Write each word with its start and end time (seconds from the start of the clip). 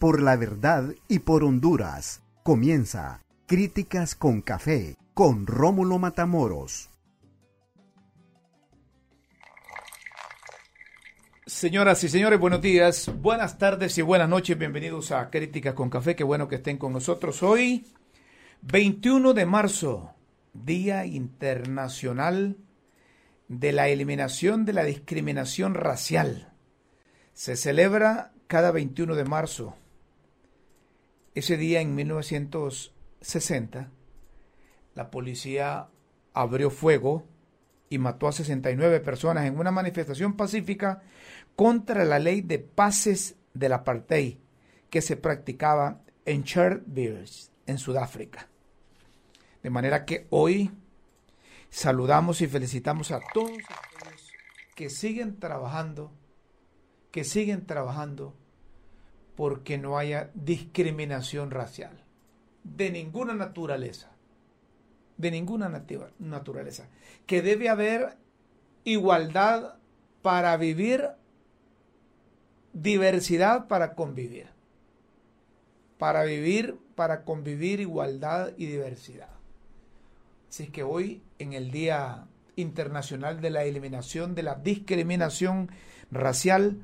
Por 0.00 0.22
la 0.22 0.34
verdad 0.34 0.94
y 1.08 1.18
por 1.18 1.44
Honduras. 1.44 2.22
Comienza 2.42 3.20
Críticas 3.44 4.14
con 4.14 4.40
Café 4.40 4.96
con 5.12 5.46
Rómulo 5.46 5.98
Matamoros. 5.98 6.88
Señoras 11.44 12.02
y 12.02 12.08
señores, 12.08 12.40
buenos 12.40 12.62
días, 12.62 13.12
buenas 13.20 13.58
tardes 13.58 13.98
y 13.98 14.00
buenas 14.00 14.30
noches. 14.30 14.56
Bienvenidos 14.56 15.12
a 15.12 15.28
Críticas 15.28 15.74
con 15.74 15.90
Café. 15.90 16.16
Qué 16.16 16.24
bueno 16.24 16.48
que 16.48 16.54
estén 16.54 16.78
con 16.78 16.94
nosotros 16.94 17.42
hoy, 17.42 17.84
21 18.62 19.34
de 19.34 19.44
marzo, 19.44 20.14
Día 20.54 21.04
Internacional 21.04 22.56
de 23.48 23.72
la 23.72 23.88
Eliminación 23.88 24.64
de 24.64 24.72
la 24.72 24.84
Discriminación 24.84 25.74
Racial. 25.74 26.54
Se 27.34 27.54
celebra 27.54 28.32
cada 28.46 28.70
21 28.70 29.14
de 29.14 29.24
marzo. 29.24 29.76
Ese 31.34 31.56
día, 31.56 31.80
en 31.80 31.94
1960, 31.94 33.90
la 34.94 35.10
policía 35.10 35.88
abrió 36.34 36.70
fuego 36.70 37.24
y 37.88 37.98
mató 37.98 38.26
a 38.26 38.32
69 38.32 39.00
personas 39.00 39.46
en 39.46 39.58
una 39.58 39.70
manifestación 39.70 40.36
pacífica 40.36 41.02
contra 41.54 42.04
la 42.04 42.18
ley 42.18 42.40
de 42.40 42.58
pases 42.58 43.36
del 43.54 43.72
apartheid 43.74 44.38
que 44.90 45.02
se 45.02 45.16
practicaba 45.16 46.00
en 46.24 46.42
Cherbourg, 46.42 47.28
en 47.66 47.78
Sudáfrica. 47.78 48.48
De 49.62 49.70
manera 49.70 50.04
que 50.04 50.26
hoy 50.30 50.72
saludamos 51.68 52.40
y 52.40 52.48
felicitamos 52.48 53.12
a 53.12 53.20
todos 53.32 53.50
aquellos 53.50 54.32
que 54.74 54.90
siguen 54.90 55.38
trabajando, 55.38 56.12
que 57.12 57.22
siguen 57.22 57.66
trabajando 57.66 58.34
porque 59.40 59.78
no 59.78 59.96
haya 59.96 60.30
discriminación 60.34 61.50
racial 61.50 62.04
de 62.62 62.90
ninguna 62.90 63.32
naturaleza, 63.32 64.10
de 65.16 65.30
ninguna 65.30 65.82
naturaleza, 66.18 66.90
que 67.24 67.40
debe 67.40 67.70
haber 67.70 68.18
igualdad 68.84 69.76
para 70.20 70.54
vivir 70.58 71.08
diversidad 72.74 73.66
para 73.66 73.94
convivir. 73.94 74.48
Para 75.96 76.24
vivir, 76.24 76.76
para 76.94 77.24
convivir 77.24 77.80
igualdad 77.80 78.52
y 78.58 78.66
diversidad. 78.66 79.30
Así 80.50 80.66
que 80.66 80.82
hoy, 80.82 81.22
en 81.38 81.54
el 81.54 81.70
Día 81.70 82.26
Internacional 82.56 83.40
de 83.40 83.48
la 83.48 83.64
Eliminación 83.64 84.34
de 84.34 84.42
la 84.42 84.56
Discriminación 84.56 85.70
Racial, 86.10 86.76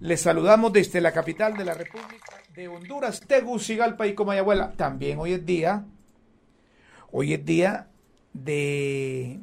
les 0.00 0.20
saludamos 0.20 0.72
desde 0.72 1.00
la 1.00 1.12
capital 1.12 1.56
de 1.56 1.64
la 1.64 1.74
República 1.74 2.42
de 2.54 2.68
Honduras, 2.68 3.20
Tegucigalpa 3.20 4.06
y 4.06 4.14
Comayagüela. 4.14 4.72
También 4.72 5.18
hoy 5.18 5.32
es 5.32 5.44
día, 5.44 5.84
hoy 7.10 7.34
es 7.34 7.44
día 7.44 7.88
de 8.32 9.40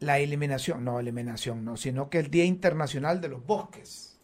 la 0.00 0.18
eliminación, 0.18 0.84
no 0.84 1.00
eliminación, 1.00 1.64
no, 1.64 1.76
sino 1.76 2.10
que 2.10 2.18
el 2.18 2.30
Día 2.30 2.44
Internacional 2.44 3.20
de 3.20 3.28
los 3.28 3.44
Bosques. 3.44 4.18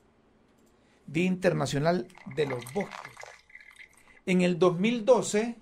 Día 1.06 1.24
Internacional 1.24 2.06
de 2.36 2.46
los 2.46 2.64
Bosques. 2.72 3.12
En 4.26 4.42
el 4.42 4.58
2012, 4.58 5.56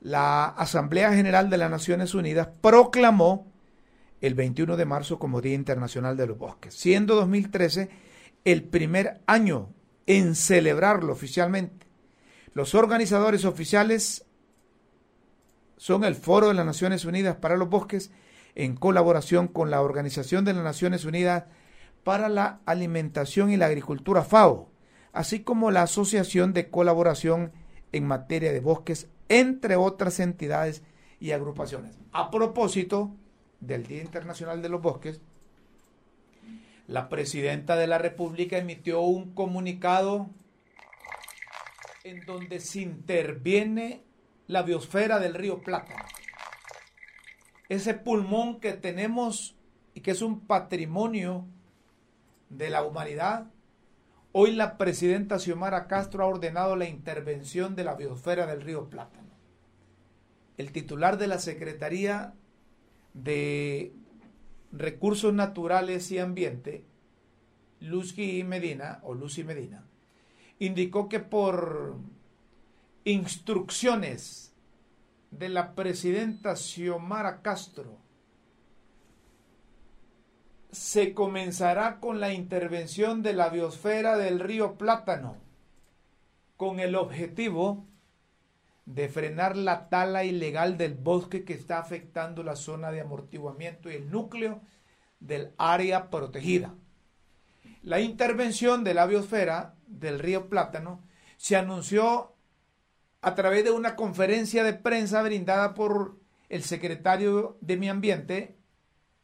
la 0.00 0.46
Asamblea 0.46 1.12
General 1.12 1.50
de 1.50 1.58
las 1.58 1.70
Naciones 1.70 2.14
Unidas 2.14 2.48
proclamó 2.60 3.49
el 4.20 4.34
21 4.34 4.76
de 4.76 4.84
marzo 4.84 5.18
como 5.18 5.40
Día 5.40 5.54
Internacional 5.54 6.16
de 6.16 6.26
los 6.26 6.38
Bosques, 6.38 6.74
siendo 6.74 7.14
2013 7.16 7.88
el 8.44 8.62
primer 8.64 9.20
año 9.26 9.70
en 10.06 10.34
celebrarlo 10.34 11.12
oficialmente. 11.12 11.86
Los 12.52 12.74
organizadores 12.74 13.44
oficiales 13.44 14.26
son 15.76 16.04
el 16.04 16.14
Foro 16.14 16.48
de 16.48 16.54
las 16.54 16.66
Naciones 16.66 17.04
Unidas 17.04 17.36
para 17.36 17.56
los 17.56 17.70
Bosques 17.70 18.10
en 18.54 18.76
colaboración 18.76 19.48
con 19.48 19.70
la 19.70 19.80
Organización 19.80 20.44
de 20.44 20.52
las 20.52 20.64
Naciones 20.64 21.04
Unidas 21.04 21.44
para 22.04 22.28
la 22.28 22.60
Alimentación 22.66 23.50
y 23.50 23.56
la 23.56 23.66
Agricultura 23.66 24.22
FAO, 24.22 24.70
así 25.12 25.40
como 25.40 25.70
la 25.70 25.82
Asociación 25.82 26.52
de 26.52 26.70
Colaboración 26.70 27.52
en 27.92 28.06
materia 28.06 28.52
de 28.52 28.60
bosques, 28.60 29.08
entre 29.28 29.76
otras 29.76 30.20
entidades 30.20 30.82
y 31.20 31.32
agrupaciones. 31.32 31.98
A 32.12 32.30
propósito 32.30 33.12
del 33.60 33.86
Día 33.86 34.02
Internacional 34.02 34.62
de 34.62 34.68
los 34.68 34.82
Bosques, 34.82 35.20
la 36.86 37.08
presidenta 37.08 37.76
de 37.76 37.86
la 37.86 37.98
República 37.98 38.58
emitió 38.58 39.00
un 39.00 39.34
comunicado 39.34 40.28
en 42.04 42.24
donde 42.26 42.60
se 42.60 42.80
interviene 42.80 44.02
la 44.48 44.62
biosfera 44.62 45.20
del 45.20 45.34
río 45.34 45.60
Plata 45.60 46.06
ese 47.70 47.94
pulmón 47.94 48.58
que 48.58 48.72
tenemos 48.72 49.56
y 49.94 50.00
que 50.00 50.10
es 50.10 50.22
un 50.22 50.40
patrimonio 50.40 51.46
de 52.50 52.68
la 52.68 52.82
humanidad. 52.82 53.46
Hoy 54.32 54.50
la 54.56 54.76
presidenta 54.76 55.38
Xiomara 55.38 55.86
Castro 55.86 56.24
ha 56.24 56.26
ordenado 56.26 56.74
la 56.74 56.88
intervención 56.88 57.76
de 57.76 57.84
la 57.84 57.94
biosfera 57.94 58.46
del 58.46 58.60
río 58.60 58.90
Plátano. 58.90 59.30
El 60.58 60.72
titular 60.72 61.16
de 61.16 61.28
la 61.28 61.38
Secretaría 61.38 62.34
de 63.14 63.92
Recursos 64.72 65.32
Naturales 65.32 66.10
y 66.10 66.18
Ambiente, 66.18 66.84
Lucy 67.80 68.44
Medina, 68.44 69.00
o 69.02 69.14
Lucy 69.14 69.44
Medina, 69.44 69.84
indicó 70.58 71.08
que 71.08 71.20
por 71.20 71.96
instrucciones 73.04 74.54
de 75.30 75.48
la 75.48 75.74
presidenta 75.74 76.56
Xiomara 76.56 77.40
Castro 77.42 77.98
se 80.70 81.14
comenzará 81.14 81.98
con 81.98 82.20
la 82.20 82.32
intervención 82.32 83.22
de 83.22 83.32
la 83.32 83.48
biosfera 83.48 84.16
del 84.16 84.38
río 84.38 84.74
Plátano, 84.76 85.36
con 86.56 86.78
el 86.78 86.94
objetivo 86.94 87.86
de 88.86 89.08
frenar 89.08 89.56
la 89.56 89.88
tala 89.88 90.24
ilegal 90.24 90.76
del 90.76 90.94
bosque 90.94 91.44
que 91.44 91.52
está 91.52 91.78
afectando 91.78 92.42
la 92.42 92.56
zona 92.56 92.90
de 92.90 93.00
amortiguamiento 93.00 93.90
y 93.90 93.94
el 93.94 94.10
núcleo 94.10 94.60
del 95.20 95.52
área 95.58 96.10
protegida. 96.10 96.74
La 97.82 98.00
intervención 98.00 98.84
de 98.84 98.94
la 98.94 99.06
biosfera 99.06 99.74
del 99.86 100.18
río 100.18 100.48
Plátano 100.48 101.02
se 101.36 101.56
anunció 101.56 102.34
a 103.22 103.34
través 103.34 103.64
de 103.64 103.70
una 103.70 103.96
conferencia 103.96 104.64
de 104.64 104.74
prensa 104.74 105.22
brindada 105.22 105.74
por 105.74 106.18
el 106.48 106.62
secretario 106.62 107.58
de 107.60 107.76
Mi 107.76 107.88
Ambiente, 107.88 108.58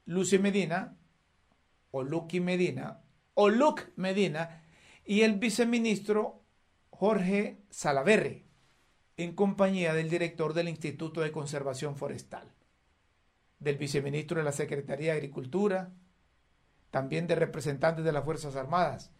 Lucy 0.04 0.38
Medina, 0.38 0.96
o 1.90 2.02
Lucky 2.02 2.40
Medina, 2.40 3.02
o 3.34 3.48
Luke 3.48 3.84
Medina, 3.96 4.62
y 5.04 5.22
el 5.22 5.34
viceministro 5.38 6.42
Jorge 6.90 7.58
Salaverre, 7.70 8.45
en 9.16 9.34
compañía 9.34 9.94
del 9.94 10.10
director 10.10 10.52
del 10.52 10.68
Instituto 10.68 11.20
de 11.20 11.32
Conservación 11.32 11.96
Forestal, 11.96 12.52
del 13.58 13.76
viceministro 13.78 14.38
de 14.38 14.44
la 14.44 14.52
Secretaría 14.52 15.12
de 15.12 15.18
Agricultura, 15.18 15.92
también 16.90 17.26
de 17.26 17.34
representantes 17.34 18.04
de 18.04 18.12
las 18.12 18.24
Fuerzas 18.24 18.56
Armadas, 18.56 19.12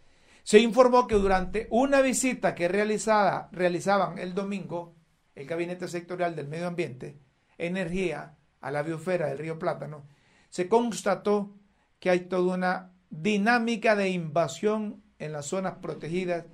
se 0.42 0.60
informó 0.60 1.06
que 1.06 1.16
durante 1.16 1.66
una 1.70 2.00
visita 2.02 2.54
que 2.54 2.68
realizaban 2.68 4.18
el 4.18 4.34
domingo 4.34 4.94
el 5.34 5.46
Gabinete 5.46 5.86
Sectorial 5.86 6.34
del 6.34 6.48
Medio 6.48 6.66
Ambiente, 6.66 7.18
Energía, 7.58 8.36
a 8.60 8.70
la 8.70 8.82
biosfera 8.82 9.26
del 9.28 9.38
río 9.38 9.58
Plátano, 9.58 10.06
se 10.48 10.68
constató 10.68 11.54
que 12.00 12.10
hay 12.10 12.20
toda 12.20 12.54
una 12.54 12.92
dinámica 13.10 13.94
de 13.94 14.08
invasión 14.08 15.02
en 15.18 15.32
las 15.32 15.46
zonas 15.46 15.74
protegidas 15.80 16.46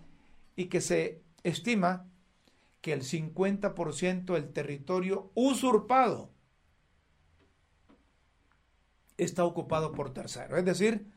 y 0.57 0.67
que 0.67 0.81
se 0.81 1.23
estima 1.45 2.07
que 2.83 2.93
el 2.93 3.03
50% 3.03 4.35
del 4.35 4.53
territorio 4.53 5.31
usurpado 5.35 6.31
está 9.17 9.45
ocupado 9.45 9.93
por 9.93 10.13
terceros, 10.13 10.59
es 10.59 10.65
decir, 10.65 11.11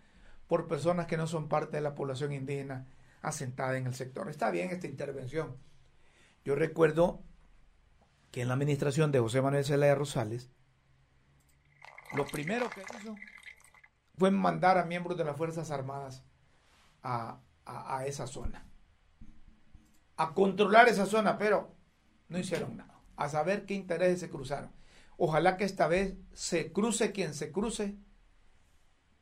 por 0.48 0.68
personas 0.68 1.08
que 1.08 1.18
no 1.18 1.26
son 1.26 1.50
parte 1.50 1.78
de 1.78 1.82
la 1.82 1.96
población 1.96 2.32
indígena 2.32 2.88
asentada 3.24 3.78
en 3.78 3.88
el 3.88 3.96
sector. 3.96 4.30
Está 4.30 4.52
bien 4.52 4.70
esta 4.70 4.86
intervención. 4.86 5.58
Yo 6.46 6.54
recuerdo 6.56 7.24
que 8.32 8.42
en 8.42 8.48
la 8.48 8.54
administración 8.54 9.12
de 9.12 9.20
José 9.20 9.42
Manuel 9.42 9.66
Zelaya 9.66 9.96
Rosales, 9.96 10.52
lo 12.16 12.28
primero 12.28 12.70
que 12.70 12.84
hizo 13.00 13.16
fue 14.18 14.30
mandar 14.30 14.78
a 14.78 14.86
miembros 14.86 15.18
de 15.18 15.26
las 15.26 15.36
Fuerzas 15.36 15.72
Armadas 15.72 16.24
a, 17.02 17.40
a 17.66 18.06
esa 18.06 18.28
zona, 18.28 18.68
a 20.18 20.34
controlar 20.34 20.88
esa 20.88 21.06
zona, 21.06 21.38
pero 21.38 21.76
no 22.30 22.40
hicieron 22.40 22.78
nada, 22.78 23.02
a 23.16 23.30
saber 23.30 23.66
qué 23.66 23.74
intereses 23.74 24.20
se 24.20 24.30
cruzaron. 24.30 24.72
Ojalá 25.18 25.58
que 25.58 25.64
esta 25.64 25.88
vez 25.88 26.16
se 26.34 26.72
cruce 26.72 27.12
quien 27.12 27.34
se 27.34 27.52
cruce, 27.52 27.96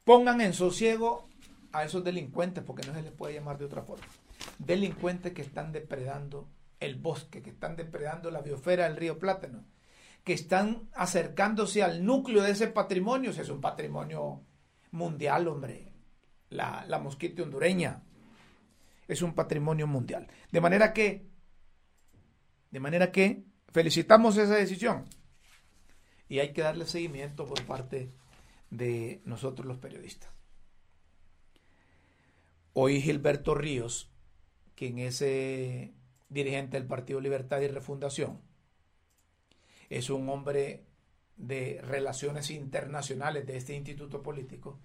pongan 0.03 0.41
en 0.41 0.53
sosiego 0.53 1.27
a 1.71 1.83
esos 1.83 2.03
delincuentes, 2.03 2.63
porque 2.63 2.85
no 2.87 2.93
se 2.93 3.01
les 3.01 3.11
puede 3.11 3.33
llamar 3.33 3.57
de 3.57 3.65
otra 3.65 3.83
forma, 3.83 4.05
delincuentes 4.59 5.33
que 5.33 5.41
están 5.41 5.71
depredando 5.71 6.47
el 6.79 6.95
bosque, 6.95 7.41
que 7.41 7.51
están 7.51 7.75
depredando 7.75 8.29
la 8.29 8.41
biosfera 8.41 8.83
del 8.85 8.97
río 8.97 9.17
Plátano, 9.17 9.65
que 10.23 10.33
están 10.33 10.89
acercándose 10.93 11.83
al 11.83 12.05
núcleo 12.05 12.43
de 12.43 12.51
ese 12.51 12.67
patrimonio, 12.67 13.33
si 13.33 13.41
es 13.41 13.49
un 13.49 13.61
patrimonio 13.61 14.41
mundial, 14.91 15.47
hombre, 15.47 15.93
la, 16.49 16.85
la 16.87 16.99
mosquita 16.99 17.43
hondureña 17.43 18.03
es 19.13 19.21
un 19.21 19.33
patrimonio 19.33 19.87
mundial. 19.87 20.27
De 20.51 20.61
manera 20.61 20.93
que, 20.93 21.25
de 22.71 22.79
manera 22.79 23.11
que 23.11 23.43
felicitamos 23.71 24.37
esa 24.37 24.55
decisión 24.55 25.05
y 26.29 26.39
hay 26.39 26.53
que 26.53 26.61
darle 26.61 26.85
seguimiento 26.85 27.45
por 27.45 27.63
parte 27.65 28.11
de 28.69 29.21
nosotros 29.25 29.67
los 29.67 29.77
periodistas. 29.77 30.31
Hoy 32.73 33.01
Gilberto 33.01 33.53
Ríos, 33.53 34.11
quien 34.75 34.97
es 34.97 35.21
eh, 35.21 35.93
dirigente 36.29 36.77
del 36.77 36.87
Partido 36.87 37.21
Libertad 37.21 37.61
y 37.61 37.67
Refundación, 37.67 38.41
es 39.89 40.09
un 40.09 40.27
hombre 40.29 40.85
de 41.35 41.79
relaciones 41.83 42.49
internacionales 42.49 43.45
de 43.45 43.57
este 43.57 43.75
instituto 43.75 44.23
político, 44.23 44.79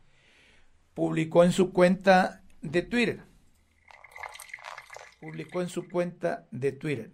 publicó 0.92 1.44
en 1.44 1.52
su 1.52 1.72
cuenta 1.72 2.42
de 2.60 2.82
Twitter, 2.82 3.22
publicó 5.20 5.62
en 5.62 5.68
su 5.68 5.88
cuenta 5.88 6.46
de 6.50 6.72
Twitter, 6.72 7.12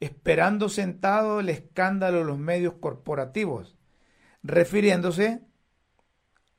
esperando 0.00 0.68
sentado 0.68 1.40
el 1.40 1.48
escándalo 1.48 2.18
de 2.18 2.24
los 2.24 2.38
medios 2.38 2.74
corporativos, 2.74 3.76
refiriéndose 4.42 5.42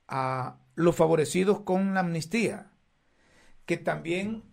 a 0.08 0.58
los 0.76 0.96
favorecidos 0.96 1.62
con 1.62 1.94
la 1.94 2.02
amnistía, 2.02 2.72
que 3.66 3.78
también 3.78 4.44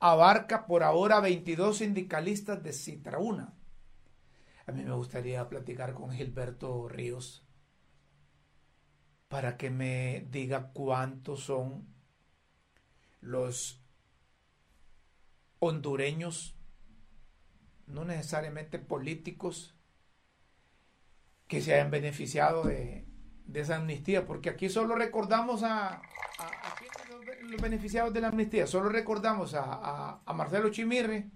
abarca 0.00 0.66
por 0.66 0.82
ahora 0.82 1.20
22 1.20 1.78
sindicalistas 1.78 2.62
de 2.62 2.72
Citrauna. 2.72 3.54
A 4.66 4.72
mí 4.72 4.84
me 4.84 4.94
gustaría 4.94 5.48
platicar 5.48 5.94
con 5.94 6.12
Gilberto 6.12 6.88
Ríos 6.88 7.44
para 9.28 9.56
que 9.56 9.70
me 9.70 10.26
diga 10.30 10.72
cuántos 10.72 11.40
son 11.40 11.86
los 13.20 13.77
hondureños 15.58 16.58
no 17.86 18.04
necesariamente 18.04 18.78
políticos, 18.78 19.74
que 21.46 21.62
se 21.62 21.74
hayan 21.74 21.90
beneficiado 21.90 22.64
de, 22.64 23.06
esa 23.54 23.76
amnistía, 23.76 24.26
porque 24.26 24.50
aquí 24.50 24.68
solo 24.68 24.94
recordamos 24.94 25.62
a, 25.62 26.02
los 27.42 27.60
beneficiados 27.60 28.12
de 28.12 28.20
la 28.20 28.28
amnistía, 28.28 28.66
solo 28.66 28.90
recordamos 28.90 29.54
a, 29.54 30.20
Marcelo 30.34 30.68
Chimirre 30.68 31.30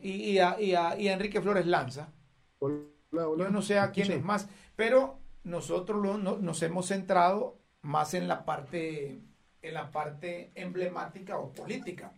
y, 0.00 0.38
a, 0.38 0.56
Enrique 0.96 1.40
Flores 1.40 1.66
Lanza. 1.66 2.12
Yo 2.60 3.50
no 3.50 3.62
sé 3.62 3.78
a 3.80 3.90
quién 3.90 4.12
es 4.12 4.22
más, 4.22 4.48
pero 4.76 5.18
nosotros 5.42 6.20
nos 6.20 6.62
hemos 6.62 6.86
centrado 6.86 7.58
más 7.82 8.14
en 8.14 8.28
la 8.28 8.44
parte 8.44 9.22
en 9.62 9.74
la 9.74 9.90
parte 9.90 10.52
emblemática 10.54 11.38
o 11.38 11.52
política. 11.52 12.14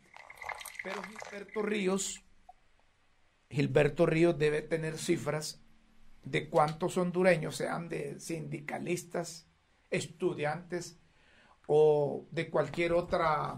Pero 0.83 1.03
Gilberto 1.03 1.63
Ríos 1.63 2.25
Gilberto 3.53 4.07
Ríos 4.07 4.39
debe 4.39 4.63
tener 4.63 4.97
cifras 4.97 5.61
de 6.25 6.49
cuántos 6.49 6.97
hondureños, 6.97 7.57
sean 7.57 7.89
de 7.89 8.19
sindicalistas, 8.19 9.47
estudiantes 9.91 10.99
o 11.67 12.27
de 12.31 12.49
cualquier 12.49 12.93
otra 12.95 13.57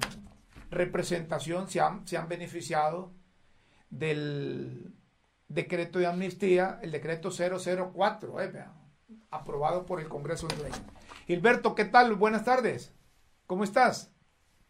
representación, 0.70 1.68
se 1.68 1.80
han, 1.80 2.06
se 2.08 2.16
han 2.16 2.28
beneficiado 2.28 3.12
del 3.88 4.92
decreto 5.48 6.00
de 6.00 6.06
amnistía, 6.06 6.80
el 6.82 6.90
decreto 6.90 7.30
004, 7.30 8.40
eh, 8.42 8.64
aprobado 9.30 9.86
por 9.86 10.00
el 10.00 10.08
Congreso 10.08 10.48
hondureño. 10.48 10.84
Gilberto, 11.26 11.76
¿qué 11.76 11.84
tal? 11.84 12.14
Buenas 12.16 12.44
tardes. 12.44 12.92
¿Cómo 13.46 13.62
estás? 13.62 14.13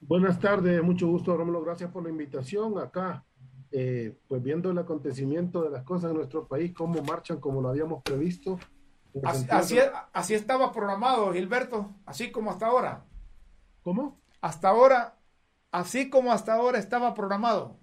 Buenas 0.07 0.39
tardes, 0.39 0.83
mucho 0.83 1.09
gusto, 1.09 1.35
Rómulo. 1.35 1.63
Gracias 1.63 1.91
por 1.91 2.03
la 2.03 2.11
invitación 2.11 2.79
acá 2.79 3.25
eh, 3.71 4.17
pues 4.29 4.43
viendo 4.43 4.71
el 4.71 4.77
acontecimiento 4.77 5.63
de 5.63 5.71
las 5.71 5.83
cosas 5.83 6.11
en 6.11 6.19
nuestro 6.19 6.47
país, 6.47 6.75
cómo 6.75 7.03
marchan 7.03 7.41
como 7.41 7.63
lo 7.63 7.71
habíamos 7.71 8.03
previsto. 8.03 8.59
Así, 9.25 9.79
así, 10.13 10.35
estaba 10.35 10.71
programado, 10.73 11.33
Gilberto, 11.33 11.95
así 12.05 12.31
como 12.31 12.51
hasta 12.51 12.67
ahora. 12.67 13.07
¿Cómo? 13.83 14.21
Hasta 14.43 14.69
ahora, 14.69 15.19
así 15.73 16.11
como 16.11 16.33
hasta 16.33 16.55
ahora 16.55 16.79
estaba 16.79 17.15
programado. 17.15 17.81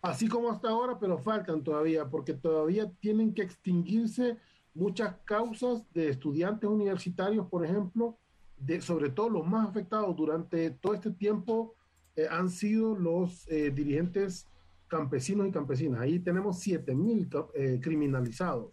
Así 0.00 0.28
como 0.28 0.50
hasta 0.50 0.70
ahora, 0.70 0.98
pero 0.98 1.18
faltan 1.18 1.62
todavía, 1.62 2.08
porque 2.08 2.32
todavía 2.32 2.90
tienen 2.98 3.34
que 3.34 3.42
extinguirse 3.42 4.38
muchas 4.72 5.16
causas 5.24 5.84
de 5.92 6.08
estudiantes 6.08 6.68
universitarios, 6.68 7.46
por 7.46 7.64
ejemplo, 7.64 8.16
de, 8.58 8.80
sobre 8.80 9.10
todo 9.10 9.28
los 9.28 9.46
más 9.46 9.68
afectados 9.68 10.16
durante 10.16 10.70
todo 10.70 10.94
este 10.94 11.10
tiempo 11.10 11.74
eh, 12.16 12.26
han 12.30 12.48
sido 12.50 12.96
los 12.96 13.46
eh, 13.48 13.70
dirigentes 13.70 14.46
campesinos 14.88 15.48
y 15.48 15.50
campesinas. 15.50 16.00
Ahí 16.00 16.18
tenemos 16.18 16.64
7.000 16.66 17.50
eh, 17.54 17.80
criminalizados, 17.82 18.72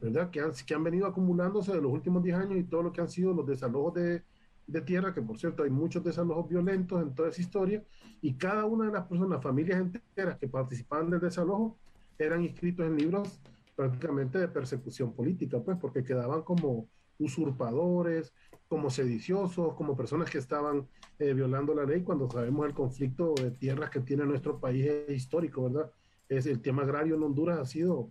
¿verdad? 0.00 0.30
Que 0.30 0.40
han, 0.40 0.52
que 0.66 0.74
han 0.74 0.84
venido 0.84 1.06
acumulándose 1.06 1.72
de 1.72 1.82
los 1.82 1.92
últimos 1.92 2.22
10 2.22 2.36
años 2.36 2.58
y 2.58 2.64
todo 2.64 2.82
lo 2.82 2.92
que 2.92 3.00
han 3.00 3.08
sido 3.08 3.34
los 3.34 3.46
desalojos 3.46 3.94
de, 3.94 4.22
de 4.66 4.80
tierra, 4.82 5.12
que 5.12 5.22
por 5.22 5.38
cierto 5.38 5.62
hay 5.62 5.70
muchos 5.70 6.04
desalojos 6.04 6.48
violentos 6.48 7.02
en 7.02 7.14
toda 7.14 7.30
esa 7.30 7.40
historia, 7.40 7.82
y 8.20 8.34
cada 8.34 8.64
una 8.64 8.86
de 8.86 8.92
las 8.92 9.06
personas, 9.06 9.42
familias 9.42 9.80
enteras 9.80 10.38
que 10.38 10.48
participaban 10.48 11.10
del 11.10 11.20
desalojo, 11.20 11.76
eran 12.18 12.42
inscritos 12.42 12.86
en 12.86 12.96
libros 12.96 13.40
prácticamente 13.76 14.38
de 14.38 14.48
persecución 14.48 15.12
política, 15.12 15.60
pues 15.60 15.78
porque 15.80 16.02
quedaban 16.02 16.42
como 16.42 16.86
usurpadores, 17.18 18.32
como 18.68 18.90
sediciosos, 18.90 19.74
como 19.74 19.96
personas 19.96 20.30
que 20.30 20.38
estaban 20.38 20.88
eh, 21.18 21.32
violando 21.32 21.74
la 21.74 21.84
ley, 21.84 22.02
cuando 22.02 22.30
sabemos 22.30 22.66
el 22.66 22.74
conflicto 22.74 23.34
de 23.34 23.50
tierras 23.50 23.90
que 23.90 24.00
tiene 24.00 24.24
nuestro 24.24 24.60
país 24.60 24.86
histórico, 25.08 25.64
¿verdad? 25.64 25.90
Es 26.28 26.46
el 26.46 26.60
tema 26.60 26.82
agrario 26.82 27.16
en 27.16 27.22
Honduras 27.22 27.58
ha 27.58 27.66
sido 27.66 28.10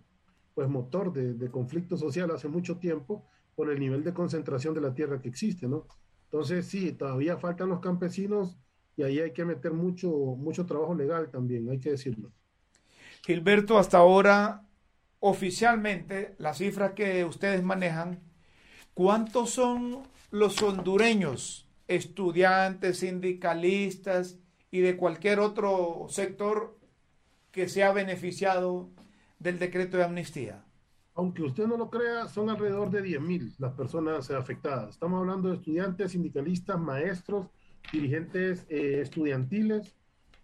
pues 0.54 0.68
motor 0.68 1.12
de, 1.12 1.34
de, 1.34 1.50
conflicto 1.50 1.96
social 1.96 2.32
hace 2.32 2.48
mucho 2.48 2.78
tiempo 2.78 3.24
por 3.54 3.70
el 3.70 3.78
nivel 3.78 4.02
de 4.02 4.12
concentración 4.12 4.74
de 4.74 4.80
la 4.80 4.92
tierra 4.92 5.20
que 5.20 5.28
existe, 5.28 5.68
¿no? 5.68 5.86
Entonces 6.24 6.66
sí, 6.66 6.92
todavía 6.92 7.38
faltan 7.38 7.68
los 7.68 7.80
campesinos 7.80 8.58
y 8.96 9.04
ahí 9.04 9.20
hay 9.20 9.32
que 9.32 9.44
meter 9.44 9.72
mucho, 9.72 10.08
mucho 10.10 10.66
trabajo 10.66 10.94
legal 10.94 11.30
también, 11.30 11.70
hay 11.70 11.78
que 11.78 11.90
decirlo. 11.90 12.32
Gilberto, 13.24 13.78
hasta 13.78 13.98
ahora, 13.98 14.66
oficialmente, 15.20 16.34
las 16.38 16.58
cifras 16.58 16.92
que 16.92 17.24
ustedes 17.24 17.62
manejan, 17.62 18.20
¿cuántos 18.98 19.50
son 19.50 20.02
los 20.32 20.60
hondureños, 20.60 21.70
estudiantes, 21.86 22.98
sindicalistas 22.98 24.40
y 24.72 24.80
de 24.80 24.96
cualquier 24.96 25.38
otro 25.38 26.06
sector 26.08 26.76
que 27.52 27.68
se 27.68 27.84
ha 27.84 27.92
beneficiado 27.92 28.90
del 29.38 29.60
decreto 29.60 29.98
de 29.98 30.02
amnistía? 30.02 30.64
Aunque 31.14 31.44
usted 31.44 31.68
no 31.68 31.76
lo 31.76 31.90
crea, 31.90 32.26
son 32.26 32.50
alrededor 32.50 32.90
de 32.90 33.04
10.000 33.04 33.54
las 33.58 33.72
personas 33.74 34.32
afectadas. 34.32 34.90
Estamos 34.90 35.20
hablando 35.20 35.50
de 35.50 35.54
estudiantes, 35.54 36.10
sindicalistas, 36.10 36.76
maestros, 36.80 37.46
dirigentes 37.92 38.66
eh, 38.68 38.98
estudiantiles, 39.00 39.94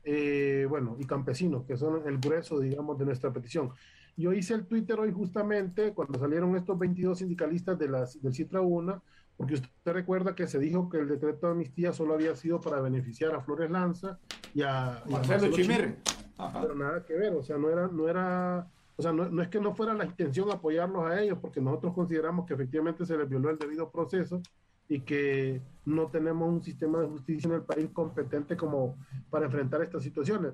eh, 0.04 0.64
bueno, 0.68 0.96
y 1.00 1.06
campesinos, 1.06 1.64
que 1.64 1.76
son 1.76 2.06
el 2.06 2.18
grueso, 2.18 2.60
digamos, 2.60 2.96
de 3.00 3.04
nuestra 3.04 3.32
petición. 3.32 3.72
Yo 4.16 4.32
hice 4.32 4.54
el 4.54 4.66
Twitter 4.66 4.98
hoy 4.98 5.12
justamente 5.12 5.92
cuando 5.92 6.18
salieron 6.18 6.56
estos 6.56 6.78
22 6.78 7.18
sindicalistas 7.18 7.78
de 7.78 7.88
las, 7.88 8.22
del 8.22 8.34
Citra 8.34 8.60
1 8.60 9.02
porque 9.36 9.54
usted 9.54 9.92
recuerda 9.92 10.34
que 10.34 10.46
se 10.46 10.58
dijo 10.58 10.88
que 10.88 10.98
el 10.98 11.08
decreto 11.08 11.46
de 11.46 11.52
amnistía 11.52 11.92
solo 11.92 12.14
había 12.14 12.36
sido 12.36 12.60
para 12.60 12.80
beneficiar 12.80 13.34
a 13.34 13.40
Flores 13.40 13.70
Lanza 13.70 14.18
y 14.54 14.62
a, 14.62 15.02
Marcelo, 15.08 15.50
Chimirre. 15.50 15.96
Pero 16.36 16.74
nada 16.74 17.04
que 17.04 17.14
ver, 17.14 17.34
o 17.34 17.42
sea, 17.42 17.58
no 17.58 17.68
era, 17.68 17.88
no 17.88 18.08
era, 18.08 18.68
o 18.96 19.02
sea, 19.02 19.12
no, 19.12 19.42
es 19.42 19.48
que 19.48 19.60
no 19.60 19.74
fuera 19.74 19.94
la 19.94 20.04
intención 20.04 20.50
apoyarlos 20.50 21.04
a 21.04 21.20
ellos, 21.20 21.38
porque 21.40 21.60
nosotros 21.60 21.94
consideramos 21.94 22.46
que 22.46 22.54
efectivamente 22.54 23.04
se 23.06 23.16
les 23.16 23.28
violó 23.28 23.50
el 23.50 23.58
debido 23.58 23.90
proceso, 23.90 24.40
y 24.88 25.00
que 25.00 25.62
no 25.84 26.08
tenemos 26.08 26.48
un 26.48 26.62
sistema 26.62 27.00
de 27.00 27.06
justicia 27.06 27.48
en 27.48 27.54
el 27.54 27.62
país 27.62 27.88
competente 27.92 28.56
como 28.56 28.96
para 29.30 29.46
enfrentar 29.46 29.82
estas 29.82 30.02
situaciones. 30.02 30.52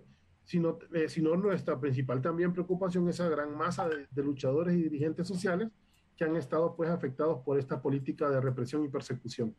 Sino, 0.50 0.78
eh, 0.92 1.08
sino 1.08 1.36
nuestra 1.36 1.78
principal 1.78 2.20
también 2.20 2.52
preocupación 2.52 3.08
es 3.08 3.14
esa 3.14 3.28
gran 3.28 3.56
masa 3.56 3.88
de, 3.88 4.08
de, 4.10 4.22
luchadores 4.24 4.74
y 4.74 4.82
dirigentes 4.82 5.28
sociales 5.28 5.68
que 6.16 6.24
han 6.24 6.34
estado 6.34 6.74
pues 6.74 6.90
afectados 6.90 7.40
por 7.44 7.56
esta 7.56 7.80
política 7.80 8.28
de 8.28 8.40
represión 8.40 8.84
y 8.84 8.88
persecución. 8.88 9.54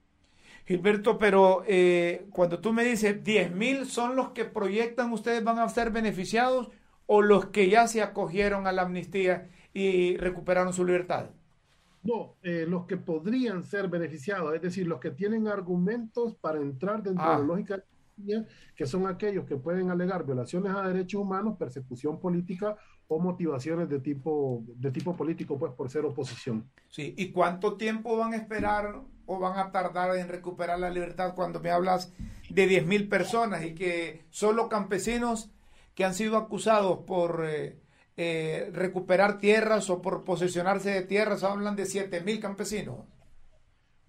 Gilberto, 0.65 1.17
pero 1.17 1.63
eh, 1.65 2.27
cuando 2.31 2.59
tú 2.59 2.73
me 2.73 2.83
dices 2.83 3.23
10 3.23 3.55
mil 3.55 3.85
son 3.85 4.17
los 4.17 4.31
que 4.31 4.43
proyectan 4.43 5.13
ustedes 5.13 5.41
van 5.43 5.59
a 5.59 5.69
ser 5.69 5.91
beneficiados 5.91 6.69
o 7.05 7.21
los 7.21 7.47
que 7.47 7.69
ya 7.69 7.87
se 7.87 8.01
acogieron 8.01 8.67
a 8.67 8.71
la 8.71 8.83
amnistía 8.83 9.49
y 9.73 10.17
recuperaron 10.17 10.73
su 10.73 10.85
libertad? 10.85 11.31
No, 12.03 12.35
eh, 12.41 12.65
los 12.67 12.85
que 12.85 12.97
podrían 12.97 13.63
ser 13.63 13.87
beneficiados, 13.87 14.53
es 14.55 14.61
decir, 14.61 14.87
los 14.87 14.99
que 14.99 15.11
tienen 15.11 15.47
argumentos 15.47 16.35
para 16.35 16.59
entrar 16.59 17.03
dentro 17.03 17.23
ah. 17.23 17.33
de 17.33 17.39
la 17.39 17.45
lógica 17.45 17.83
que 18.75 18.85
son 18.85 19.07
aquellos 19.07 19.45
que 19.45 19.57
pueden 19.57 19.89
alegar 19.89 20.25
violaciones 20.25 20.73
a 20.73 20.87
derechos 20.87 21.21
humanos, 21.21 21.57
persecución 21.57 22.19
política 22.19 22.77
o 23.07 23.19
motivaciones 23.19 23.89
de 23.89 23.99
tipo, 23.99 24.63
de 24.67 24.91
tipo 24.91 25.15
político, 25.15 25.57
pues 25.59 25.73
por 25.73 25.89
ser 25.89 26.05
oposición. 26.05 26.69
Sí, 26.89 27.13
¿y 27.17 27.31
cuánto 27.31 27.75
tiempo 27.75 28.17
van 28.17 28.33
a 28.33 28.37
esperar 28.37 29.01
o 29.25 29.39
van 29.39 29.59
a 29.59 29.71
tardar 29.71 30.15
en 30.15 30.27
recuperar 30.27 30.79
la 30.79 30.89
libertad 30.89 31.35
cuando 31.35 31.59
me 31.59 31.71
hablas 31.71 32.13
de 32.49 32.69
10.000 32.69 33.09
personas 33.09 33.63
y 33.65 33.73
que 33.73 34.23
solo 34.29 34.69
campesinos 34.69 35.51
que 35.95 36.05
han 36.05 36.13
sido 36.13 36.37
acusados 36.37 36.99
por 37.05 37.45
eh, 37.45 37.77
eh, 38.17 38.69
recuperar 38.73 39.39
tierras 39.39 39.89
o 39.89 40.01
por 40.01 40.23
posesionarse 40.23 40.91
de 40.91 41.01
tierras 41.03 41.43
hablan 41.43 41.75
de 41.75 41.83
7.000 41.83 42.39
campesinos? 42.39 42.99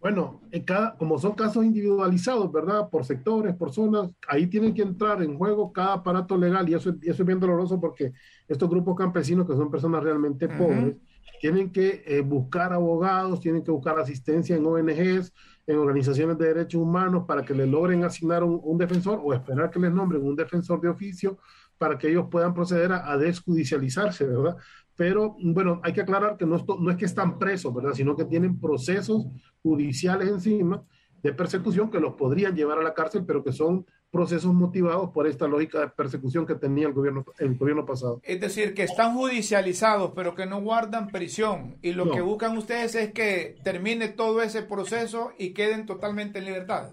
Bueno, 0.02 0.40
en 0.50 0.64
cada, 0.64 0.96
como 0.96 1.16
son 1.16 1.34
casos 1.34 1.64
individualizados, 1.64 2.50
¿verdad? 2.50 2.90
Por 2.90 3.04
sectores, 3.04 3.54
por 3.54 3.72
zonas, 3.72 4.10
ahí 4.26 4.48
tienen 4.48 4.74
que 4.74 4.82
entrar 4.82 5.22
en 5.22 5.38
juego 5.38 5.72
cada 5.72 5.92
aparato 5.92 6.36
legal 6.36 6.68
y 6.68 6.74
eso, 6.74 6.90
eso 7.02 7.22
es 7.22 7.24
bien 7.24 7.38
doloroso 7.38 7.80
porque 7.80 8.12
estos 8.48 8.68
grupos 8.68 8.96
campesinos, 8.96 9.46
que 9.46 9.54
son 9.54 9.70
personas 9.70 10.02
realmente 10.02 10.48
pobres, 10.48 10.96
tienen 11.40 11.70
que 11.70 12.02
eh, 12.04 12.20
buscar 12.20 12.72
abogados, 12.72 13.38
tienen 13.38 13.62
que 13.62 13.70
buscar 13.70 13.96
asistencia 13.96 14.56
en 14.56 14.66
ONGs, 14.66 15.32
en 15.68 15.78
organizaciones 15.78 16.36
de 16.36 16.48
derechos 16.48 16.82
humanos 16.82 17.24
para 17.24 17.44
que 17.44 17.54
les 17.54 17.68
logren 17.68 18.02
asignar 18.02 18.42
un, 18.42 18.78
defensor 18.78 19.20
o 19.22 19.32
esperar 19.32 19.70
que 19.70 19.78
les 19.78 19.92
nombren 19.92 20.22
un 20.22 20.34
defensor 20.34 20.80
de 20.80 20.88
oficio 20.88 21.38
para 21.78 21.96
que 21.96 22.08
ellos 22.08 22.26
puedan 22.28 22.54
proceder 22.54 22.90
a, 22.90 23.08
a 23.08 23.16
desjudicializarse, 23.16 24.26
¿verdad? 24.26 24.56
Pero 24.96 25.36
bueno, 25.42 25.80
hay 25.82 25.92
que 25.92 26.02
aclarar 26.02 26.36
que 26.36 26.46
no, 26.46 26.64
no 26.80 26.90
es 26.90 26.96
que 26.96 27.04
están 27.04 27.38
presos, 27.38 27.74
¿verdad? 27.74 27.92
Sino 27.94 28.16
que 28.16 28.24
tienen 28.24 28.60
procesos 28.60 29.26
judiciales 29.62 30.28
encima 30.28 30.84
de 31.22 31.32
persecución 31.32 31.90
que 31.90 32.00
los 32.00 32.14
podrían 32.14 32.54
llevar 32.54 32.78
a 32.78 32.82
la 32.82 32.94
cárcel, 32.94 33.24
pero 33.24 33.44
que 33.44 33.52
son 33.52 33.86
procesos 34.10 34.52
motivados 34.52 35.10
por 35.10 35.26
esta 35.26 35.48
lógica 35.48 35.80
de 35.80 35.88
persecución 35.88 36.46
que 36.46 36.54
tenía 36.54 36.86
el 36.86 36.92
gobierno, 36.92 37.24
el 37.38 37.56
gobierno 37.56 37.86
pasado. 37.86 38.20
Es 38.24 38.40
decir, 38.40 38.74
que 38.74 38.82
están 38.82 39.14
judicializados, 39.14 40.12
pero 40.14 40.34
que 40.34 40.44
no 40.44 40.60
guardan 40.60 41.08
prisión. 41.08 41.78
Y 41.80 41.92
lo 41.92 42.10
que 42.10 42.20
buscan 42.20 42.56
ustedes 42.58 42.94
es 42.94 43.12
que 43.12 43.56
termine 43.64 44.08
todo 44.08 44.42
ese 44.42 44.62
proceso 44.62 45.32
y 45.38 45.54
queden 45.54 45.86
totalmente 45.86 46.40
en 46.40 46.44
libertad. 46.44 46.92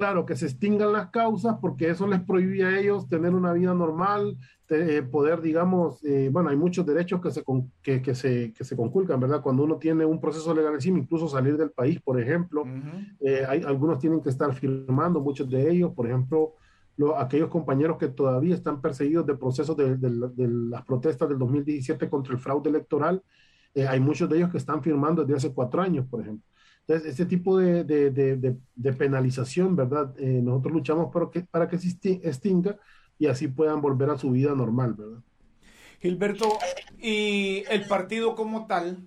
Claro, 0.00 0.24
que 0.24 0.34
se 0.34 0.46
extingan 0.46 0.94
las 0.94 1.10
causas 1.10 1.58
porque 1.60 1.90
eso 1.90 2.06
les 2.06 2.22
prohibía 2.22 2.68
a 2.68 2.78
ellos 2.80 3.06
tener 3.06 3.34
una 3.34 3.52
vida 3.52 3.74
normal, 3.74 4.38
eh, 4.70 5.02
poder, 5.02 5.42
digamos, 5.42 6.02
eh, 6.04 6.30
bueno, 6.32 6.48
hay 6.48 6.56
muchos 6.56 6.86
derechos 6.86 7.20
que 7.20 7.30
se, 7.30 7.44
que, 7.82 8.00
que, 8.00 8.14
se, 8.14 8.50
que 8.54 8.64
se 8.64 8.74
conculcan, 8.74 9.20
¿verdad? 9.20 9.42
Cuando 9.42 9.62
uno 9.62 9.76
tiene 9.76 10.06
un 10.06 10.18
proceso 10.18 10.54
legal 10.54 10.72
encima, 10.72 10.98
incluso 10.98 11.28
salir 11.28 11.58
del 11.58 11.72
país, 11.72 12.00
por 12.00 12.18
ejemplo, 12.18 12.64
eh, 13.20 13.44
hay, 13.46 13.60
algunos 13.60 13.98
tienen 13.98 14.22
que 14.22 14.30
estar 14.30 14.54
firmando, 14.54 15.20
muchos 15.20 15.50
de 15.50 15.70
ellos, 15.70 15.92
por 15.92 16.06
ejemplo, 16.06 16.54
lo, 16.96 17.18
aquellos 17.18 17.50
compañeros 17.50 17.98
que 17.98 18.08
todavía 18.08 18.54
están 18.54 18.80
perseguidos 18.80 19.26
de 19.26 19.36
procesos 19.36 19.76
de, 19.76 19.98
de, 19.98 20.48
las 20.48 20.82
protestas 20.82 21.28
del 21.28 21.38
2017 21.38 22.08
contra 22.08 22.32
el 22.32 22.38
fraude 22.38 22.70
electoral, 22.70 23.22
hay 23.86 24.00
muchos 24.00 24.30
de 24.30 24.38
ellos 24.38 24.50
que 24.50 24.56
están 24.56 24.82
firmando 24.82 25.26
desde 25.26 25.36
hace 25.36 25.54
cuatro 25.54 25.82
años, 25.82 26.06
por 26.08 26.22
ejemplo. 26.22 26.50
Entonces, 26.86 27.12
ese 27.14 27.26
tipo 27.26 27.58
de, 27.58 27.84
de, 27.84 28.10
de, 28.10 28.56
de 28.74 28.92
penalización, 28.92 29.76
¿verdad? 29.76 30.12
Eh, 30.18 30.40
nosotros 30.42 30.74
luchamos 30.74 31.12
para 31.12 31.30
que, 31.30 31.42
para 31.42 31.68
que 31.68 31.78
se 31.78 31.88
extinga 32.24 32.76
y 33.18 33.26
así 33.26 33.48
puedan 33.48 33.80
volver 33.80 34.10
a 34.10 34.18
su 34.18 34.30
vida 34.32 34.54
normal, 34.54 34.94
¿verdad? 34.94 35.22
Gilberto, 36.00 36.48
¿y 36.98 37.64
el 37.68 37.86
partido 37.86 38.34
como 38.34 38.66
tal 38.66 39.04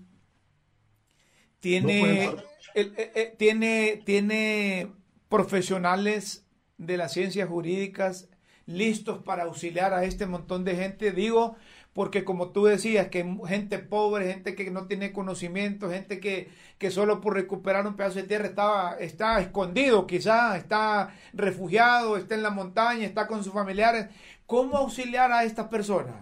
tiene, 1.60 2.25
el, 2.74 2.94
eh, 2.98 3.12
eh, 3.15 3.36
tiene, 3.38 4.01
tiene 4.06 4.92
profesionales 5.30 6.46
de 6.77 6.98
las 6.98 7.13
ciencias 7.13 7.50
jurídicas 7.50 8.30
listos 8.65 9.24
para 9.24 9.44
auxiliar 9.44 9.94
a 9.94 10.03
este 10.06 10.25
montón 10.25 10.63
de 10.63 10.75
gente? 10.75 11.12
Digo, 11.12 11.56
porque 11.93 12.23
como 12.23 12.50
tú 12.50 12.65
decías, 12.65 13.07
que 13.09 13.38
gente 13.47 13.77
pobre, 13.79 14.31
gente 14.31 14.55
que 14.55 14.71
no 14.71 14.88
tiene 14.88 15.13
conocimiento, 15.13 15.89
gente 15.89 16.19
que, 16.19 16.50
que 16.79 16.89
solo 16.89 17.21
por 17.21 17.35
recuperar 17.35 17.85
un 17.85 17.95
pedazo 17.95 18.15
de 18.15 18.23
tierra 18.23 18.47
estaba, 18.47 18.93
está 19.00 19.39
escondido, 19.39 20.07
quizá 20.07 20.57
está 20.57 21.13
refugiado, 21.33 22.17
está 22.17 22.35
en 22.35 22.43
la 22.43 22.50
montaña, 22.50 23.05
está 23.05 23.27
con 23.27 23.43
sus 23.43 23.53
familiares. 23.53 24.07
¿Cómo 24.47 24.77
auxiliar 24.77 25.31
a 25.31 25.43
estas 25.43 25.67
personas? 25.67 26.15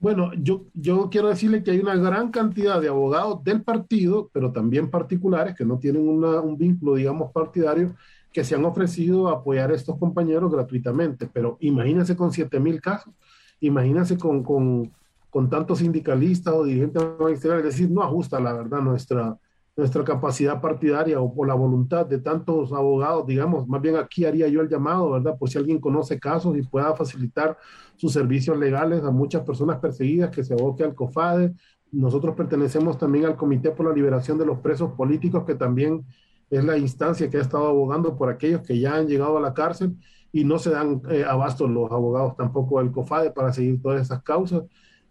Bueno, 0.00 0.30
yo, 0.34 0.66
yo 0.74 1.08
quiero 1.10 1.28
decirle 1.28 1.64
que 1.64 1.72
hay 1.72 1.80
una 1.80 1.96
gran 1.96 2.30
cantidad 2.30 2.80
de 2.80 2.88
abogados 2.88 3.42
del 3.42 3.62
partido, 3.62 4.30
pero 4.32 4.52
también 4.52 4.90
particulares 4.90 5.56
que 5.56 5.64
no 5.64 5.78
tienen 5.78 6.06
un 6.06 6.56
vínculo, 6.56 6.94
digamos, 6.94 7.32
partidario, 7.32 7.96
que 8.32 8.44
se 8.44 8.54
han 8.54 8.64
ofrecido 8.64 9.28
a 9.28 9.32
apoyar 9.32 9.72
a 9.72 9.74
estos 9.74 9.98
compañeros 9.98 10.52
gratuitamente. 10.52 11.28
Pero 11.32 11.56
imagínense 11.60 12.14
con 12.16 12.30
7 12.30 12.60
mil 12.60 12.80
casos, 12.80 13.12
imagínense 13.60 14.16
con, 14.16 14.42
con, 14.42 14.90
con 15.30 15.50
tantos 15.50 15.78
sindicalistas 15.78 16.54
o 16.54 16.64
dirigentes 16.64 17.02
magisteriales, 17.18 17.66
es 17.66 17.72
decir, 17.74 17.90
no 17.90 18.02
ajusta 18.02 18.40
la 18.40 18.52
verdad 18.52 18.80
nuestra, 18.80 19.36
nuestra 19.76 20.02
capacidad 20.02 20.60
partidaria 20.60 21.20
o 21.20 21.32
por 21.32 21.46
la 21.46 21.54
voluntad 21.54 22.04
de 22.04 22.18
tantos 22.18 22.72
abogados, 22.72 23.26
digamos, 23.26 23.68
más 23.68 23.80
bien 23.80 23.96
aquí 23.96 24.24
haría 24.24 24.48
yo 24.48 24.60
el 24.60 24.68
llamado, 24.68 25.12
¿verdad? 25.12 25.36
Por 25.38 25.48
si 25.48 25.58
alguien 25.58 25.78
conoce 25.78 26.18
casos 26.18 26.56
y 26.56 26.62
pueda 26.62 26.94
facilitar 26.96 27.56
sus 27.96 28.12
servicios 28.12 28.58
legales 28.58 29.04
a 29.04 29.10
muchas 29.10 29.42
personas 29.42 29.78
perseguidas 29.78 30.30
que 30.30 30.42
se 30.42 30.54
aboque 30.54 30.82
al 30.82 30.94
COFADE. 30.94 31.54
Nosotros 31.92 32.34
pertenecemos 32.34 32.98
también 32.98 33.24
al 33.24 33.36
Comité 33.36 33.70
por 33.70 33.86
la 33.86 33.94
Liberación 33.94 34.36
de 34.36 34.46
los 34.46 34.58
Presos 34.58 34.92
Políticos, 34.92 35.44
que 35.44 35.54
también 35.54 36.04
es 36.50 36.64
la 36.64 36.76
instancia 36.76 37.30
que 37.30 37.36
ha 37.36 37.42
estado 37.42 37.68
abogando 37.68 38.16
por 38.16 38.30
aquellos 38.30 38.62
que 38.62 38.78
ya 38.78 38.96
han 38.96 39.06
llegado 39.06 39.36
a 39.36 39.40
la 39.40 39.54
cárcel 39.54 39.96
y 40.32 40.44
no 40.44 40.58
se 40.58 40.70
dan 40.70 41.02
eh, 41.10 41.24
abasto 41.26 41.66
los 41.66 41.90
abogados 41.90 42.36
tampoco 42.36 42.80
del 42.80 42.90
COFADE 42.90 43.30
para 43.30 43.52
seguir 43.52 43.80
todas 43.80 44.02
esas 44.02 44.22
causas 44.22 44.64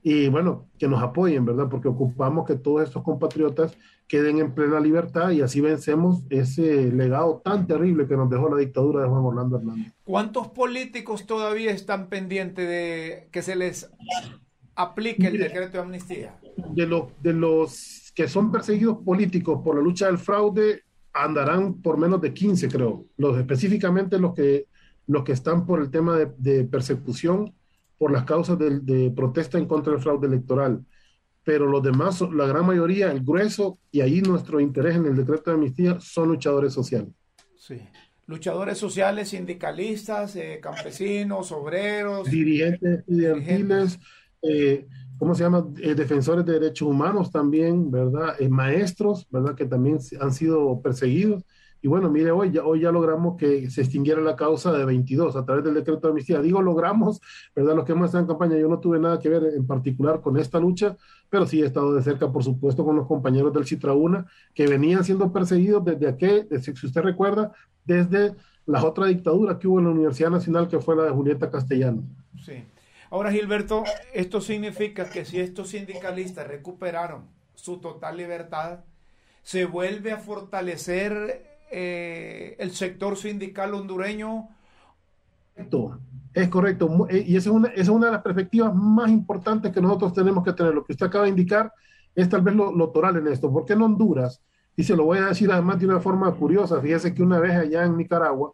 y 0.10 0.30
bueno, 0.30 0.70
que 0.78 0.88
nos 0.88 1.04
apoyen, 1.04 1.44
¿verdad? 1.44 1.68
Porque 1.70 1.90
ocupamos 1.90 2.46
que 2.46 2.56
todos 2.56 2.84
estos 2.84 3.04
compatriotas 3.04 3.78
queden 4.08 4.40
en 4.40 4.54
plena 4.54 4.80
libertad 4.80 5.32
y 5.32 5.42
así 5.42 5.60
vencemos 5.60 6.24
ese 6.30 6.92
legado 6.94 7.42
tan 7.44 7.68
terrible 7.68 8.08
que 8.08 8.16
nos 8.16 8.30
dejó 8.30 8.48
la 8.48 8.58
dictadura 8.58 9.02
de 9.02 9.10
Juan 9.10 9.26
Orlando 9.26 9.58
Hernández. 9.58 9.94
¿Cuántos 10.06 10.48
políticos 10.48 11.26
todavía 11.26 11.72
están 11.72 12.08
pendientes 12.08 12.70
de 12.70 13.28
que 13.32 13.42
se 13.42 13.58
les 13.58 13.92
aplique 14.76 15.28
el 15.28 15.40
decreto 15.40 15.74
de 15.74 15.80
amnistía? 15.80 16.40
De, 16.74 16.86
los 16.86 17.08
de 17.22 17.34
los 17.34 18.14
que 18.16 18.30
son 18.30 18.50
perseguidos 18.50 19.00
políticos 19.04 19.60
por 19.62 19.76
la 19.76 19.82
lucha 19.82 20.06
del 20.06 20.20
fraude, 20.20 20.84
andarán 21.12 21.82
por 21.82 21.98
menos 21.98 22.22
de 22.22 22.34
15, 22.34 22.70
creo. 22.70 23.08
Los 23.18 23.38
específicamente 23.38 24.20
los 24.20 24.34
que, 24.34 24.68
los 25.08 25.24
que 25.24 25.32
están 25.32 25.66
por 25.66 25.82
el 25.82 25.90
tema 25.90 26.18
de, 26.18 26.32
de 26.38 26.64
persecución 26.66 27.54
por 27.98 28.12
las 28.12 28.26
causas 28.26 28.58
de, 28.60 29.12
protesta 29.16 29.58
en 29.58 29.66
contra 29.66 29.94
del 29.94 30.02
fraude 30.02 30.28
electoral. 30.28 30.86
Pero 31.44 31.66
los 31.66 31.82
demás, 31.82 32.22
la 32.22 32.46
gran 32.46 32.66
mayoría, 32.66 33.12
el 33.12 33.24
grueso, 33.24 33.80
y 33.92 34.02
ahí 34.02 34.22
nuestro 34.22 34.60
interés 34.60 34.96
en 34.98 35.06
el 35.06 35.16
decreto 35.16 35.50
de 35.50 35.56
amnistía, 35.56 35.98
son 36.00 36.30
luchadores 36.30 36.74
sociales. 36.74 37.10
Sí. 37.58 37.80
Luchadores 38.28 38.78
sociales, 38.78 39.30
sindicalistas, 39.30 40.36
eh, 40.36 40.60
campesinos, 40.62 41.52
obreros. 41.54 42.30
Dirigentes 42.30 43.00
estudiantiles, 43.00 43.98
eh, 44.42 44.86
¿cómo 45.18 45.34
se 45.34 45.44
llama? 45.44 45.66
Eh, 45.82 45.96
defensores 45.96 46.46
de 46.46 46.60
derechos 46.60 46.90
humanos 46.90 47.32
también, 47.32 47.90
¿verdad? 47.90 48.38
maestros, 48.50 49.26
¿verdad? 49.32 49.56
Que 49.56 49.66
también 49.66 50.00
han 50.20 50.34
sido 50.34 50.82
perseguidos. 50.82 51.46
Y 51.82 51.88
bueno, 51.88 52.10
mire, 52.10 52.32
hoy 52.32 52.52
ya, 52.52 52.64
hoy 52.64 52.82
ya 52.82 52.92
logramos 52.92 53.38
que 53.38 53.70
se 53.70 53.82
extinguiera 53.82 54.22
la 54.22 54.36
causa 54.36 54.72
de 54.72 54.84
22 54.86 55.36
a 55.36 55.46
través 55.46 55.64
del 55.64 55.76
decreto 55.76 56.02
de 56.02 56.10
amnistía. 56.10 56.42
Digo, 56.42 56.62
logramos, 56.62 57.22
¿verdad? 57.56 57.76
Los 57.76 57.86
que 57.86 57.92
hemos 57.92 58.06
estado 58.06 58.24
en 58.24 58.28
campaña, 58.28 58.58
yo 58.58 58.68
no 58.68 58.80
tuve 58.80 59.00
nada 59.00 59.20
que 59.20 59.30
ver 59.30 59.44
en 59.56 59.66
particular 59.68 60.22
con 60.22 60.38
esta 60.38 60.60
lucha, 60.60 60.98
pero 61.30 61.46
sí 61.46 61.62
he 61.62 61.66
estado 61.66 61.94
de 61.94 62.02
cerca, 62.02 62.32
por 62.32 62.44
supuesto, 62.44 62.84
con 62.84 62.96
los 62.96 63.08
compañeros 63.08 63.54
del 63.54 63.66
Citraúna, 63.66 64.26
que 64.54 64.68
venían 64.68 65.04
siendo 65.04 65.32
perseguidos 65.32 65.86
desde 65.86 66.08
aquel, 66.08 66.48
si 66.62 66.72
usted 66.72 67.02
recuerda, 67.02 67.52
desde 67.86 68.34
la 68.66 68.84
otra 68.84 69.06
dictadura 69.06 69.60
que 69.60 69.68
hubo 69.68 69.80
en 69.80 69.86
la 69.86 69.92
Universidad 69.92 70.30
Nacional, 70.30 70.68
que 70.68 70.80
fue 70.80 70.96
la 70.96 71.04
de 71.04 71.12
Julieta 71.12 71.50
Castellano. 71.50 72.04
Sí. 72.44 72.64
Ahora, 73.10 73.32
Gilberto, 73.32 73.84
esto 74.14 74.42
significa 74.42 75.10
que 75.10 75.24
si 75.24 75.40
estos 75.40 75.70
sindicalistas 75.70 76.46
recuperaron 76.48 77.26
su 77.56 77.78
total 77.78 78.18
libertad, 78.18 78.80
se 79.44 79.66
vuelve 79.66 80.12
a 80.12 80.18
fortalecer 80.18 81.47
eh, 81.72 82.56
el 82.60 82.72
sector 82.72 83.18
sindical 83.18 83.74
hondureño. 83.74 84.50
Es 86.34 86.50
correcto. 86.50 87.08
Eh, 87.10 87.26
y 87.28 87.36
esa 87.36 87.50
es, 87.50 87.56
una, 87.56 87.68
es 87.70 87.90
una 87.90 88.08
de 88.08 88.12
las 88.14 88.22
perspectivas 88.22 88.74
más 88.76 89.10
importantes 89.10 89.72
que 89.72 89.82
nosotros 89.82 90.14
tenemos 90.14 90.44
que 90.44 90.54
tener. 90.54 90.74
Lo 90.74 90.84
que 90.84 90.94
usted 90.94 91.08
acaba 91.08 91.24
de 91.26 91.32
indicar 91.32 91.74
es 92.16 92.30
tal 92.30 92.42
vez 92.42 92.56
lo, 92.56 92.90
toral 92.90 93.18
en 93.18 93.28
esto. 93.28 93.52
porque 93.52 93.74
en 93.74 93.82
Honduras? 93.82 94.42
Y 94.76 94.84
se 94.84 94.96
lo 94.96 95.06
voy 95.06 95.18
a 95.18 95.28
decir 95.28 95.52
además 95.52 95.80
de 95.80 95.88
una 95.88 96.00
forma 96.00 96.32
curiosa. 96.34 96.80
Fíjese 96.80 97.14
que 97.14 97.24
una 97.24 97.40
vez 97.40 97.54
allá 97.54 97.86
en 97.86 97.98
Nicaragua 97.98 98.54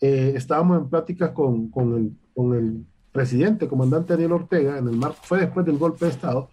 eh, 0.00 0.34
estábamos 0.36 0.78
en 0.78 0.88
pláticas 0.88 1.30
con, 1.30 1.68
con, 1.68 1.94
el, 1.96 2.12
con 2.34 2.54
el 2.54 2.86
presidente, 3.10 3.66
comandante 3.66 4.12
Daniel 4.12 4.32
Ortega, 4.32 4.78
en 4.78 4.88
el 4.88 4.96
marco, 4.96 5.18
fue 5.22 5.40
después 5.40 5.64
del 5.64 5.78
golpe 5.78 6.04
de 6.04 6.10
Estado, 6.10 6.50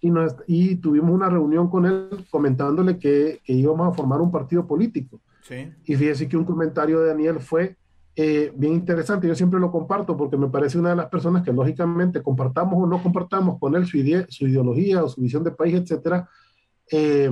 y, 0.00 0.10
y 0.46 0.76
tuvimos 0.76 1.10
una 1.10 1.28
reunión 1.28 1.68
con 1.68 1.86
él 1.86 2.08
comentándole 2.30 2.98
que, 2.98 3.40
que 3.44 3.52
íbamos 3.52 3.88
a 3.88 3.92
formar 3.92 4.20
un 4.20 4.30
partido 4.30 4.66
político. 4.66 5.20
Sí. 5.42 5.72
Y 5.84 5.96
fíjese 5.96 6.28
que 6.28 6.36
un 6.36 6.44
comentario 6.44 7.00
de 7.00 7.08
Daniel 7.08 7.40
fue 7.40 7.76
eh, 8.16 8.52
bien 8.56 8.74
interesante, 8.74 9.28
yo 9.28 9.34
siempre 9.34 9.60
lo 9.60 9.70
comparto 9.70 10.16
porque 10.16 10.36
me 10.36 10.48
parece 10.48 10.78
una 10.78 10.90
de 10.90 10.96
las 10.96 11.06
personas 11.06 11.42
que 11.42 11.52
lógicamente 11.52 12.22
compartamos 12.22 12.74
o 12.82 12.86
no 12.86 13.02
compartamos 13.02 13.58
con 13.58 13.74
él 13.76 13.86
su, 13.86 13.98
su 14.28 14.46
ideología 14.46 15.04
o 15.04 15.08
su 15.08 15.20
visión 15.20 15.44
de 15.44 15.52
país, 15.52 15.74
etcétera. 15.74 16.28
Eh, 16.90 17.30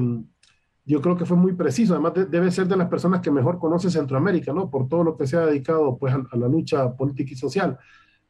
yo 0.86 1.02
creo 1.02 1.18
que 1.18 1.26
fue 1.26 1.36
muy 1.36 1.52
preciso, 1.52 1.92
además 1.92 2.14
debe 2.30 2.50
ser 2.50 2.66
de 2.66 2.76
las 2.76 2.88
personas 2.88 3.20
que 3.20 3.30
mejor 3.30 3.58
conoce 3.58 3.90
Centroamérica, 3.90 4.54
¿no? 4.54 4.70
Por 4.70 4.88
todo 4.88 5.04
lo 5.04 5.18
que 5.18 5.26
se 5.26 5.36
ha 5.36 5.44
dedicado 5.44 5.98
pues 5.98 6.14
a 6.14 6.36
la 6.36 6.48
lucha 6.48 6.96
política 6.96 7.32
y 7.32 7.36
social. 7.36 7.78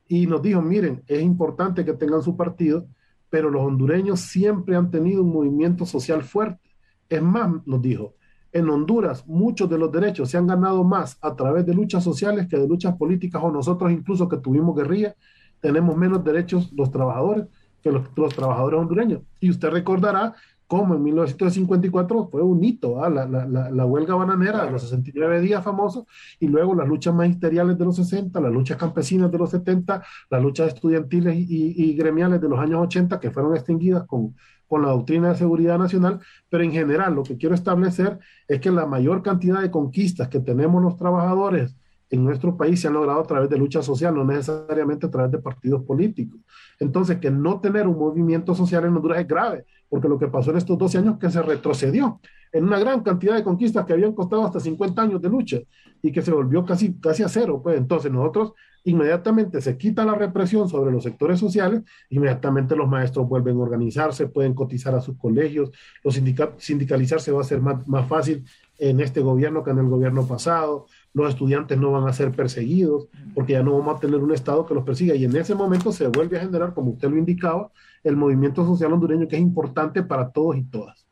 Y 0.08 0.26
nos 0.26 0.42
dijo, 0.42 0.60
miren, 0.60 1.04
es 1.06 1.22
importante 1.22 1.84
que 1.84 1.92
tengan 1.92 2.20
su 2.20 2.36
partido, 2.36 2.86
pero 3.30 3.50
los 3.50 3.62
hondureños 3.62 4.20
siempre 4.20 4.76
han 4.76 4.90
tenido 4.90 5.22
un 5.22 5.32
movimiento 5.32 5.84
social 5.86 6.22
fuerte. 6.22 6.70
Es 7.08 7.22
más, 7.22 7.66
nos 7.66 7.82
dijo, 7.82 8.14
en 8.52 8.68
Honduras 8.68 9.26
muchos 9.26 9.68
de 9.68 9.78
los 9.78 9.92
derechos 9.92 10.30
se 10.30 10.38
han 10.38 10.46
ganado 10.46 10.84
más 10.84 11.18
a 11.20 11.34
través 11.36 11.66
de 11.66 11.74
luchas 11.74 12.02
sociales 12.02 12.46
que 12.48 12.58
de 12.58 12.66
luchas 12.66 12.96
políticas 12.96 13.42
o 13.44 13.50
nosotros 13.50 13.92
incluso 13.92 14.28
que 14.28 14.38
tuvimos 14.38 14.74
guerrilla, 14.74 15.14
tenemos 15.60 15.96
menos 15.96 16.24
derechos 16.24 16.72
los 16.72 16.90
trabajadores 16.90 17.46
que 17.82 17.92
los, 17.92 18.04
los 18.16 18.34
trabajadores 18.34 18.80
hondureños. 18.80 19.22
Y 19.40 19.50
usted 19.50 19.70
recordará 19.70 20.34
como 20.68 20.94
en 20.94 21.02
1954 21.02 22.28
fue 22.30 22.42
un 22.42 22.62
hito, 22.62 23.02
¿ah? 23.02 23.08
la, 23.08 23.26
la, 23.26 23.46
la, 23.46 23.86
huelga 23.86 24.14
bananera 24.14 24.66
de 24.66 24.70
los 24.70 24.82
69 24.82 25.40
días 25.40 25.64
famosos, 25.64 26.04
y 26.38 26.46
luego 26.46 26.74
las 26.74 26.86
luchas 26.86 27.14
magisteriales 27.14 27.78
de 27.78 27.86
los 27.86 27.96
60, 27.96 28.38
las 28.38 28.52
luchas 28.52 28.76
campesinas 28.76 29.32
de 29.32 29.38
los 29.38 29.50
70, 29.50 30.04
las 30.28 30.42
luchas 30.42 30.68
estudiantiles 30.68 31.34
y, 31.36 31.72
y, 31.74 31.94
gremiales 31.94 32.40
de 32.42 32.50
los 32.50 32.58
años 32.58 32.80
80 32.82 33.18
que 33.18 33.30
fueron 33.30 33.56
extinguidas 33.56 34.04
con, 34.06 34.36
con 34.66 34.82
la 34.82 34.88
doctrina 34.88 35.30
de 35.30 35.36
seguridad 35.36 35.78
nacional, 35.78 36.20
pero 36.50 36.62
en 36.62 36.72
general 36.72 37.14
lo 37.14 37.22
que 37.22 37.38
quiero 37.38 37.54
establecer 37.54 38.18
es 38.46 38.60
que 38.60 38.70
la 38.70 38.84
mayor 38.84 39.22
cantidad 39.22 39.62
de 39.62 39.70
conquistas 39.70 40.28
que 40.28 40.40
tenemos 40.40 40.82
los 40.82 40.98
trabajadores 40.98 41.74
en 42.10 42.24
nuestro 42.24 42.56
país 42.56 42.80
se 42.80 42.88
han 42.88 42.94
logrado 42.94 43.20
a 43.20 43.26
través 43.26 43.50
de 43.50 43.58
lucha 43.58 43.82
social, 43.82 44.14
no 44.14 44.24
necesariamente 44.24 45.06
a 45.06 45.10
través 45.10 45.30
de 45.30 45.38
partidos 45.38 45.82
políticos. 45.82 46.40
Entonces, 46.80 47.18
que 47.18 47.30
no 47.30 47.60
tener 47.60 47.86
un 47.86 47.98
movimiento 47.98 48.54
social 48.54 48.84
en 48.84 48.96
Honduras 48.96 49.20
es 49.20 49.28
grave, 49.28 49.64
porque 49.88 50.08
lo 50.08 50.18
que 50.18 50.28
pasó 50.28 50.50
en 50.50 50.58
estos 50.58 50.78
12 50.78 50.98
años 50.98 51.18
que 51.18 51.30
se 51.30 51.42
retrocedió 51.42 52.20
en 52.52 52.64
una 52.64 52.78
gran 52.78 53.02
cantidad 53.02 53.34
de 53.34 53.44
conquistas 53.44 53.84
que 53.84 53.92
habían 53.92 54.12
costado 54.12 54.44
hasta 54.44 54.60
50 54.60 55.02
años 55.02 55.20
de 55.20 55.28
lucha 55.28 55.58
y 56.00 56.12
que 56.12 56.22
se 56.22 56.32
volvió 56.32 56.64
casi, 56.64 56.94
casi 56.94 57.22
a 57.22 57.28
cero. 57.28 57.60
Pues 57.62 57.76
entonces 57.76 58.10
nosotros 58.10 58.52
inmediatamente 58.84 59.60
se 59.60 59.76
quita 59.76 60.04
la 60.04 60.14
represión 60.14 60.68
sobre 60.68 60.90
los 60.90 61.02
sectores 61.02 61.38
sociales, 61.38 61.82
inmediatamente 62.08 62.74
los 62.74 62.88
maestros 62.88 63.28
vuelven 63.28 63.56
a 63.56 63.60
organizarse, 63.60 64.28
pueden 64.28 64.54
cotizar 64.54 64.94
a 64.94 65.00
sus 65.00 65.16
colegios, 65.18 65.70
los 66.02 66.18
sindicalizarse 66.58 67.32
va 67.32 67.42
a 67.42 67.44
ser 67.44 67.60
más, 67.60 67.86
más 67.86 68.08
fácil 68.08 68.44
en 68.78 69.00
este 69.00 69.20
gobierno 69.20 69.62
que 69.62 69.72
en 69.72 69.78
el 69.78 69.88
gobierno 69.88 70.26
pasado 70.26 70.86
los 71.12 71.30
estudiantes 71.30 71.78
no 71.78 71.90
van 71.92 72.06
a 72.08 72.12
ser 72.12 72.32
perseguidos, 72.32 73.08
porque 73.34 73.54
ya 73.54 73.62
no 73.62 73.78
vamos 73.78 73.96
a 73.96 74.00
tener 74.00 74.20
un 74.20 74.32
Estado 74.32 74.66
que 74.66 74.74
los 74.74 74.84
persiga. 74.84 75.14
Y 75.14 75.24
en 75.24 75.36
ese 75.36 75.54
momento 75.54 75.92
se 75.92 76.06
vuelve 76.06 76.36
a 76.36 76.40
generar, 76.40 76.74
como 76.74 76.92
usted 76.92 77.08
lo 77.08 77.16
indicaba, 77.16 77.70
el 78.04 78.16
movimiento 78.16 78.64
social 78.64 78.92
hondureño 78.92 79.26
que 79.26 79.36
es 79.36 79.42
importante 79.42 80.02
para 80.02 80.30
todos 80.30 80.56
y 80.56 80.64
todas. 80.64 81.06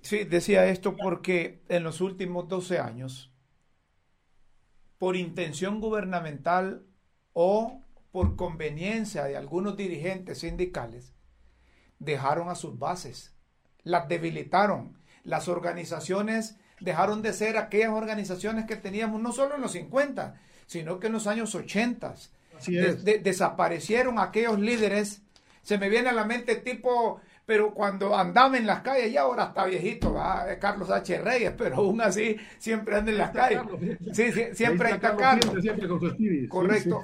Sí, 0.00 0.24
decía 0.24 0.66
esto 0.66 0.96
porque 0.96 1.62
en 1.68 1.82
los 1.82 2.00
últimos 2.00 2.48
12 2.48 2.78
años, 2.78 3.32
por 4.98 5.16
intención 5.16 5.80
gubernamental 5.80 6.84
o 7.32 7.80
por 8.10 8.36
conveniencia 8.36 9.24
de 9.24 9.36
algunos 9.36 9.76
dirigentes 9.76 10.38
sindicales, 10.38 11.14
dejaron 11.98 12.48
a 12.48 12.54
sus 12.54 12.78
bases, 12.78 13.36
las 13.82 14.08
debilitaron. 14.08 14.98
Las 15.24 15.48
organizaciones 15.48 16.58
dejaron 16.80 17.22
de 17.22 17.32
ser 17.32 17.56
aquellas 17.56 17.90
organizaciones 17.90 18.66
que 18.66 18.76
teníamos 18.76 19.20
no 19.20 19.32
solo 19.32 19.54
en 19.54 19.62
los 19.62 19.72
50, 19.72 20.34
sino 20.66 20.98
que 20.98 21.08
en 21.08 21.12
los 21.14 21.26
años 21.26 21.54
80. 21.54 22.14
desaparecieron 23.22 24.18
aquellos 24.18 24.58
líderes. 24.58 25.22
Se 25.62 25.78
me 25.78 25.88
viene 25.88 26.10
a 26.10 26.12
la 26.12 26.24
mente 26.24 26.56
tipo, 26.56 27.20
pero 27.46 27.72
cuando 27.72 28.16
andaba 28.16 28.56
en 28.58 28.66
las 28.66 28.80
calles, 28.80 29.12
ya 29.12 29.22
ahora 29.22 29.44
está 29.44 29.64
viejito, 29.64 30.14
Carlos 30.60 30.90
H. 30.90 31.20
Reyes, 31.22 31.54
pero 31.56 31.76
aún 31.76 32.00
así 32.02 32.36
siempre 32.58 32.96
anda 32.96 33.10
en 33.12 33.18
las 33.18 33.30
calles. 33.30 33.62
Sí, 34.12 34.30
siempre 34.52 34.90
está, 34.90 35.16
Carlos. 35.16 35.54
Correcto. 36.48 37.02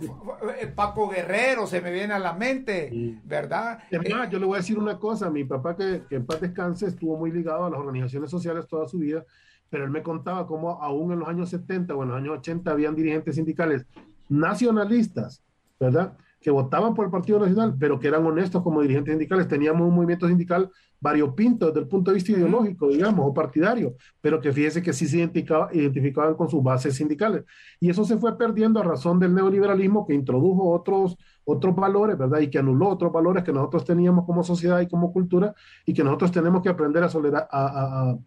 Eh, 0.60 0.66
Paco 0.66 1.08
Guerrero 1.08 1.66
se 1.66 1.80
me 1.80 1.90
viene 1.90 2.12
a 2.12 2.18
la 2.18 2.34
mente, 2.34 2.90
¿verdad? 3.24 3.78
Es 3.90 4.10
más, 4.10 4.30
yo 4.30 4.38
le 4.38 4.44
voy 4.44 4.56
a 4.56 4.58
decir 4.58 4.78
una 4.78 4.98
cosa, 4.98 5.30
mi 5.30 5.44
papá 5.44 5.74
que, 5.74 6.02
que 6.08 6.16
en 6.16 6.26
paz 6.26 6.40
descanse 6.40 6.86
estuvo 6.86 7.16
muy 7.16 7.30
ligado 7.32 7.64
a 7.64 7.70
las 7.70 7.80
organizaciones 7.80 8.30
sociales 8.30 8.66
toda 8.66 8.86
su 8.86 8.98
vida 8.98 9.24
pero 9.70 9.84
él 9.84 9.90
me 9.90 10.02
contaba 10.02 10.46
cómo 10.46 10.82
aún 10.82 11.12
en 11.12 11.20
los 11.20 11.28
años 11.28 11.48
70 11.48 11.94
o 11.94 12.02
en 12.02 12.08
los 12.10 12.18
años 12.18 12.38
80 12.38 12.70
habían 12.70 12.94
dirigentes 12.94 13.36
sindicales 13.36 13.86
nacionalistas, 14.28 15.42
¿verdad? 15.78 16.16
Que 16.40 16.50
votaban 16.50 16.94
por 16.94 17.04
el 17.04 17.10
Partido 17.10 17.38
Nacional, 17.38 17.76
pero 17.78 17.98
que 18.00 18.08
eran 18.08 18.26
honestos 18.26 18.62
como 18.62 18.82
dirigentes 18.82 19.12
sindicales. 19.12 19.46
Teníamos 19.46 19.86
un 19.86 19.94
movimiento 19.94 20.26
sindical 20.26 20.70
variopinto 21.00 21.66
desde 21.66 21.80
el 21.80 21.88
punto 21.88 22.10
de 22.10 22.16
vista 22.16 22.32
ideológico, 22.32 22.88
digamos, 22.88 23.26
o 23.26 23.32
partidario, 23.32 23.94
pero 24.20 24.40
que 24.40 24.52
fíjese 24.52 24.82
que 24.82 24.92
sí 24.92 25.06
se 25.06 25.18
identificaban 25.18 26.34
con 26.34 26.48
sus 26.48 26.62
bases 26.62 26.96
sindicales. 26.96 27.44
Y 27.78 27.90
eso 27.90 28.04
se 28.04 28.16
fue 28.16 28.36
perdiendo 28.36 28.80
a 28.80 28.84
razón 28.84 29.18
del 29.18 29.34
neoliberalismo 29.34 30.06
que 30.06 30.14
introdujo 30.14 30.70
otros, 30.70 31.16
otros 31.44 31.74
valores, 31.74 32.18
¿verdad? 32.18 32.40
Y 32.40 32.50
que 32.50 32.58
anuló 32.58 32.88
otros 32.88 33.12
valores 33.12 33.44
que 33.44 33.52
nosotros 33.52 33.84
teníamos 33.84 34.24
como 34.26 34.42
sociedad 34.42 34.80
y 34.80 34.88
como 34.88 35.12
cultura 35.12 35.54
y 35.86 35.94
que 35.94 36.04
nosotros 36.04 36.32
tenemos 36.32 36.62
que 36.62 36.68
aprender 36.68 37.02
a, 37.02 37.06
a, 37.06 37.10
a, 37.50 38.10
a 38.10 38.18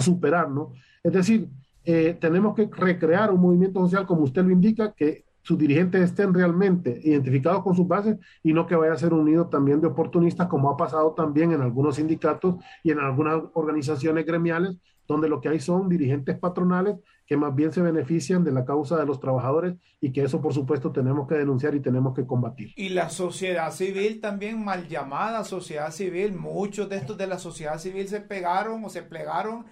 superar, 0.00 0.50
¿no? 0.50 0.72
Es 1.02 1.12
decir, 1.12 1.48
eh, 1.84 2.16
tenemos 2.20 2.54
que 2.54 2.68
recrear 2.70 3.32
un 3.32 3.40
movimiento 3.40 3.80
social, 3.80 4.06
como 4.06 4.22
usted 4.22 4.44
lo 4.44 4.50
indica, 4.50 4.92
que 4.92 5.24
sus 5.42 5.56
dirigentes 5.56 6.02
estén 6.02 6.34
realmente 6.34 7.00
identificados 7.04 7.62
con 7.62 7.76
sus 7.76 7.86
bases 7.86 8.16
y 8.42 8.52
no 8.52 8.66
que 8.66 8.74
vaya 8.74 8.92
a 8.92 8.98
ser 8.98 9.12
un 9.12 9.24
nido 9.24 9.46
también 9.46 9.80
de 9.80 9.86
oportunistas, 9.86 10.48
como 10.48 10.68
ha 10.70 10.76
pasado 10.76 11.12
también 11.12 11.52
en 11.52 11.60
algunos 11.60 11.96
sindicatos 11.96 12.56
y 12.82 12.90
en 12.90 12.98
algunas 12.98 13.44
organizaciones 13.54 14.26
gremiales, 14.26 14.76
donde 15.06 15.28
lo 15.28 15.40
que 15.40 15.48
hay 15.48 15.60
son 15.60 15.88
dirigentes 15.88 16.36
patronales 16.36 16.96
que 17.26 17.36
más 17.36 17.54
bien 17.54 17.72
se 17.72 17.82
benefician 17.82 18.44
de 18.44 18.52
la 18.52 18.64
causa 18.64 18.96
de 18.96 19.06
los 19.06 19.20
trabajadores 19.20 19.74
y 20.00 20.12
que 20.12 20.22
eso 20.22 20.40
por 20.40 20.52
supuesto 20.52 20.92
tenemos 20.92 21.28
que 21.28 21.34
denunciar 21.34 21.74
y 21.74 21.80
tenemos 21.80 22.14
que 22.14 22.26
combatir. 22.26 22.72
Y 22.76 22.90
la 22.90 23.10
sociedad 23.10 23.72
civil 23.72 24.20
también 24.20 24.64
mal 24.64 24.88
llamada 24.88 25.44
sociedad 25.44 25.90
civil, 25.90 26.34
muchos 26.34 26.88
de 26.88 26.96
estos 26.96 27.16
de 27.18 27.26
la 27.26 27.38
sociedad 27.38 27.78
civil 27.78 28.08
se 28.08 28.20
pegaron 28.20 28.84
o 28.84 28.88
se 28.88 29.02
plegaron 29.02 29.64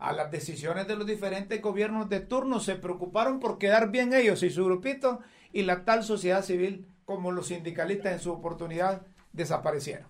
a 0.00 0.12
las 0.12 0.30
decisiones 0.30 0.88
de 0.88 0.96
los 0.96 1.06
diferentes 1.06 1.60
gobiernos 1.60 2.08
de 2.08 2.20
turno, 2.20 2.58
se 2.58 2.74
preocuparon 2.74 3.38
por 3.38 3.58
quedar 3.58 3.90
bien 3.90 4.14
ellos 4.14 4.42
y 4.42 4.48
su 4.48 4.64
grupito 4.64 5.20
y 5.52 5.62
la 5.62 5.84
tal 5.84 6.02
sociedad 6.02 6.42
civil 6.42 6.86
como 7.04 7.30
los 7.32 7.48
sindicalistas 7.48 8.14
en 8.14 8.18
su 8.18 8.32
oportunidad 8.32 9.02
desaparecieron. 9.32 10.06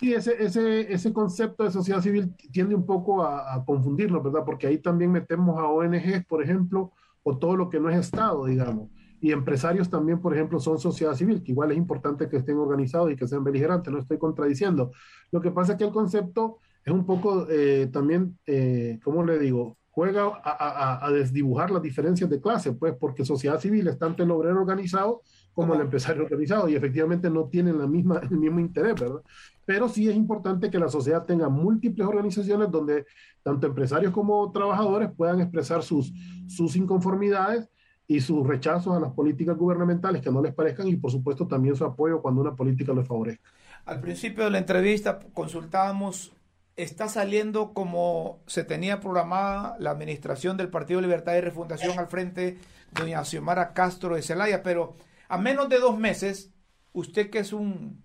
Sí, 0.00 0.12
ese, 0.12 0.42
ese, 0.42 0.92
ese 0.92 1.12
concepto 1.12 1.62
de 1.62 1.70
sociedad 1.70 2.00
civil 2.00 2.34
tiende 2.50 2.74
un 2.74 2.84
poco 2.84 3.22
a, 3.22 3.54
a 3.54 3.64
confundirnos, 3.64 4.20
¿verdad? 4.20 4.42
Porque 4.44 4.66
ahí 4.66 4.78
también 4.78 5.12
metemos 5.12 5.60
a 5.60 5.68
ONGs, 5.68 6.24
por 6.26 6.42
ejemplo, 6.42 6.90
o 7.22 7.38
todo 7.38 7.56
lo 7.56 7.70
que 7.70 7.78
no 7.78 7.88
es 7.88 7.96
Estado, 7.96 8.44
digamos. 8.46 8.90
Y 9.20 9.30
empresarios 9.30 9.88
también, 9.88 10.20
por 10.20 10.34
ejemplo, 10.34 10.58
son 10.58 10.80
sociedad 10.80 11.14
civil, 11.14 11.44
que 11.44 11.52
igual 11.52 11.70
es 11.70 11.78
importante 11.78 12.28
que 12.28 12.38
estén 12.38 12.56
organizados 12.56 13.12
y 13.12 13.16
que 13.16 13.28
sean 13.28 13.44
beligerantes, 13.44 13.92
no 13.92 14.00
estoy 14.00 14.18
contradiciendo. 14.18 14.90
Lo 15.30 15.40
que 15.40 15.52
pasa 15.52 15.72
es 15.72 15.78
que 15.78 15.84
el 15.84 15.92
concepto 15.92 16.58
es 16.84 16.92
un 16.92 17.06
poco 17.06 17.46
eh, 17.48 17.88
también, 17.92 18.38
eh, 18.46 18.98
¿cómo 19.02 19.24
le 19.24 19.38
digo? 19.38 19.78
Juega 19.90 20.40
a, 20.42 21.10
desdibujar 21.10 21.70
las 21.70 21.82
diferencias 21.82 22.30
de 22.30 22.40
clase, 22.40 22.72
pues, 22.72 22.94
porque 22.98 23.26
sociedad 23.26 23.60
civil 23.60 23.86
es 23.88 23.98
tanto 23.98 24.22
el 24.22 24.30
obrero 24.30 24.58
organizado 24.58 25.20
como 25.52 25.74
el 25.74 25.82
empresario 25.82 26.22
organizado 26.22 26.66
y 26.66 26.74
efectivamente 26.74 27.28
no 27.28 27.44
tienen 27.44 27.78
la 27.78 27.86
misma, 27.86 28.18
el 28.22 28.38
mismo 28.38 28.58
interés, 28.58 28.98
¿verdad? 28.98 29.20
Pero 29.66 29.90
sí 29.90 30.08
es 30.08 30.16
importante 30.16 30.70
que 30.70 30.78
la 30.78 30.88
sociedad 30.88 31.26
tenga 31.26 31.50
múltiples 31.50 32.08
organizaciones 32.08 32.70
donde 32.70 33.04
tanto 33.42 33.66
empresarios 33.66 34.14
como 34.14 34.50
trabajadores 34.50 35.10
puedan 35.14 35.40
expresar 35.40 35.82
sus, 35.82 36.10
sus 36.46 36.74
inconformidades 36.74 37.68
y 38.06 38.20
sus 38.20 38.46
rechazos 38.46 38.96
a 38.96 39.00
las 39.00 39.12
políticas 39.12 39.58
gubernamentales 39.58 40.22
que 40.22 40.30
no 40.30 40.42
les 40.42 40.54
parezcan 40.54 40.88
y 40.88 40.96
por 40.96 41.10
supuesto 41.10 41.46
también 41.46 41.76
su 41.76 41.84
apoyo 41.84 42.22
cuando 42.22 42.40
una 42.40 42.56
política 42.56 42.94
les 42.94 43.06
favorezca. 43.06 43.50
Al 43.84 44.00
principio 44.00 44.44
de 44.44 44.50
la 44.50 44.58
entrevista 44.58 45.18
consultábamos 45.34 46.32
está 46.76 47.08
saliendo 47.08 47.74
como 47.74 48.42
se 48.46 48.64
tenía 48.64 49.00
programada 49.00 49.76
la 49.78 49.90
administración 49.90 50.56
del 50.56 50.70
Partido 50.70 51.00
Libertad 51.00 51.34
y 51.36 51.40
Refundación 51.40 51.98
al 51.98 52.08
frente 52.08 52.58
doña 52.92 53.24
Xiomara 53.24 53.72
Castro 53.74 54.14
de 54.14 54.22
Celaya, 54.22 54.62
pero 54.62 54.94
a 55.28 55.38
menos 55.38 55.68
de 55.68 55.78
dos 55.78 55.98
meses, 55.98 56.52
usted 56.92 57.30
que 57.30 57.38
es 57.40 57.52
un, 57.52 58.02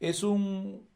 es 0.00 0.22
un 0.22 0.88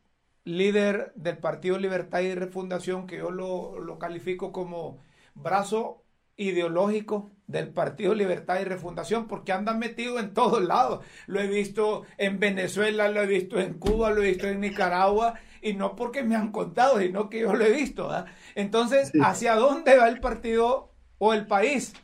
líder 0.44 1.12
del 1.14 1.38
Partido 1.38 1.78
Libertad 1.78 2.20
y 2.20 2.34
Refundación, 2.34 3.06
que 3.06 3.18
yo 3.18 3.30
lo, 3.30 3.78
lo 3.78 3.98
califico 3.98 4.52
como 4.52 4.98
brazo 5.34 6.04
ideológico 6.36 7.30
del 7.46 7.68
Partido 7.68 8.14
Libertad 8.14 8.60
y 8.60 8.64
Refundación, 8.64 9.28
porque 9.28 9.52
anda 9.52 9.74
metido 9.74 10.18
en 10.18 10.34
todos 10.34 10.62
lados. 10.62 11.04
Lo 11.26 11.40
he 11.40 11.46
visto 11.46 12.04
en 12.16 12.38
Venezuela, 12.38 13.08
lo 13.08 13.20
he 13.22 13.26
visto 13.26 13.60
en 13.60 13.74
Cuba, 13.74 14.10
lo 14.10 14.22
he 14.22 14.28
visto 14.28 14.48
en 14.48 14.60
Nicaragua, 14.60 15.34
y 15.62 15.74
no 15.74 15.94
porque 15.94 16.24
me 16.24 16.34
han 16.34 16.50
contado, 16.50 16.98
sino 16.98 17.30
que 17.30 17.40
yo 17.40 17.54
lo 17.54 17.64
he 17.64 17.72
visto. 17.72 18.10
Entonces, 18.54 19.12
¿hacia 19.22 19.54
dónde 19.54 19.96
va 19.96 20.08
el 20.08 20.20
partido 20.20 20.90
o 21.18 21.32
el 21.32 21.46
país? 21.46 21.94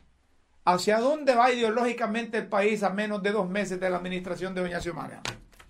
¿Hacia 0.63 0.99
dónde 0.99 1.35
va 1.35 1.51
ideológicamente 1.51 2.37
el 2.37 2.47
país 2.47 2.83
a 2.83 2.89
menos 2.89 3.21
de 3.21 3.31
dos 3.31 3.49
meses 3.49 3.79
de 3.79 3.89
la 3.89 3.97
administración 3.97 4.55
de 4.55 4.61
Doña 4.61 4.79
Xiomara? 4.79 5.21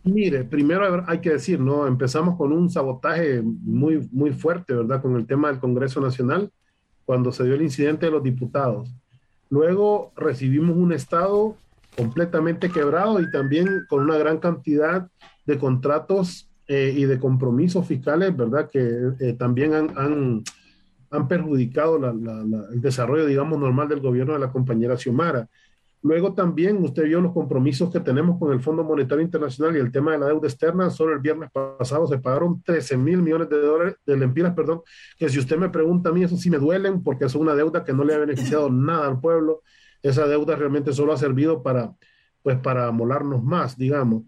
Mire, 0.03 0.43
primero 0.43 1.03
hay 1.07 1.19
que 1.19 1.31
decir, 1.31 1.59
¿no? 1.59 1.87
Empezamos 1.87 2.37
con 2.37 2.53
un 2.53 2.69
sabotaje 2.69 3.41
muy, 3.41 4.07
muy 4.11 4.31
fuerte, 4.31 4.73
¿verdad? 4.73 5.01
Con 5.01 5.15
el 5.15 5.25
tema 5.25 5.49
del 5.49 5.59
Congreso 5.59 5.99
Nacional, 5.99 6.51
cuando 7.05 7.31
se 7.31 7.43
dio 7.43 7.55
el 7.55 7.61
incidente 7.61 8.05
de 8.05 8.11
los 8.11 8.23
diputados. 8.23 8.93
Luego 9.49 10.11
recibimos 10.15 10.77
un 10.77 10.93
Estado 10.93 11.55
completamente 11.97 12.69
quebrado 12.69 13.19
y 13.19 13.29
también 13.31 13.67
con 13.89 14.03
una 14.03 14.17
gran 14.17 14.37
cantidad 14.37 15.09
de 15.45 15.57
contratos 15.57 16.48
eh, 16.71 16.93
y 16.95 17.05
de 17.05 17.17
compromisos 17.17 17.87
fiscales, 17.87 18.37
¿verdad? 18.37 18.69
Que 18.69 18.79
eh, 19.19 19.33
también 19.33 19.73
han, 19.73 20.43
han, 21.09 21.27
perjudicado 21.27 21.97
el 21.97 22.79
desarrollo, 22.79 23.25
digamos, 23.25 23.59
normal 23.59 23.89
del 23.89 24.01
gobierno 24.01 24.33
de 24.33 24.39
la 24.39 24.51
compañera 24.51 24.95
Xiomara. 24.95 25.49
Luego 26.03 26.35
también 26.35 26.77
usted 26.83 27.05
vio 27.05 27.21
los 27.21 27.33
compromisos 27.33 27.91
que 27.91 27.99
tenemos 27.99 28.37
con 28.37 28.53
el 28.53 28.59
Fondo 28.61 28.83
Monetario 28.83 29.23
Internacional 29.23 29.75
y 29.75 29.79
el 29.79 29.91
tema 29.91 30.11
de 30.11 30.19
la 30.19 30.27
deuda 30.27 30.47
externa. 30.47 30.91
Solo 30.91 31.13
el 31.13 31.19
viernes 31.21 31.49
pasado 31.51 32.05
se 32.05 32.19
pagaron 32.19 32.61
13 32.61 32.97
mil 32.97 33.23
millones 33.23 33.49
de 33.49 33.59
dólares 33.59 33.95
de 34.05 34.15
lempiras, 34.15 34.53
perdón, 34.53 34.81
que 35.17 35.27
si 35.27 35.39
usted 35.39 35.57
me 35.57 35.69
pregunta 35.69 36.09
a 36.09 36.13
mí, 36.13 36.23
eso 36.23 36.37
sí 36.37 36.51
me 36.51 36.59
duelen 36.59 37.01
porque 37.01 37.25
es 37.25 37.33
una 37.33 37.55
deuda 37.55 37.83
que 37.83 37.93
no 37.93 38.03
le 38.03 38.13
ha 38.13 38.19
beneficiado 38.19 38.69
nada 38.71 39.07
al 39.07 39.19
pueblo. 39.19 39.63
Esa 40.03 40.27
deuda 40.27 40.55
realmente 40.55 40.93
solo 40.93 41.13
ha 41.13 41.17
servido 41.17 41.63
para, 41.63 41.95
pues, 42.43 42.59
para 42.59 42.91
molarnos 42.91 43.43
más, 43.43 43.75
digamos. 43.75 44.25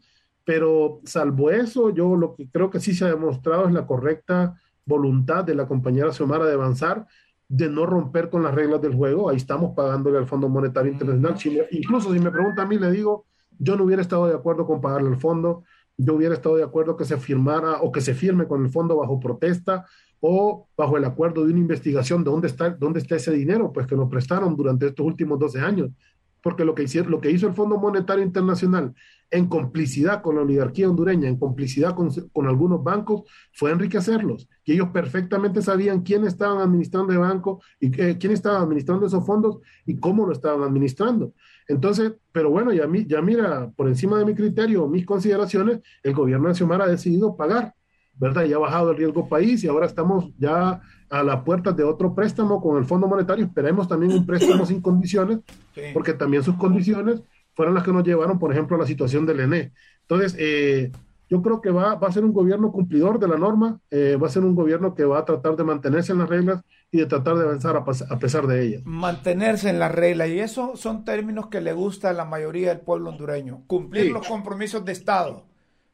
Pero 0.52 1.00
salvo 1.06 1.50
eso, 1.50 1.92
yo 1.92 2.18
lo 2.18 2.36
que 2.36 2.50
creo 2.50 2.70
que 2.70 2.82
sí 2.82 2.94
se 2.94 3.06
ha 3.06 3.08
demostrado 3.08 3.70
es 3.70 3.74
la 3.74 3.88
correcta 3.88 4.60
voluntad 4.84 5.46
de 5.46 5.56
la 5.56 5.66
compañera 5.66 6.12
Xiomara 6.12 6.46
de 6.46 6.56
avanzar 6.56 7.08
de 7.48 7.70
no 7.70 7.86
romper 7.86 8.30
con 8.30 8.44
las 8.44 8.54
reglas 8.54 8.82
del 8.82 8.94
juego. 8.94 9.30
Ahí 9.30 9.38
estamos 9.38 9.74
pagándole 9.74 10.18
al 10.18 10.28
Fondo 10.28 10.50
Monetario 10.50 10.92
Internacional. 10.92 11.38
incluso 11.72 12.12
si 12.12 12.20
me 12.20 12.32
pregunta 12.32 12.64
a 12.64 12.66
mí, 12.66 12.78
le 12.78 12.92
digo, 12.92 13.28
yo 13.60 13.78
no 13.78 13.86
hubiera 13.86 14.02
estado 14.02 14.28
de 14.28 14.34
acuerdo 14.34 14.68
con 14.68 14.82
pagarle 14.82 15.08
al 15.08 15.22
fondo, 15.22 15.64
yo 15.96 16.16
hubiera 16.16 16.36
estado 16.36 16.58
de 16.58 16.64
acuerdo 16.64 16.98
que 16.98 17.06
se 17.06 17.16
firmara 17.16 17.82
o 17.82 17.90
que 17.90 18.02
se 18.02 18.14
firme 18.14 18.46
con 18.46 18.66
el 18.66 18.72
fondo 18.72 18.98
bajo 18.98 19.22
protesta 19.22 19.86
o 20.20 20.68
bajo 20.76 20.98
el 20.98 21.06
acuerdo 21.06 21.46
de 21.46 21.52
una 21.52 21.62
investigación 21.62 22.26
de 22.26 22.32
dónde 22.32 22.48
está, 22.48 22.72
dónde 22.72 23.00
está 23.00 23.16
ese 23.16 23.32
dinero, 23.32 23.72
pues 23.72 23.88
que 23.88 23.96
nos 23.96 24.10
prestaron 24.10 24.58
durante 24.58 24.88
estos 24.88 25.06
últimos 25.06 25.40
12 25.40 25.62
años. 25.62 25.92
Porque 26.42 26.66
lo 26.66 26.74
que, 26.74 26.84
hicieron, 26.84 27.12
lo 27.12 27.22
que 27.22 27.32
hizo 27.32 27.48
el 27.48 27.54
Fondo 27.54 27.78
Monetario 27.78 28.24
Internacional 28.24 28.94
en 29.32 29.48
complicidad 29.48 30.22
con 30.22 30.36
la 30.36 30.42
oligarquía 30.42 30.90
hondureña, 30.90 31.30
en 31.30 31.38
complicidad 31.38 31.96
con, 31.96 32.48
algunos 32.48 32.84
bancos, 32.84 33.24
fue 33.54 33.72
enriquecerlos. 33.72 34.50
Y 34.66 34.74
ellos 34.74 34.90
perfectamente 34.90 35.62
sabían 35.62 36.02
quién 36.02 36.26
estaban 36.26 36.58
administrando 36.58 37.14
el 37.14 37.20
banco 37.20 37.62
y 37.80 37.90
quién 37.92 38.34
estaba 38.34 38.60
administrando 38.60 39.08
esos 39.08 39.26
fondos 39.26 39.60
y 39.86 39.98
cómo 39.98 40.26
lo 40.26 40.34
estaban 40.34 40.64
administrando. 40.64 41.34
Entonces, 41.68 42.14
pero 42.34 42.50
bueno, 42.50 42.74
ya, 42.74 42.86
ya 43.08 43.22
mira, 43.22 43.72
por 43.76 43.88
encima 43.88 44.20
de 44.20 44.26
mi 44.26 44.36
criterio, 44.36 44.88
mis 44.88 45.06
consideraciones, 45.06 45.80
el 46.04 46.14
gobierno 46.14 46.50
nacional 46.50 46.82
ha 46.82 46.88
decidido 46.88 47.38
pagar, 47.38 47.74
¿verdad? 48.16 48.44
Ya 48.46 48.58
ha 48.58 48.60
bajado 48.60 48.92
el 48.92 48.98
riesgo 48.98 49.28
país 49.28 49.64
y 49.64 49.68
ahora 49.68 49.86
estamos 49.86 50.32
ya 50.38 50.82
a 51.10 51.24
las 51.24 51.42
puertas 51.44 51.76
de 51.76 51.84
otro 51.84 52.16
préstamo 52.16 52.62
con 52.62 52.78
el 52.78 52.86
Fondo 52.86 53.08
Monetario. 53.08 53.46
Esperemos 53.46 53.88
también 53.88 54.14
un 54.14 54.26
préstamo 54.26 54.66
sin 54.66 54.82
condiciones, 54.82 55.40
porque 55.94 56.14
también 56.14 56.44
sus 56.44 56.56
condiciones 56.56 57.22
fueron 57.54 57.74
las 57.76 57.84
que 57.84 57.92
nos 57.92 58.04
llevaron, 58.04 58.40
por 58.40 58.52
ejemplo, 58.52 58.76
a 58.76 58.80
la 58.80 58.88
situación 58.88 59.26
del 59.26 59.42
ENE. 59.42 59.72
Entonces, 60.04 60.36
eh, 60.40 60.92
yo 61.32 61.42
creo 61.42 61.62
que 61.62 61.72
va, 61.72 61.96
va, 61.96 62.10
a 62.10 62.12
ser 62.12 62.26
un 62.26 62.34
gobierno 62.34 62.74
cumplidor 62.74 63.18
de 63.18 63.28
la 63.28 63.38
norma, 63.38 63.80
eh, 63.90 64.18
va 64.22 64.28
a 64.28 64.30
ser 64.30 64.44
un 64.44 64.54
gobierno 64.54 64.94
que 64.94 65.06
va 65.06 65.20
a 65.20 65.26
tratar 65.26 65.56
de 65.56 65.64
mantenerse 65.64 66.12
en 66.12 66.18
las 66.18 66.30
reglas 66.30 66.62
y 66.92 66.98
de 66.98 67.06
tratar 67.06 67.38
de 67.38 67.44
avanzar 67.44 67.78
a, 67.78 68.20
pesar 68.20 68.48
de 68.48 68.62
ellas. 68.62 68.82
Mantenerse 68.84 69.70
en 69.70 69.80
las 69.80 69.94
reglas, 69.94 70.28
y 70.28 70.40
eso 70.40 70.76
son 70.76 71.06
términos 71.06 71.48
que 71.48 71.62
le 71.62 71.72
gusta 71.72 72.10
a 72.10 72.14
la 72.14 72.26
mayoría 72.26 72.70
del 72.70 72.82
pueblo 72.82 73.12
hondureño. 73.12 73.64
Cumplir 73.68 74.12
los 74.12 74.28
compromisos 74.28 74.84
de 74.84 74.92
Estado. 74.92 75.46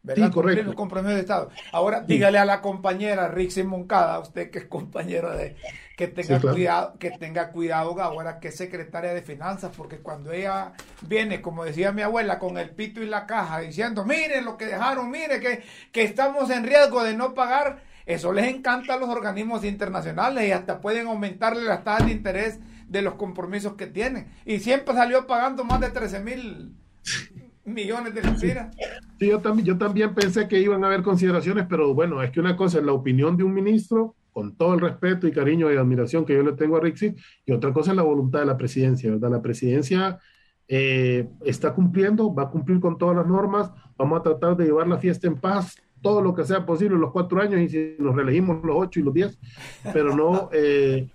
¿Verdad? 0.03 0.31
Cumplir 0.31 0.65
los 0.65 0.75
compromisos 0.75 1.15
de 1.15 1.21
Estado. 1.21 1.49
Ahora, 1.71 2.01
dígale 2.01 2.37
a 2.37 2.45
la 2.45 2.61
compañera 2.61 3.27
Rixi 3.27 3.63
Moncada, 3.63 4.19
usted 4.19 4.49
que 4.49 4.59
es 4.59 4.65
compañero 4.65 5.35
de, 5.35 5.55
que 5.97 6.07
tenga 6.07 6.39
cuidado, 6.39 6.97
que 6.99 7.11
tenga 7.11 7.51
cuidado 7.51 8.01
ahora 8.01 8.39
que 8.39 8.49
es 8.49 8.55
secretaria 8.55 9.13
de 9.13 9.21
finanzas, 9.21 9.71
porque 9.75 9.97
cuando 9.97 10.31
ella 10.31 10.73
viene, 11.01 11.41
como 11.41 11.65
decía 11.65 11.91
mi 11.91 12.03
abuela, 12.03 12.39
con 12.39 12.57
el 12.57 12.69
pito 12.69 13.01
y 13.01 13.07
la 13.07 13.25
caja, 13.25 13.59
diciendo, 13.59 14.05
mire 14.05 14.41
lo 14.41 14.57
que 14.57 14.67
dejaron, 14.67 15.09
mire 15.09 15.39
que, 15.39 15.63
que 15.91 16.03
estamos 16.03 16.49
en 16.51 16.65
riesgo 16.65 17.03
de 17.03 17.15
no 17.15 17.33
pagar, 17.33 17.81
eso 18.05 18.31
les 18.31 18.47
encanta 18.47 18.93
a 18.93 18.97
los 18.97 19.09
organismos 19.09 19.65
internacionales 19.65 20.47
y 20.47 20.51
hasta 20.51 20.79
pueden 20.79 21.07
aumentarle 21.07 21.63
las 21.63 21.83
tasas 21.83 22.05
de 22.05 22.13
interés 22.13 22.59
de 22.87 23.01
los 23.01 23.15
compromisos 23.15 23.73
que 23.73 23.87
tienen. 23.87 24.27
Y 24.45 24.59
siempre 24.59 24.93
salió 24.93 25.27
pagando 25.27 25.65
más 25.65 25.81
de 25.81 25.89
13 25.89 26.19
mil 26.21 26.75
millones 27.67 28.13
de 28.13 28.21
lempiras. 28.21 28.75
Sí, 29.19 29.27
yo 29.27 29.39
también, 29.39 29.65
yo 29.65 29.77
también 29.77 30.15
pensé 30.15 30.47
que 30.47 30.59
iban 30.59 30.83
a 30.83 30.87
haber 30.87 31.03
consideraciones, 31.03 31.65
pero 31.69 31.93
bueno, 31.93 32.23
es 32.23 32.31
que 32.31 32.39
una 32.39 32.55
cosa 32.55 32.79
es 32.79 32.85
la 32.85 32.93
opinión 32.93 33.37
de 33.37 33.43
un 33.43 33.53
ministro 33.53 34.15
con 34.31 34.55
todo 34.55 34.75
el 34.75 34.81
respeto 34.81 35.27
y 35.27 35.31
cariño 35.31 35.71
y 35.71 35.77
admiración 35.77 36.23
que 36.23 36.35
yo 36.35 36.43
le 36.43 36.53
tengo 36.53 36.77
a 36.77 36.79
Rixi, 36.79 37.15
y 37.45 37.51
otra 37.51 37.73
cosa 37.73 37.91
es 37.91 37.97
la 37.97 38.03
voluntad 38.03 38.39
de 38.39 38.45
la 38.45 38.55
presidencia, 38.55 39.09
¿verdad? 39.09 39.31
La 39.31 39.41
presidencia 39.41 40.19
eh, 40.67 41.27
está 41.43 41.73
cumpliendo, 41.73 42.33
va 42.33 42.43
a 42.43 42.49
cumplir 42.49 42.79
con 42.79 42.97
todas 42.97 43.15
las 43.15 43.25
normas, 43.25 43.71
vamos 43.97 44.19
a 44.19 44.23
tratar 44.23 44.55
de 44.55 44.65
llevar 44.65 44.87
la 44.87 44.99
fiesta 44.99 45.25
en 45.25 45.37
paz, 45.37 45.75
todo 46.01 46.21
lo 46.21 46.35
que 46.35 46.45
sea 46.45 46.65
posible 46.65 46.97
los 46.97 47.11
cuatro 47.11 47.41
años 47.41 47.59
y 47.59 47.69
si 47.69 47.95
nos 47.97 48.15
reelegimos 48.15 48.63
los 48.63 48.75
ocho 48.77 48.99
y 48.99 49.03
los 49.03 49.13
diez, 49.13 49.39
pero 49.91 50.15
no, 50.15 50.49
eh, 50.53 51.09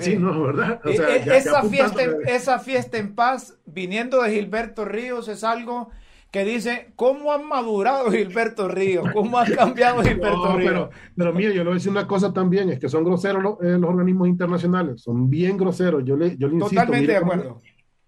sí, 0.00 0.16
no, 0.16 0.42
¿verdad? 0.42 0.80
O 0.84 0.92
sea, 0.92 1.16
eh, 1.16 1.24
esa, 1.36 1.62
fiesta, 1.62 2.02
esa 2.26 2.58
fiesta 2.58 2.98
en 2.98 3.14
paz, 3.14 3.58
viniendo 3.66 4.22
de 4.22 4.30
Gilberto 4.30 4.84
Ríos, 4.84 5.28
es 5.28 5.44
algo 5.44 5.90
que 6.30 6.44
dice, 6.44 6.92
¿cómo 6.96 7.32
ha 7.32 7.38
madurado 7.38 8.10
Gilberto 8.10 8.68
Río? 8.68 9.02
¿Cómo 9.12 9.38
ha 9.38 9.46
cambiado 9.46 10.02
Gilberto 10.02 10.56
Río? 10.56 10.68
Pero, 10.68 10.90
pero 11.16 11.32
mire, 11.32 11.54
yo 11.54 11.58
le 11.58 11.64
voy 11.64 11.72
a 11.72 11.74
decir 11.74 11.90
una 11.90 12.06
cosa 12.06 12.32
también, 12.32 12.68
es 12.70 12.78
que 12.78 12.88
son 12.88 13.04
groseros 13.04 13.42
los, 13.42 13.54
eh, 13.62 13.74
organismos 13.74 14.28
internacionales, 14.28 15.02
son 15.02 15.30
bien 15.30 15.56
groseros. 15.56 16.04
Yo 16.04 16.16
le, 16.16 16.36
yo 16.36 16.48
le 16.48 16.54
insisto. 16.54 16.74
Totalmente 16.74 17.12
de 17.12 17.18
acuerdo. 17.18 17.60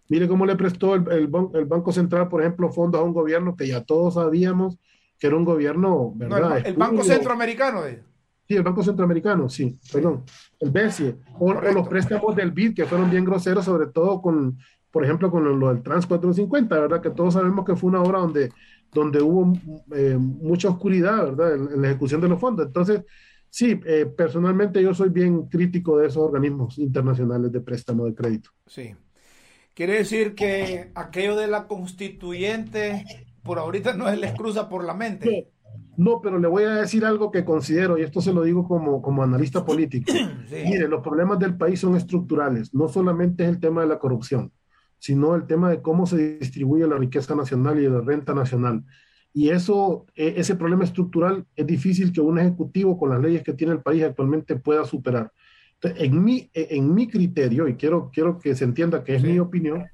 mire 0.08 0.28
cómo 0.28 0.44
le 0.44 0.56
prestó 0.56 0.94
el, 0.94 1.04
el, 1.10 1.26
Banco 1.28 1.92
Central, 1.92 2.28
por 2.28 2.42
ejemplo, 2.42 2.70
fondos 2.70 3.00
a 3.00 3.04
un 3.04 3.14
gobierno 3.14 3.56
que 3.56 3.66
ya 3.66 3.84
todos 3.84 4.14
sabíamos 4.14 4.78
que 5.20 5.26
era 5.26 5.36
un 5.36 5.44
gobierno, 5.44 6.12
¿verdad? 6.16 6.62
el, 6.66 6.74
Banco 6.74 7.04
Centroamericano. 7.04 7.82
De... 7.82 8.02
Sí, 8.50 8.56
el 8.56 8.64
Banco 8.64 8.82
Centroamericano, 8.82 9.48
sí, 9.48 9.78
perdón, 9.92 10.24
el 10.58 10.72
BESIE, 10.72 11.14
o, 11.38 11.52
los 11.52 11.86
préstamos 11.86 12.34
del 12.34 12.50
BID, 12.50 12.74
que 12.74 12.84
fueron 12.84 13.08
bien 13.08 13.24
groseros, 13.24 13.64
sobre 13.64 13.86
todo 13.86 14.20
con, 14.20 14.58
por 14.90 15.04
ejemplo, 15.04 15.30
con 15.30 15.60
lo, 15.60 15.68
del 15.68 15.84
Trans 15.84 16.04
450, 16.04 16.80
¿verdad? 16.80 17.00
Que 17.00 17.10
todos 17.10 17.34
sabemos 17.34 17.64
que 17.64 17.76
fue 17.76 17.90
una 17.90 18.02
obra 18.02 18.18
donde, 18.18 18.50
donde 18.92 19.22
hubo 19.22 19.52
eh, 19.94 20.16
mucha 20.18 20.68
oscuridad, 20.68 21.26
¿verdad? 21.26 21.54
En, 21.54 21.80
la 21.80 21.90
ejecución 21.90 22.20
de 22.20 22.28
los 22.28 22.40
fondos. 22.40 22.66
Entonces, 22.66 23.04
sí, 23.48 23.80
eh, 23.86 24.06
personalmente 24.06 24.82
yo 24.82 24.94
soy 24.94 25.10
bien 25.10 25.46
crítico 25.46 25.96
de 25.98 26.08
esos 26.08 26.24
organismos 26.24 26.76
internacionales 26.80 27.52
de 27.52 27.60
préstamo 27.60 28.04
de 28.06 28.16
crédito. 28.16 28.50
Sí. 28.66 28.96
Quiere 29.74 29.92
decir 29.92 30.34
que 30.34 30.90
aquello 30.96 31.36
de 31.36 31.46
la 31.46 31.68
constituyente 31.68 33.04
por 33.44 33.60
ahorita 33.60 33.92
no 33.92 34.10
les 34.10 34.34
cruza 34.34 34.68
por 34.68 34.82
la 34.82 34.94
mente. 34.94 35.52
No, 36.00 36.20
pero 36.20 36.38
le 36.38 36.48
voy 36.48 36.64
a 36.64 36.76
decir 36.76 37.04
algo 37.04 37.30
que 37.30 37.44
considero, 37.44 37.98
y 37.98 38.02
esto 38.02 38.20
se 38.20 38.32
lo 38.32 38.42
digo 38.42 38.66
como, 38.66 39.02
como 39.02 39.22
analista 39.22 39.64
político. 39.64 40.12
Mire, 40.50 40.88
los 40.88 41.02
problemas 41.02 41.38
del 41.38 41.56
país 41.56 41.80
son 41.80 41.96
estructurales, 41.96 42.74
no 42.74 42.88
solamente 42.88 43.44
es 43.44 43.50
el 43.50 43.60
tema 43.60 43.82
de 43.82 43.88
la 43.88 43.98
corrupción 43.98 44.52
sino 45.00 45.34
el 45.34 45.46
tema 45.46 45.70
de 45.70 45.82
cómo 45.82 46.06
se 46.06 46.38
distribuye 46.38 46.86
la 46.86 46.98
riqueza 46.98 47.34
nacional 47.34 47.80
y 47.80 47.88
la 47.88 48.02
renta 48.02 48.34
nacional. 48.34 48.84
Y 49.32 49.48
eso, 49.48 50.06
e, 50.14 50.34
ese 50.36 50.54
problema 50.54 50.84
estructural 50.84 51.46
es 51.56 51.66
difícil 51.66 52.12
que 52.12 52.20
un 52.20 52.38
ejecutivo 52.38 52.98
con 52.98 53.10
las 53.10 53.20
leyes 53.20 53.42
que 53.42 53.54
tiene 53.54 53.72
el 53.72 53.80
país 53.80 54.04
actualmente 54.04 54.56
pueda 54.56 54.84
superar. 54.84 55.32
en 55.82 56.22
mi, 56.22 56.50
e, 56.52 56.68
en 56.76 56.92
mi 56.92 57.08
criterio, 57.08 57.66
y 57.66 57.74
quiero, 57.74 58.10
quiero 58.12 58.38
que 58.38 58.54
se 58.54 58.64
entienda 58.64 59.02
que 59.02 59.14
es 59.14 59.22
mi 59.22 59.38
opinión, 59.38 59.86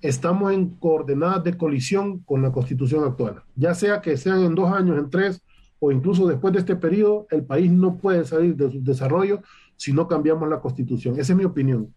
estamos 0.00 0.52
en 0.52 0.70
coordenadas 0.70 1.44
de 1.44 1.56
colisión 1.56 2.20
con 2.20 2.42
la 2.42 2.52
constitución 2.52 3.04
actual. 3.04 3.42
Ya 3.56 3.74
sea 3.74 4.00
que 4.00 4.16
sean 4.16 4.42
en 4.42 4.54
dos 4.54 4.72
años, 4.72 4.98
en 4.98 5.10
tres 5.10 5.42
o 5.80 5.92
incluso 5.92 6.26
después 6.26 6.52
de 6.52 6.60
este 6.60 6.76
periodo, 6.76 7.26
el 7.30 7.44
país 7.44 7.70
no 7.70 7.96
puede 7.96 8.24
salir 8.24 8.56
de 8.56 8.70
su 8.70 8.82
desarrollo 8.82 9.42
si 9.76 9.92
no 9.92 10.08
cambiamos 10.08 10.48
la 10.48 10.60
constitución. 10.60 11.18
Esa 11.18 11.32
es 11.32 11.38
mi 11.38 11.44
opinión. 11.44 11.94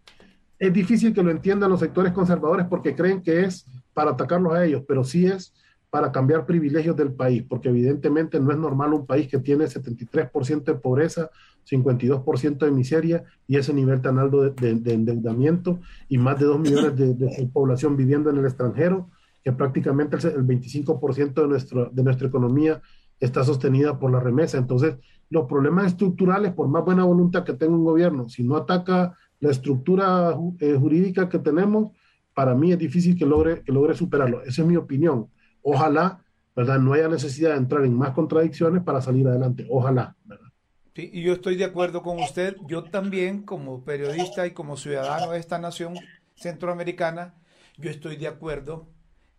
Es 0.59 0.71
difícil 0.71 1.13
que 1.13 1.23
lo 1.23 1.31
entiendan 1.31 1.71
los 1.71 1.79
sectores 1.79 2.13
conservadores 2.13 2.67
porque 2.67 2.95
creen 2.95 3.21
que 3.21 3.41
es 3.45 3.65
para 3.93 4.11
atacarlos 4.11 4.53
a 4.53 4.63
ellos, 4.63 4.83
pero 4.87 5.03
sí 5.03 5.25
es 5.25 5.53
para 5.91 6.12
cambiar 6.13 6.45
privilegios 6.45 6.95
del 6.95 7.12
país, 7.12 7.43
porque 7.47 7.67
evidentemente 7.67 8.39
no 8.39 8.51
es 8.51 8.58
normal 8.58 8.93
un 8.93 9.06
país 9.06 9.27
que 9.27 9.39
tiene 9.39 9.65
73% 9.65 10.63
de 10.63 10.75
pobreza, 10.75 11.30
52% 11.69 12.58
de 12.60 12.71
miseria 12.71 13.23
y 13.45 13.58
ese 13.58 13.73
nivel 13.73 14.01
tan 14.01 14.17
alto 14.17 14.49
de, 14.49 14.69
endeudamiento 14.69 15.82
y 16.08 16.17
más 16.17 16.39
de 16.39 16.45
2 16.45 16.60
millones 16.62 16.95
de, 16.95 17.49
población 17.51 17.97
viviendo 17.97 18.30
en 18.30 18.38
el 18.38 18.45
extranjero, 18.45 19.10
que 19.43 19.51
prácticamente 19.51 20.15
el, 20.15 20.47
25% 20.47 21.34
de, 21.34 21.47
nuestro, 21.47 21.89
de 21.91 22.04
nuestra 22.04 22.27
economía 22.30 22.82
está 23.19 23.43
sostenida 23.43 23.99
por 23.99 24.12
la 24.12 24.21
remesa. 24.21 24.58
Entonces, 24.58 24.95
los 25.30 25.45
problemas 25.45 25.88
estructurales, 25.88 26.54
por 26.54 26.69
más 26.69 26.86
buena 26.86 27.04
voluntad 27.04 27.43
que 27.43 27.54
tenga 27.54 27.75
un 27.75 27.84
gobierno, 27.84 28.30
si 28.30 28.43
no 28.43 28.56
ataca 28.56 29.17
la 29.41 29.51
estructura 29.51 30.38
eh, 30.60 30.77
jurídica 30.80 31.27
que 31.27 31.39
tenemos, 31.39 31.91
para 32.34 32.56
mí 32.56 32.71
es 32.71 32.80
difícil 32.80 33.17
que 33.17 33.25
logre, 33.25 33.62
que 33.62 33.73
logre 33.73 33.93
superarlo. 33.93 34.41
Esa 34.43 34.62
es 34.62 34.67
mi 34.67 34.77
opinión. 34.77 35.27
Ojalá, 35.63 36.24
¿verdad? 36.56 36.80
No 36.80 36.93
haya 36.93 37.08
necesidad 37.08 37.52
de 37.52 37.58
entrar 37.58 37.84
en 37.86 37.97
más 37.97 38.12
contradicciones 38.12 38.84
para 38.84 39.02
salir 39.02 39.28
adelante. 39.28 39.67
Ojalá, 39.69 40.15
¿verdad? 40.26 40.47
Sí, 40.95 41.10
y 41.13 41.21
yo 41.24 41.34
estoy 41.34 41.56
de 41.56 41.65
acuerdo 41.65 42.04
con 42.04 42.19
usted. 42.19 42.58
Yo 42.67 42.84
también, 42.84 43.43
como 43.43 43.84
periodista 43.84 44.45
y 44.45 44.52
como 44.52 44.76
ciudadano 44.76 45.32
de 45.32 45.39
esta 45.39 45.58
nación 45.58 45.95
centroamericana, 46.36 47.36
yo 47.78 47.89
estoy 47.89 48.17
de 48.17 48.28
acuerdo 48.28 48.89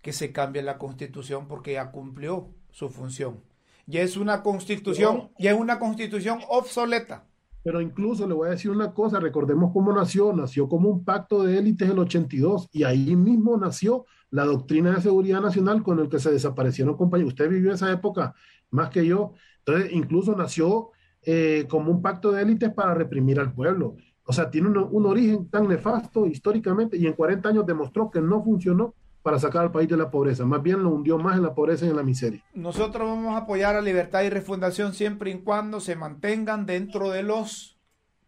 que 0.01 0.13
se 0.13 0.33
cambie 0.33 0.63
la 0.63 0.79
constitución 0.79 1.49
porque 1.49 1.75
ya 1.75 1.91
cumplió 1.91 2.51
su 2.71 2.89
función. 2.89 3.43
Ya 3.87 4.01
es 4.01 4.17
una 4.17 4.43
constitución, 4.43 5.31
ya 5.39 5.53
es 5.53 5.59
una 5.59 5.79
constitución 5.79 6.41
obsoleta. 6.49 7.27
Pero 7.62 7.81
incluso 7.81 8.27
le 8.27 8.35
voy 8.35 8.48
a 8.48 8.53
decir 8.53 8.70
una 8.70 8.92
cosa, 8.92 9.20
recordemos 9.20 9.72
cómo 9.72 9.92
nació, 9.92 10.33
nació 10.33 10.68
como 10.68 10.88
un 10.88 11.05
pacto 11.05 11.44
de 11.44 11.59
élites 11.59 11.88
el 11.88 11.98
82 11.98 12.68
y 12.72 12.83
ahí 12.83 13.14
mismo 13.14 13.57
nació 13.57 14.05
la 14.31 14.44
doctrina 14.44 14.92
de 14.92 15.03
seguridad 15.03 15.40
nacional 15.40 15.83
con 15.83 16.01
el 16.01 16.09
que 16.09 16.18
se 16.18 16.33
desaparecieron 16.33 16.96
compañeros. 16.96 17.35
Usted 17.35 17.48
vivió 17.48 17.72
esa 17.72 17.92
época 17.92 18.35
más 18.70 18.88
que 18.90 19.07
yo, 19.07 19.35
entonces 19.59 19.92
incluso 19.92 20.35
nació 20.35 20.90
eh, 21.25 21.66
como 21.68 21.92
un 21.92 22.03
pacto 22.03 22.33
de 22.33 22.42
élites 22.42 22.72
para 22.72 22.94
reprimir 22.94 23.38
al 23.38 23.53
pueblo. 23.53 23.96
O 24.25 24.33
sea, 24.33 24.51
tiene 24.51 24.68
un, 24.68 25.07
origen 25.07 25.48
tan 25.48 25.68
nefasto 25.68 26.27
históricamente 26.27 26.96
y 26.96 27.07
en 27.07 27.12
40 27.12 27.48
años 27.48 27.66
demostró 27.66 28.11
que 28.11 28.20
no 28.20 28.42
funcionó 28.42 28.94
para 29.23 29.39
sacar 29.39 29.63
al 29.63 29.73
país 29.73 29.89
de 29.89 29.97
la 29.97 30.11
pobreza, 30.11 30.45
más 30.45 30.63
bien 30.63 30.83
lo 30.83 30.91
hundió 30.91 31.17
más 31.17 31.37
en 31.37 31.43
la 31.43 31.55
pobreza 31.55 31.87
y 31.87 31.91
en 31.91 31.97
la 31.97 32.03
miseria. 32.03 32.43
Nosotros 32.55 33.09
vamos 33.09 33.35
a 33.35 33.39
apoyar 33.39 33.77
a 33.77 33.81
Libertad 33.81 34.23
y 34.23 34.31
Refundación 34.31 34.95
siempre 34.95 35.31
y 35.31 35.39
cuando 35.39 35.81
se 35.81 35.95
mantengan 35.95 36.67
dentro 36.67 37.11
de 37.11 37.23
los 37.23 37.79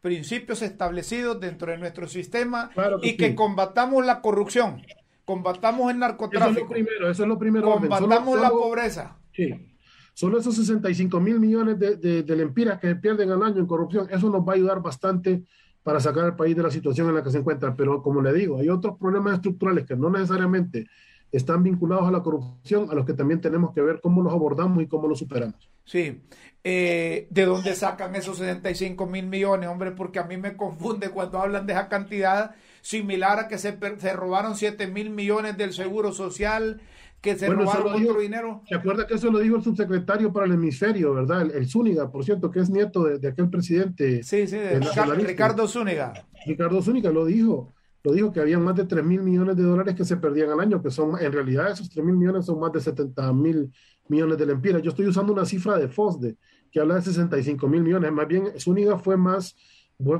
principios 0.01 0.63
establecidos 0.63 1.41
dentro 1.41 1.73
de 1.73 1.79
nuestro 1.79 2.07
sistema 2.07 2.71
y 3.03 3.17
que 3.17 3.35
combatamos 3.35 4.05
la 4.05 4.21
corrupción, 4.21 4.83
combatamos 5.25 5.91
el 5.91 5.99
narcotráfico. 5.99 6.51
Eso 6.51 6.61
es 6.61 6.69
lo 6.69 6.69
primero, 6.69 7.11
eso 7.11 7.23
es 7.23 7.29
lo 7.29 7.39
primero. 7.39 7.73
Combatamos 7.73 8.41
la 8.41 8.51
pobreza. 8.51 9.17
Sí. 9.33 9.71
Solo 10.13 10.39
esos 10.39 10.55
65 10.55 11.19
mil 11.19 11.41
millones 11.41 11.77
de, 11.77 11.97
de, 11.97 12.23
de 12.23 12.37
lempiras 12.37 12.79
que 12.79 12.87
se 12.87 12.97
pierden 12.97 13.31
al 13.33 13.43
año 13.43 13.59
en 13.59 13.67
corrupción, 13.67 14.07
eso 14.11 14.31
nos 14.31 14.47
va 14.47 14.53
a 14.53 14.55
ayudar 14.55 14.81
bastante 14.81 15.43
para 15.85 16.01
sacar 16.01 16.25
al 16.25 16.35
país 16.35 16.57
de 16.57 16.63
la 16.63 16.71
situación 16.71 17.09
en 17.09 17.15
la 17.15 17.23
que 17.23 17.31
se 17.31 17.39
encuentra. 17.39 17.77
Pero 17.77 18.03
como 18.03 18.21
le 18.21 18.33
digo, 18.33 18.59
hay 18.59 18.69
otros 18.71 18.99
problemas 18.99 19.35
estructurales 19.35 19.87
que 19.87 19.95
no 19.95 20.11
necesariamente 20.11 20.89
están 21.31 21.63
vinculados 21.63 22.09
a 22.09 22.11
la 22.11 22.23
corrupción, 22.23 22.89
a 22.91 22.95
los 22.95 23.05
que 23.05 23.13
también 23.13 23.41
tenemos 23.41 23.73
que 23.73 23.83
ver 23.83 24.01
cómo 24.01 24.23
los 24.23 24.33
abordamos 24.33 24.83
y 24.83 24.87
cómo 24.87 25.07
los 25.07 25.19
superamos. 25.19 25.69
Sí. 25.85 26.23
Eh, 26.63 27.27
¿De 27.31 27.45
dónde 27.45 27.75
sacan 27.75 28.17
esos 28.17 28.39
65 28.39 29.07
mil 29.07 29.27
millones, 29.27 29.69
hombre? 29.69 29.91
Porque 29.91 30.19
a 30.19 30.25
mí 30.25 30.39
me 30.39 30.57
confunde 30.57 31.11
cuando 31.11 31.39
hablan 31.39 31.67
de 31.67 31.75
esa 31.75 31.89
cantidad 31.89 32.55
similar 32.81 33.39
a 33.39 33.49
que 33.49 33.59
se, 33.59 33.79
se 33.99 34.13
robaron 34.15 34.57
7 34.57 34.87
mil 34.87 35.11
millones 35.11 35.59
del 35.59 35.75
Seguro 35.75 36.13
Social, 36.13 36.81
que 37.25 37.37
se 37.37 37.49
robaron 37.49 37.95
otro 37.95 38.21
dinero. 38.21 38.63
¿Se 38.69 38.75
acuerda 38.75 39.07
que 39.07 39.15
eso 39.15 39.31
lo 39.31 39.39
dijo 39.39 39.57
el 39.57 39.63
subsecretario 39.63 40.31
para 40.31 40.45
el 40.45 40.53
hemisferio, 40.53 41.15
verdad? 41.15 41.51
El, 41.55 41.67
Zúñiga, 41.67 42.11
por 42.11 42.23
cierto, 42.23 42.51
que 42.51 42.61
es 42.61 42.69
nieto 42.69 43.05
de, 43.05 43.27
aquel 43.27 43.49
presidente. 43.49 44.23
Sí, 44.23 44.47
sí, 44.47 44.59
de, 44.59 44.79
Ricardo 45.25 45.67
Zúñiga. 45.67 46.13
Ricardo 46.47 46.83
Zúñiga 46.83 47.11
lo 47.11 47.25
dijo. 47.25 47.73
Lo 48.03 48.13
dijo 48.13 48.31
que 48.31 48.41
había 48.41 48.59
más 48.59 48.77
de 48.77 48.85
3 48.85 49.03
mil 49.03 49.23
millones 49.23 49.57
de 49.57 49.63
dólares 49.63 49.95
que 49.95 50.05
se 50.05 50.19
perdían 50.19 50.51
al 50.51 50.61
año, 50.61 50.83
que 50.83 50.91
son, 50.91 51.19
en 51.19 51.33
realidad, 51.33 51.71
esos 51.71 51.89
3 51.89 52.05
mil 52.05 52.17
millones 52.17 52.45
son 52.45 52.61
más 52.61 52.71
de 52.71 52.83
70 52.83 53.33
mil 53.33 53.73
millones 54.09 54.37
de 54.37 54.45
lempiras. 54.45 54.83
Yo 54.83 54.91
estoy 54.91 55.07
usando 55.07 55.33
una 55.33 55.47
cifra 55.47 55.79
de 55.79 55.89
FOSDE, 55.89 56.37
que 56.71 56.81
habla 56.81 56.97
de 56.97 57.03
65 57.03 57.67
mil 57.67 57.83
millones. 57.83 58.13
Más 58.13 58.29
bien, 58.29 58.49
Zúñiga 58.61 58.99
fue 58.99 59.17
más 59.17 59.57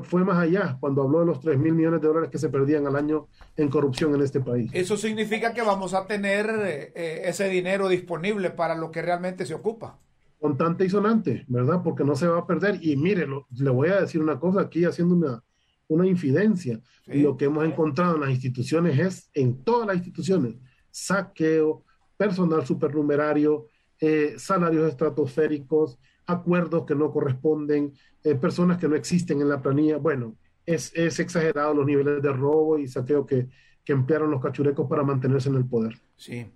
fue 0.03 0.23
más 0.23 0.37
allá 0.37 0.77
cuando 0.79 1.03
habló 1.03 1.19
de 1.19 1.25
los 1.25 1.39
3 1.39 1.57
mil 1.57 1.73
millones 1.73 2.01
de 2.01 2.07
dólares 2.07 2.29
que 2.29 2.37
se 2.37 2.49
perdían 2.49 2.87
al 2.87 2.95
año 2.95 3.27
en 3.57 3.69
corrupción 3.69 4.15
en 4.15 4.21
este 4.21 4.39
país. 4.39 4.71
Eso 4.73 4.97
significa 4.97 5.53
que 5.53 5.61
vamos 5.61 5.93
a 5.93 6.07
tener 6.07 6.49
eh, 6.49 7.21
ese 7.25 7.49
dinero 7.49 7.87
disponible 7.87 8.51
para 8.51 8.75
lo 8.75 8.91
que 8.91 9.01
realmente 9.01 9.45
se 9.45 9.53
ocupa. 9.53 9.99
Contante 10.39 10.85
y 10.85 10.89
sonante, 10.89 11.45
¿verdad? 11.47 11.81
Porque 11.83 12.03
no 12.03 12.15
se 12.15 12.27
va 12.27 12.39
a 12.39 12.47
perder. 12.47 12.79
Y 12.81 12.95
mire, 12.95 13.27
le 13.27 13.69
voy 13.69 13.89
a 13.89 14.01
decir 14.01 14.21
una 14.21 14.39
cosa 14.39 14.61
aquí 14.61 14.85
haciendo 14.85 15.15
una, 15.15 15.43
una 15.87 16.07
infidencia. 16.07 16.79
Lo 17.05 17.37
que 17.37 17.45
hemos 17.45 17.65
encontrado 17.65 18.15
en 18.15 18.21
las 18.21 18.29
instituciones 18.29 18.97
es, 18.99 19.29
en 19.33 19.63
todas 19.63 19.87
las 19.87 19.97
instituciones, 19.97 20.55
saqueo, 20.91 21.83
personal 22.17 22.65
supernumerario, 22.65 23.67
eh, 23.99 24.35
salarios 24.37 24.89
estratosféricos, 24.89 25.99
acuerdos 26.27 26.85
que 26.85 26.95
no 26.95 27.11
corresponden, 27.11 27.93
eh, 28.23 28.35
personas 28.35 28.77
que 28.77 28.87
no 28.87 28.95
existen 28.95 29.41
en 29.41 29.49
la 29.49 29.61
planilla. 29.61 29.97
Bueno, 29.97 30.35
es, 30.65 30.91
es, 30.95 31.19
exagerado 31.19 31.73
los 31.73 31.85
niveles 31.85 32.21
de 32.21 32.33
robo 32.33 32.77
y 32.77 32.87
saqueo 32.87 33.25
que, 33.25 33.47
que 33.83 33.93
emplearon 33.93 34.31
los 34.31 34.41
cachurecos 34.41 34.89
para 34.89 35.03
mantenerse 35.03 35.49
en 35.49 35.55
el 35.55 35.65
poder. 35.65 35.99
Sí. 36.15 36.47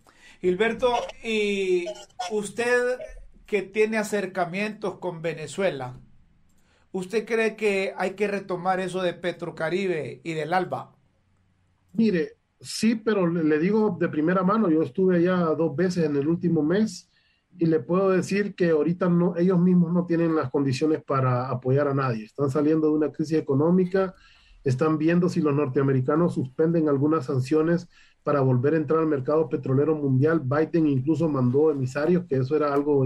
Gilberto, 0.41 0.93
y 1.23 1.85
usted 2.31 2.97
que 3.45 3.61
tiene 3.61 3.97
acercamientos 3.97 4.99
con 4.99 5.21
Venezuela, 5.21 5.99
¿usted 6.91 7.25
cree 7.25 7.55
que 7.55 7.93
hay 7.97 8.11
que 8.11 8.27
retomar 8.27 8.79
eso 8.79 9.01
de 9.01 9.13
Petrocaribe 9.13 10.21
y 10.23 10.33
del 10.33 10.53
ALBA? 10.53 10.95
Mire, 11.93 12.37
sí, 12.59 12.95
pero 12.95 13.27
le 13.27 13.59
digo 13.59 13.97
de 13.99 14.07
primera 14.07 14.43
mano, 14.43 14.69
yo 14.69 14.81
estuve 14.83 15.17
allá 15.17 15.37
dos 15.55 15.75
veces 15.75 16.05
en 16.05 16.15
el 16.15 16.27
último 16.27 16.63
mes 16.63 17.08
y 17.59 17.65
le 17.65 17.81
puedo 17.81 18.09
decir 18.09 18.55
que 18.55 18.69
ahorita 18.69 19.09
no, 19.09 19.35
ellos 19.35 19.59
mismos 19.59 19.91
no 19.91 20.05
tienen 20.05 20.33
las 20.33 20.49
condiciones 20.49 21.03
para 21.03 21.49
apoyar 21.49 21.89
a 21.89 21.93
nadie. 21.93 22.23
Están 22.23 22.49
saliendo 22.49 22.87
de 22.87 22.93
una 22.93 23.11
crisis 23.11 23.37
económica, 23.37 24.15
están 24.63 24.97
viendo 24.97 25.27
si 25.27 25.41
los 25.41 25.53
norteamericanos 25.53 26.35
suspenden 26.35 26.87
algunas 26.87 27.25
sanciones 27.25 27.89
para 28.23 28.39
volver 28.39 28.73
a 28.73 28.77
entrar 28.77 29.01
al 29.01 29.07
mercado 29.07 29.49
petrolero 29.49 29.93
mundial. 29.95 30.41
Biden 30.41 30.87
incluso 30.87 31.27
mandó 31.27 31.69
emisarios, 31.69 32.25
que 32.25 32.37
eso 32.37 32.55
era 32.55 32.73
algo 32.73 33.05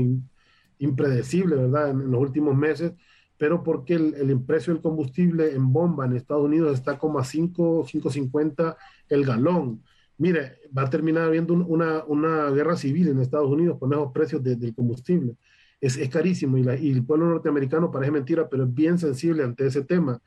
impredecible, 0.78 1.56
¿verdad? 1.56 1.90
En, 1.90 2.12
los 2.12 2.22
últimos 2.22 2.56
meses, 2.56 2.94
pero 3.38 3.64
porque 3.64 3.96
el, 3.96 4.14
el, 4.14 4.40
precio 4.42 4.72
del 4.72 4.84
combustible 4.84 5.56
en 5.56 5.74
bomba 5.74 6.06
en 6.06 6.16
Estados 6.16 6.46
Unidos 6.46 6.76
está 6.76 7.00
como 7.00 7.18
a 7.18 7.24
5, 7.24 7.86
5.50 7.86 8.76
el 9.10 9.26
galón 9.26 9.82
mire, 10.18 10.60
va 10.76 10.84
a 10.84 10.90
terminar 10.90 11.24
habiendo 11.26 11.54
una, 11.54 12.04
una, 12.06 12.50
guerra 12.52 12.76
civil 12.76 13.10
en 13.10 13.20
Estados 13.20 13.50
Unidos 13.50 13.78
con 13.80 13.92
esos 13.94 14.12
precios 14.12 14.44
del 14.44 14.74
combustible. 14.74 15.36
Es, 15.82 15.98
es 15.98 16.10
carísimo 16.10 16.58
y, 16.58 16.64
la, 16.64 16.76
y, 16.76 16.92
el 16.92 17.06
pueblo 17.06 17.28
norteamericano 17.28 17.92
parece 17.92 18.12
mentira, 18.12 18.50
pero 18.50 18.64
es 18.64 18.74
bien 18.74 18.98
sensible 18.98 19.44
ante 19.44 19.68
ese 19.68 19.84
tema. 19.84 20.22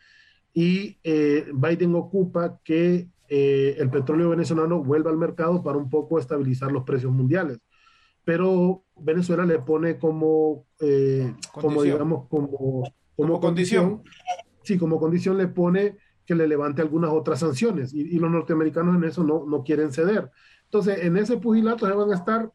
Y 0.52 0.98
eh, 1.02 1.46
Biden 1.52 1.94
ocupa 1.94 2.60
que 2.64 3.08
eh, 3.28 3.76
el 3.78 3.90
petróleo 3.90 4.30
venezolano 4.30 4.82
vuelva 4.82 5.10
al 5.10 5.18
mercado 5.18 5.62
para 5.62 5.78
un 5.78 5.90
poco 5.90 6.18
estabilizar 6.18 6.70
los 6.72 6.84
precios 6.84 7.12
mundiales. 7.12 7.58
Pero 8.24 8.84
Venezuela 8.96 9.44
le 9.44 9.58
pone 9.58 9.98
como, 9.98 10.66
eh, 10.80 11.32
como 11.52 11.82
digamos, 11.82 12.26
como, 12.28 12.84
como, 13.14 13.40
condición, 13.40 14.02
sí, 14.62 14.78
como 14.78 14.98
condición 14.98 15.38
le 15.38 15.46
pone 15.46 15.96
que 16.26 16.34
le 16.34 16.48
levante 16.48 16.82
algunas 16.82 17.10
otras 17.10 17.40
sanciones 17.40 17.94
y, 17.94 18.18
los 18.18 18.30
norteamericanos 18.30 18.96
en 18.96 19.04
eso 19.04 19.22
no, 19.22 19.44
no 19.46 19.62
quieren 19.62 19.92
ceder. 19.92 20.30
Entonces, 20.64 21.04
en 21.04 21.16
ese 21.16 21.36
pugilato 21.36 21.86
se 21.86 21.92
van 21.92 22.10
a 22.10 22.14
estar 22.14 22.50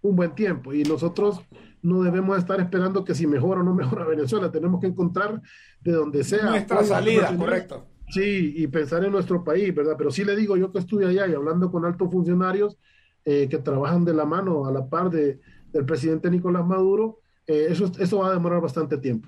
un 0.00 0.16
buen 0.16 0.34
tiempo 0.34 0.72
y 0.72 0.84
nosotros 0.84 1.40
no 1.82 2.02
debemos 2.02 2.38
estar 2.38 2.60
esperando 2.60 3.04
que 3.04 3.14
si 3.14 3.26
mejora 3.26 3.60
o 3.60 3.64
no 3.64 3.74
mejora 3.74 4.04
Venezuela, 4.04 4.50
tenemos 4.50 4.80
que 4.80 4.86
encontrar 4.86 5.42
de 5.80 5.92
donde 5.92 6.24
sea. 6.24 6.50
Nuestra 6.50 6.84
salida, 6.84 7.34
correcto. 7.36 7.86
Sí, 8.10 8.54
y 8.56 8.66
pensar 8.68 9.04
en 9.04 9.12
nuestro 9.12 9.44
país, 9.44 9.74
¿verdad? 9.74 9.94
Pero 9.98 10.10
sí 10.10 10.24
le 10.24 10.34
digo, 10.34 10.56
yo 10.56 10.72
que 10.72 10.78
estuve 10.78 11.06
allá 11.06 11.26
y 11.26 11.34
hablando 11.34 11.70
con 11.70 11.84
altos 11.84 12.10
funcionarios 12.10 12.78
eh, 13.24 13.48
que 13.50 13.58
trabajan 13.58 14.04
de 14.04 14.14
la 14.14 14.24
mano 14.24 14.66
a 14.66 14.72
la 14.72 14.88
par 14.88 15.10
de, 15.10 15.40
del 15.72 15.84
presidente 15.84 16.30
Nicolás 16.30 16.64
Maduro, 16.64 17.20
eh, 17.48 17.68
eso, 17.70 17.90
eso 17.98 18.18
va 18.18 18.28
a 18.28 18.34
demorar 18.34 18.60
bastante 18.60 18.98
tiempo. 18.98 19.26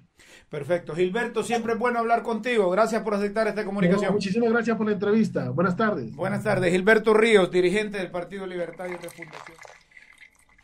Perfecto. 0.50 0.94
Gilberto, 0.94 1.42
siempre 1.42 1.72
es 1.72 1.78
bueno 1.78 1.98
hablar 1.98 2.22
contigo. 2.22 2.68
Gracias 2.68 3.02
por 3.02 3.14
aceptar 3.14 3.48
esta 3.48 3.64
comunicación. 3.64 4.12
muchísimas 4.12 4.50
gracias 4.50 4.76
por 4.76 4.86
la 4.86 4.92
entrevista. 4.92 5.48
Buenas 5.48 5.74
tardes. 5.74 6.14
Buenas 6.14 6.44
tardes. 6.44 6.70
Gilberto 6.70 7.14
Ríos, 7.14 7.50
dirigente 7.50 7.96
del 7.96 8.10
Partido 8.10 8.46
Libertario 8.46 8.98
de 8.98 9.08
Fundación. 9.08 9.56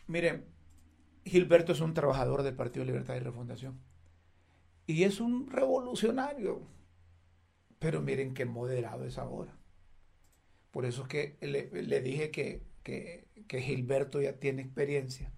Miren, 0.05 0.45
Gilberto 1.25 1.71
es 1.71 1.81
un 1.81 1.95
trabajador 1.95 2.43
del 2.43 2.55
Partido 2.55 2.85
Libertad 2.85 3.15
y 3.15 3.19
Refundación. 3.19 3.81
Y 4.85 5.03
es 5.03 5.19
un 5.19 5.49
revolucionario. 5.49 6.61
Pero 7.79 8.01
miren 8.01 8.35
qué 8.35 8.45
moderado 8.45 9.03
es 9.05 9.17
ahora. 9.17 9.57
Por 10.69 10.85
eso 10.85 11.03
es 11.03 11.07
que 11.07 11.37
le, 11.41 12.01
dije 12.01 12.29
que, 12.29 12.61
que, 12.83 13.61
Gilberto 13.61 14.21
ya 14.21 14.33
tiene 14.33 14.61
experiencia 14.61 15.31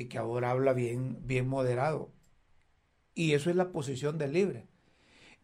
y 0.00 0.06
que 0.06 0.16
ahora 0.16 0.50
habla 0.50 0.72
bien, 0.72 1.18
bien 1.26 1.46
moderado. 1.46 2.10
Y 3.14 3.34
eso 3.34 3.50
es 3.50 3.56
la 3.56 3.70
posición 3.70 4.16
del 4.16 4.32
libre. 4.32 4.66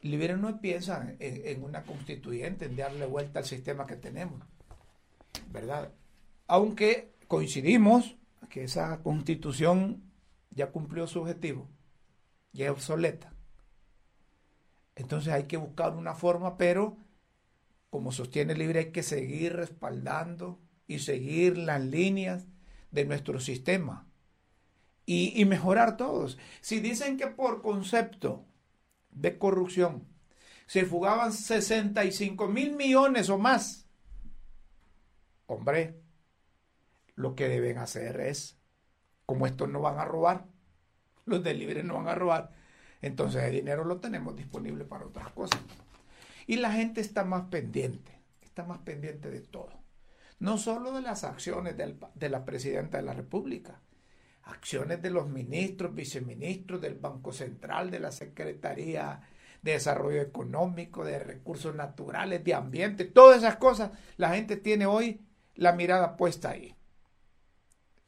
Libre 0.01 0.35
no 0.38 0.62
piensa 0.62 1.14
en, 1.19 1.47
en 1.47 1.62
una 1.62 1.83
constituyente, 1.83 2.64
en 2.64 2.77
darle 2.77 3.05
vuelta 3.05 3.40
al 3.40 3.45
sistema 3.45 3.87
que 3.87 3.97
tenemos. 3.97 4.42
¿Verdad? 5.53 5.92
Aunque 6.47 7.12
coincidimos 7.29 8.16
que 8.49 8.64
esa 8.64 9.03
constitución 9.03 10.11
ya 10.49 10.71
cumplió 10.71 11.07
su 11.07 11.21
objetivo, 11.21 11.69
ya 12.55 12.64
es 12.64 12.71
obsoleta. 12.71 13.35
Entonces 14.95 15.35
hay 15.35 15.45
que 15.45 15.59
buscar 15.59 15.95
una 15.95 16.14
forma, 16.14 16.57
pero 16.57 16.97
como 17.90 18.11
sostiene 18.11 18.55
Libre 18.55 18.79
hay 18.79 18.90
que 18.90 19.03
seguir 19.03 19.53
respaldando 19.53 20.59
y 20.87 21.01
seguir 21.01 21.59
las 21.59 21.85
líneas 21.85 22.47
de 22.90 23.05
nuestro 23.05 23.38
sistema 23.38 24.07
y, 25.07 25.45
mejorar 25.45 25.97
todos. 25.97 26.37
Si 26.61 26.81
dicen 26.81 27.16
que 27.16 27.29
por 27.29 27.62
concepto 27.62 28.45
de 29.11 29.38
corrupción 29.38 30.05
se 30.66 30.85
fugaban 30.85 31.33
65 31.33 32.49
mil 32.49 32.75
millones 32.75 33.31
o 33.31 33.38
más, 33.38 33.87
hombre, 35.47 36.01
lo 37.14 37.37
que 37.37 37.49
deben 37.49 37.79
hacer 37.79 38.21
es, 38.21 38.59
como 39.25 39.47
estos 39.47 39.69
no 39.69 39.81
van 39.81 40.01
a 40.01 40.05
robar, 40.05 40.47
los 41.25 41.42
del 41.42 41.61
libre 41.61 41.85
no 41.85 41.95
van 41.95 42.09
a 42.09 42.16
robar, 42.16 42.51
entonces 43.01 43.45
el 43.45 43.53
dinero 43.53 43.85
lo 43.85 44.01
tenemos 44.01 44.35
disponible 44.35 44.85
para 44.85 45.07
otras 45.07 45.31
cosas. 45.31 45.61
Y 46.49 46.57
la 46.57 46.73
gente 46.73 47.01
está 47.01 47.25
más 47.25 47.45
pendiente, 47.45 48.21
está 48.42 48.64
más 48.64 48.79
pendiente 48.79 49.31
de 49.31 49.40
todo. 49.40 49.73
No 50.38 50.59
solo 50.59 50.92
de 50.92 51.01
las 51.01 51.25
acciones 51.25 51.77
de 51.77 52.29
la 52.29 52.45
presidenta 52.45 52.99
de 52.99 53.05
la 53.05 53.14
República, 53.14 53.81
acciones 54.46 55.02
de 55.02 55.11
los 55.11 55.28
ministros, 55.28 55.94
viceministros 55.94 56.80
del 56.80 56.94
Banco 56.94 57.32
Central, 57.32 57.90
de 57.90 58.00
la 58.00 58.12
Secretaría 58.12 59.20
de 59.62 59.72
Desarrollo 59.72 60.22
Económico, 60.22 61.04
de 61.04 61.18
Recursos 61.18 61.74
Naturales, 61.74 62.44
de 62.44 62.54
Ambiente, 62.54 63.04
todas 63.04 63.38
esas 63.38 63.56
cosas, 63.56 63.90
la 64.16 64.35
gente 64.35 64.56
tiene 64.56 64.87
hoy 64.87 65.20
la 65.54 65.72
mirada 65.72 66.16
puesta 66.16 66.50
ahí. 66.50 66.76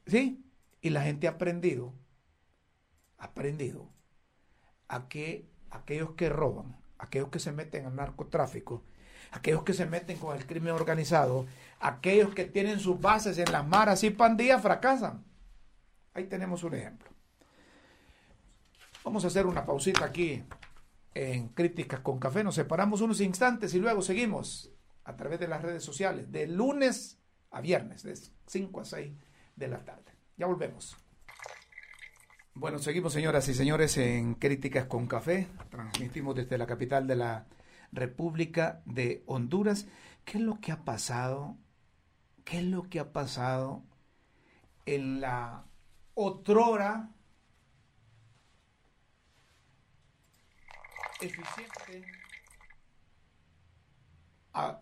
¿Sí? 0.07 0.45
Y 0.81 0.91
la 0.91 1.03
gente 1.03 1.27
ha 1.27 1.33
aprendido, 1.33 1.93
aprendido 3.19 3.91
a 4.87 5.09
que 5.09 5.49
aquellos 5.71 6.13
que 6.13 6.29
roban, 6.29 6.77
aquellos 6.99 7.31
que 7.31 7.41
se 7.41 7.51
meten 7.51 7.87
al 7.87 7.97
narcotráfico, 7.97 8.85
aquellos 9.33 9.65
que 9.65 9.75
se 9.75 9.87
meten 9.87 10.19
con 10.19 10.37
el 10.37 10.47
crimen 10.47 10.73
organizado, 10.73 11.47
aquellos 11.81 12.33
que 12.33 12.45
tienen 12.45 12.79
sus 12.79 13.01
bases 13.01 13.39
en 13.39 13.51
las 13.51 13.67
maras 13.67 14.05
y 14.05 14.11
pandillas 14.11 14.63
fracasan. 14.63 15.25
Ahí 16.19 16.27
tenemos 16.27 16.65
un 16.65 16.75
ejemplo. 16.75 17.09
Vamos 19.05 19.23
a 19.23 19.29
hacer 19.29 19.47
una 19.47 19.65
pausita 19.65 20.05
aquí 20.05 20.43
en 21.15 21.51
Críticas 21.51 22.01
con 22.01 22.19
Café. 22.19 22.43
Nos 22.43 22.57
separamos 22.57 23.01
unos 23.03 23.21
instantes 23.21 23.73
y 23.75 23.79
luego 23.79 24.03
seguimos 24.03 24.73
a 25.05 25.15
través 25.15 25.39
de 25.39 25.47
las 25.47 25.63
redes 25.63 25.85
sociales 25.85 26.33
de 26.33 26.49
lunes 26.49 27.21
a 27.53 27.61
viernes, 27.61 28.03
de 28.03 28.19
5 28.49 28.81
a 28.81 28.85
6 28.85 29.13
de 29.55 29.69
la 29.69 29.85
tarde. 29.85 30.11
Ya 30.37 30.47
volvemos. 30.47 30.97
Bueno, 32.53 32.81
seguimos 32.81 33.13
señoras 33.13 33.49
y 33.49 33.55
señores 33.55 33.97
en 33.97 34.35
Críticas 34.35 34.87
con 34.87 35.07
Café. 35.07 35.47
Transmitimos 35.71 36.35
desde 36.35 36.59
la 36.59 36.67
capital 36.67 37.07
de 37.07 37.15
la 37.15 37.47
República 37.93 38.83
de 38.87 39.23
Honduras. 39.27 39.87
¿Qué 40.25 40.39
es 40.39 40.43
lo 40.43 40.59
que 40.59 40.73
ha 40.73 40.85
pasado? 40.85 41.57
¿Qué 42.45 42.59
es 42.59 42.65
lo 42.65 42.89
que 42.91 42.99
ha 42.99 43.13
pasado 43.13 43.85
en 44.85 45.21
la 45.21 45.69
otrora 46.21 47.11
eficiente 51.21 52.05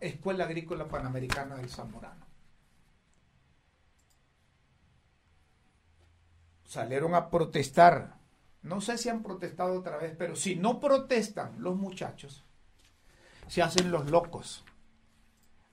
Escuela 0.01 0.45
Agrícola 0.45 0.87
Panamericana 0.87 1.55
del 1.55 1.69
Zamorano? 1.69 2.25
salieron 6.67 7.15
a 7.15 7.29
protestar. 7.29 8.17
No 8.61 8.81
sé 8.81 8.97
si 8.97 9.09
han 9.09 9.23
protestado 9.23 9.79
otra 9.79 9.97
vez, 9.97 10.13
pero 10.17 10.35
si 10.35 10.55
no 10.55 10.79
protestan 10.79 11.61
los 11.61 11.75
muchachos, 11.75 12.43
se 13.47 13.61
hacen 13.61 13.91
los 13.91 14.11
locos. 14.11 14.65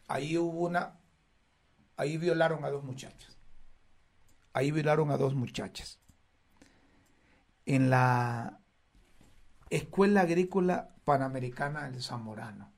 Ahí 0.06 0.38
hubo 0.38 0.60
una, 0.60 1.00
ahí 1.96 2.16
violaron 2.16 2.64
a 2.64 2.70
dos 2.70 2.84
muchachas. 2.84 3.33
Ahí 4.54 4.70
violaron 4.70 5.10
a 5.10 5.18
dos 5.18 5.34
muchachas. 5.34 6.00
En 7.66 7.90
la 7.90 8.60
Escuela 9.68 10.22
Agrícola 10.22 10.94
Panamericana 11.04 11.90
del 11.90 12.02
Zamorano. 12.02 12.72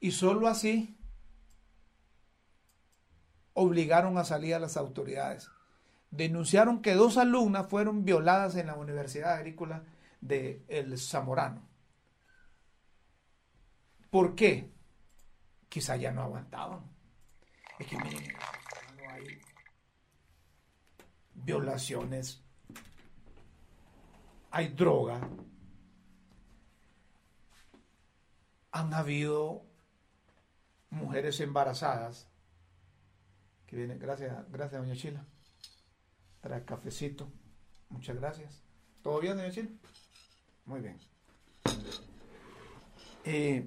Y 0.00 0.12
solo 0.12 0.48
así 0.48 0.96
obligaron 3.52 4.16
a 4.16 4.24
salir 4.24 4.54
a 4.54 4.58
las 4.58 4.78
autoridades 4.78 5.50
denunciaron 6.10 6.82
que 6.82 6.94
dos 6.94 7.18
alumnas 7.18 7.66
fueron 7.68 8.04
violadas 8.04 8.56
en 8.56 8.68
la 8.68 8.74
Universidad 8.74 9.34
Agrícola 9.34 9.84
de 10.20 10.64
El 10.68 10.98
Zamorano. 10.98 11.62
¿Por 14.10 14.34
qué? 14.34 14.72
Quizá 15.68 15.96
ya 15.96 16.12
no 16.12 16.22
aguantaban. 16.22 16.80
Es 17.78 17.86
que 17.86 17.98
miren, 17.98 18.32
no 18.96 19.10
hay 19.10 19.40
violaciones, 21.36 22.42
hay 24.50 24.68
droga, 24.68 25.20
han 28.72 28.92
habido 28.92 29.64
mujeres 30.90 31.40
embarazadas 31.40 32.28
que 33.66 33.76
vienen, 33.76 33.98
gracias, 33.98 34.50
gracias, 34.50 34.80
doña 34.80 34.94
Chila 34.94 35.24
Trae 36.40 36.64
cafecito. 36.64 37.28
Muchas 37.88 38.16
gracias. 38.16 38.62
¿Todo 39.02 39.20
bien, 39.20 39.36
señor 39.52 39.70
Muy 40.64 40.80
bien. 40.80 40.98
Eh, 43.24 43.66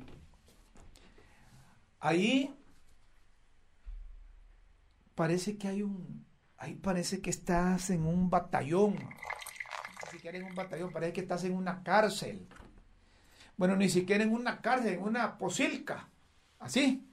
ahí 2.00 2.56
parece 5.16 5.58
que 5.58 5.68
hay 5.68 5.82
un. 5.84 6.26
Ahí 6.60 6.76
parece 6.76 7.22
que 7.22 7.30
estás 7.30 7.89
en 7.89 8.06
un 8.06 8.30
batallón. 8.30 8.93
Ni 8.93 10.12
siquiera 10.12 10.38
en 10.38 10.45
un 10.45 10.56
batallón, 10.56 10.91
parece 10.91 11.13
que 11.13 11.22
estás 11.22 11.43
en 11.43 11.54
una 11.56 11.84
cárcel. 11.84 12.48
Bueno, 13.58 13.76
ni 13.76 13.89
siquiera 13.89 14.24
en 14.24 14.32
una 14.32 14.62
cárcel, 14.62 14.93
en 14.93 15.04
una 15.04 15.38
posilca. 15.38 16.10
Así. 16.60 17.06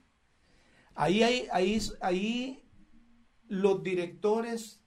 Ahí, 0.94 1.22
ahí, 1.22 1.48
ahí, 1.52 1.80
ahí 2.00 2.64
los 3.48 3.82
directores 3.82 4.80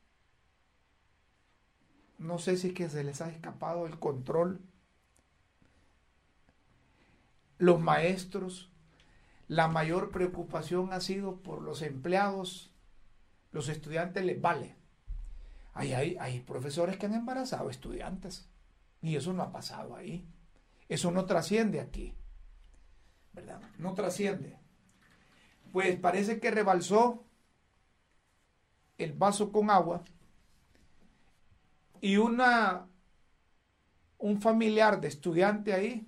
no 2.20 2.38
sé 2.38 2.58
si 2.58 2.68
es 2.68 2.74
que 2.74 2.90
se 2.90 3.04
les 3.04 3.22
ha 3.22 3.30
escapado 3.30 3.88
el 3.88 3.98
control. 3.98 4.62
Los 7.58 7.80
maestros, 7.80 8.70
la 9.48 9.70
mayor 9.70 10.12
preocupación 10.12 10.92
ha 10.92 11.00
sido 11.00 11.38
por 11.38 11.62
los 11.62 11.82
empleados, 11.82 12.69
los 13.52 13.70
estudiantes 13.70 14.24
les 14.24 14.40
vale. 14.40 14.76
Hay, 15.74 15.94
hay, 15.94 16.40
profesores 16.42 16.98
que 16.98 17.06
han 17.06 17.14
embarazado 17.14 17.70
estudiantes 17.70 18.50
y 19.02 19.16
eso 19.16 19.34
no 19.34 19.44
ha 19.44 19.52
pasado 19.52 19.96
ahí. 19.96 20.28
Eso 20.90 21.12
no 21.12 21.26
trasciende 21.26 21.80
aquí. 21.80 22.14
¿Verdad? 23.34 23.62
No 23.78 23.94
trasciende. 23.94 24.58
Pues 25.72 25.98
parece 25.98 26.40
que 26.40 26.52
rebalsó 26.52 27.24
el 28.98 29.14
vaso 29.14 29.52
con 29.52 29.70
agua 29.70 30.04
y 32.02 32.18
una, 32.18 32.88
un 34.18 34.42
familiar 34.42 35.00
de 35.00 35.08
estudiante 35.08 35.74
ahí 35.74 36.08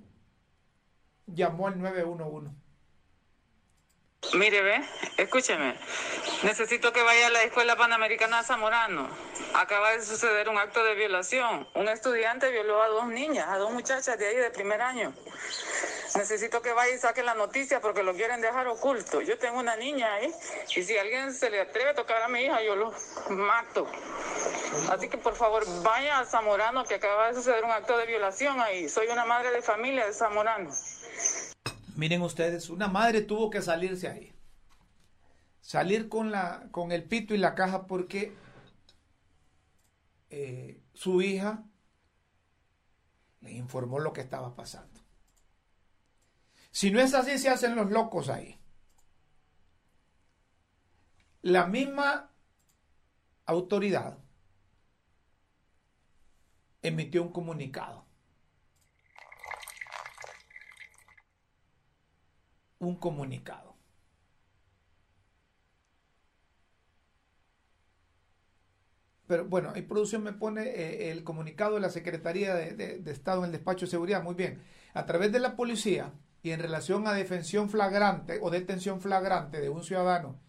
llamó 1.27 1.67
al 1.67 1.79
911. 1.79 2.60
Mire, 4.33 4.61
ve, 4.61 4.81
escúcheme. 5.17 5.75
Necesito 6.43 6.93
que 6.93 7.03
vaya 7.03 7.27
a 7.27 7.29
la 7.31 7.43
Escuela 7.43 7.75
Panamericana 7.75 8.43
Zamorano. 8.43 9.09
Acaba 9.53 9.91
de 9.91 10.01
suceder 10.01 10.47
un 10.47 10.57
acto 10.57 10.83
de 10.85 10.95
violación. 10.95 11.67
Un 11.73 11.89
estudiante 11.89 12.49
violó 12.49 12.81
a 12.81 12.87
dos 12.87 13.07
niñas, 13.07 13.49
a 13.49 13.57
dos 13.57 13.71
muchachas 13.71 14.17
de 14.17 14.27
ahí 14.27 14.37
de 14.37 14.49
primer 14.49 14.81
año. 14.81 15.13
Necesito 16.15 16.61
que 16.61 16.71
vaya 16.71 16.93
y 16.93 16.97
saque 16.97 17.23
la 17.23 17.33
noticia 17.33 17.81
porque 17.81 18.03
lo 18.03 18.13
quieren 18.13 18.39
dejar 18.39 18.67
oculto. 18.67 19.19
Yo 19.21 19.37
tengo 19.37 19.59
una 19.59 19.75
niña 19.75 20.13
ahí 20.13 20.33
y 20.75 20.83
si 20.83 20.97
alguien 20.97 21.33
se 21.33 21.49
le 21.49 21.59
atreve 21.59 21.89
a 21.89 21.95
tocar 21.95 22.21
a 22.21 22.29
mi 22.29 22.43
hija, 22.43 22.61
yo 22.63 22.77
lo 22.77 22.93
mato. 23.29 23.85
Así 24.91 25.09
que 25.09 25.17
por 25.17 25.35
favor 25.35 25.65
vaya 25.83 26.19
a 26.19 26.25
Zamorano 26.25 26.85
que 26.85 26.95
acaba 26.95 27.27
de 27.27 27.33
suceder 27.33 27.65
un 27.65 27.71
acto 27.71 27.97
de 27.97 28.05
violación 28.05 28.61
ahí. 28.61 28.87
Soy 28.87 29.07
una 29.07 29.25
madre 29.25 29.51
de 29.51 29.61
familia 29.61 30.05
de 30.05 30.13
Zamorano. 30.13 30.69
Miren 32.01 32.23
ustedes, 32.23 32.71
una 32.71 32.87
madre 32.87 33.21
tuvo 33.21 33.51
que 33.51 33.61
salirse 33.61 34.07
ahí. 34.07 34.33
Salir 35.59 36.09
con, 36.09 36.31
la, 36.31 36.67
con 36.71 36.91
el 36.91 37.03
pito 37.03 37.35
y 37.35 37.37
la 37.37 37.53
caja 37.53 37.85
porque 37.85 38.35
eh, 40.31 40.81
su 40.95 41.21
hija 41.21 41.63
le 43.41 43.51
informó 43.51 43.99
lo 43.99 44.13
que 44.13 44.21
estaba 44.21 44.55
pasando. 44.55 44.99
Si 46.71 46.89
no 46.89 46.99
es 46.99 47.13
así, 47.13 47.37
se 47.37 47.49
hacen 47.49 47.75
los 47.75 47.91
locos 47.91 48.29
ahí. 48.29 48.59
La 51.43 51.67
misma 51.67 52.31
autoridad 53.45 54.17
emitió 56.81 57.21
un 57.21 57.31
comunicado. 57.31 58.10
Un 62.81 62.95
comunicado. 62.95 63.75
Pero 69.27 69.45
bueno, 69.45 69.71
en 69.75 69.87
producción 69.87 70.23
me 70.23 70.33
pone 70.33 70.63
eh, 70.63 71.11
el 71.11 71.23
comunicado 71.23 71.75
de 71.75 71.81
la 71.81 71.91
Secretaría 71.91 72.55
de, 72.55 73.01
Estado 73.05 73.41
en 73.41 73.45
el 73.45 73.51
Despacho 73.51 73.85
de 73.85 73.91
Seguridad. 73.91 74.23
Muy 74.23 74.33
bien. 74.33 74.63
A 74.93 75.05
través 75.05 75.31
de 75.31 75.39
la 75.39 75.55
policía, 75.55 76.11
y 76.41 76.49
en 76.49 76.59
relación 76.59 77.07
a 77.07 77.13
defensión 77.13 77.69
flagrante 77.69 78.39
o 78.41 78.49
detención 78.49 78.99
flagrante 78.99 79.61
de 79.61 79.69
un 79.69 79.83
ciudadano 79.83 80.39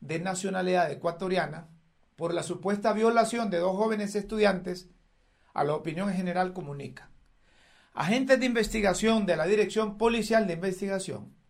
de 0.00 0.20
nacionalidad 0.20 0.90
ecuatoriana 0.92 1.68
por 2.14 2.32
la 2.32 2.44
supuesta 2.44 2.92
violación 2.92 3.50
de 3.50 3.58
dos 3.58 3.76
jóvenes 3.76 4.14
estudiantes, 4.14 4.88
a 5.52 5.64
la 5.64 5.74
opinión 5.74 6.08
en 6.08 6.16
general 6.16 6.52
comunica. 6.52 7.10
Agentes 7.92 8.38
de 8.38 8.46
investigación 8.46 9.26
de 9.26 9.36
la 9.36 9.46
Dirección 9.46 9.98
Policial 9.98 10.46
de 10.46 10.52
Investigación 10.54 11.41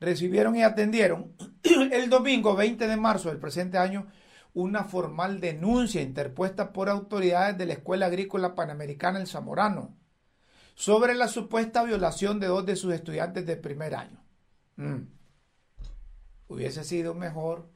recibieron 0.00 0.56
y 0.56 0.62
atendieron 0.62 1.34
el 1.92 2.10
domingo 2.10 2.54
20 2.54 2.86
de 2.86 2.96
marzo 2.96 3.28
del 3.28 3.38
presente 3.38 3.78
año 3.78 4.06
una 4.54 4.84
formal 4.84 5.40
denuncia 5.40 6.00
interpuesta 6.00 6.72
por 6.72 6.88
autoridades 6.88 7.58
de 7.58 7.66
la 7.66 7.72
Escuela 7.74 8.06
Agrícola 8.06 8.54
Panamericana 8.54 9.18
El 9.18 9.26
Zamorano 9.26 9.96
sobre 10.74 11.14
la 11.14 11.28
supuesta 11.28 11.82
violación 11.82 12.40
de 12.40 12.46
dos 12.46 12.64
de 12.64 12.76
sus 12.76 12.94
estudiantes 12.94 13.46
de 13.46 13.56
primer 13.56 13.94
año. 13.94 14.22
Mm. 14.76 15.02
Hubiese 16.48 16.84
sido 16.84 17.14
mejor 17.14 17.68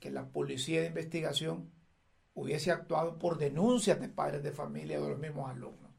que 0.00 0.10
la 0.10 0.26
policía 0.26 0.80
de 0.80 0.88
investigación 0.88 1.70
hubiese 2.34 2.72
actuado 2.72 3.18
por 3.18 3.38
denuncias 3.38 4.00
de 4.00 4.08
padres 4.08 4.42
de 4.42 4.52
familia 4.52 5.00
de 5.00 5.08
los 5.08 5.18
mismos 5.18 5.50
alumnos. 5.50 5.92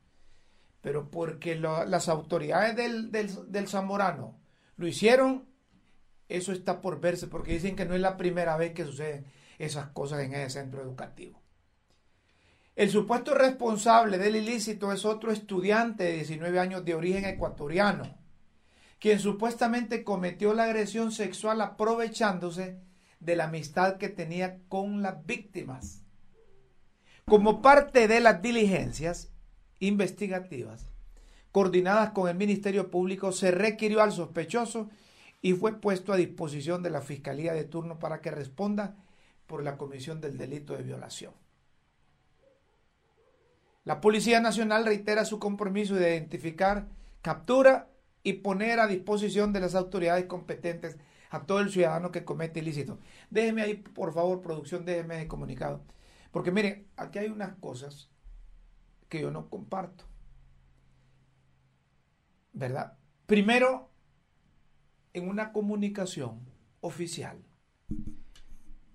Pero 0.81 1.09
porque 1.09 1.55
las 1.55 2.09
autoridades 2.09 2.75
del, 2.75 3.11
del 3.11 3.67
Zamorano 3.67 4.39
lo 4.77 4.87
hicieron, 4.87 5.45
eso 6.27 6.51
está 6.51 6.81
por 6.81 6.99
verse, 6.99 7.27
porque 7.27 7.53
dicen 7.53 7.75
que 7.75 7.85
no 7.85 7.95
es 7.95 8.01
la 8.01 8.17
primera 8.17 8.57
vez 8.57 8.73
que 8.73 8.85
suceden 8.85 9.25
esas 9.57 9.87
cosas 9.87 10.21
en 10.21 10.33
ese 10.33 10.61
centro 10.61 10.81
educativo. 10.81 11.41
El 12.75 12.89
supuesto 12.89 13.33
responsable 13.33 14.17
del 14.17 14.35
ilícito 14.35 14.91
es 14.91 15.05
otro 15.05 15.31
estudiante 15.31 16.03
de 16.03 16.13
19 16.13 16.59
años 16.59 16.83
de 16.83 16.93
origen 16.93 17.23
ecuatoriano, 17.23 18.17
quien 18.99 19.19
supuestamente 19.19 20.03
cometió 20.03 20.53
la 20.53 20.63
agresión 20.63 21.11
sexual 21.11 21.61
aprovechándose 21.61 22.81
de 23.21 23.35
la 23.37 23.45
amistad 23.45 23.97
que 23.97 24.09
tenía 24.09 24.59
con 24.67 25.01
las 25.01 25.25
víctimas. 25.25 26.01
Como 27.25 27.61
parte 27.61 28.07
de 28.07 28.19
las 28.19 28.41
diligencias 28.41 29.31
investigativas 29.79 30.87
coordinadas 31.55 32.09
con 32.09 32.27
el 32.27 32.35
Ministerio 32.35 32.91
Público, 32.91 33.31
se 33.31 33.49
requirió 33.49 34.01
al 34.01 34.11
sospechoso 34.11 34.89
y 35.41 35.53
fue 35.53 35.79
puesto 35.79 36.11
a 36.11 36.17
disposición 36.17 36.83
de 36.83 36.89
la 36.89 36.99
Fiscalía 36.99 37.53
de 37.53 37.63
turno 37.63 37.97
para 37.97 38.19
que 38.19 38.29
responda 38.29 38.97
por 39.47 39.63
la 39.63 39.77
comisión 39.77 40.19
del 40.19 40.37
delito 40.37 40.75
de 40.75 40.83
violación. 40.83 41.31
La 43.85 44.01
Policía 44.01 44.41
Nacional 44.41 44.85
reitera 44.85 45.23
su 45.23 45.39
compromiso 45.39 45.95
de 45.95 46.17
identificar, 46.17 46.89
captura 47.21 47.87
y 48.21 48.33
poner 48.33 48.81
a 48.81 48.87
disposición 48.87 49.53
de 49.53 49.61
las 49.61 49.75
autoridades 49.75 50.25
competentes 50.25 50.97
a 51.29 51.45
todo 51.45 51.61
el 51.61 51.71
ciudadano 51.71 52.11
que 52.11 52.25
comete 52.25 52.59
ilícito. 52.59 52.99
Déjeme 53.29 53.61
ahí, 53.61 53.75
por 53.75 54.13
favor, 54.13 54.41
producción, 54.41 54.83
déjeme 54.83 55.15
de 55.15 55.29
comunicado. 55.29 55.85
Porque 56.31 56.51
mire, 56.51 56.87
aquí 56.97 57.19
hay 57.19 57.29
unas 57.29 57.53
cosas 57.61 58.09
que 59.07 59.21
yo 59.21 59.31
no 59.31 59.49
comparto. 59.49 60.03
¿Verdad? 62.55 62.97
Primero, 63.25 63.91
en 65.13 65.27
una 65.27 65.51
comunicación 65.51 66.39
oficial 66.79 67.43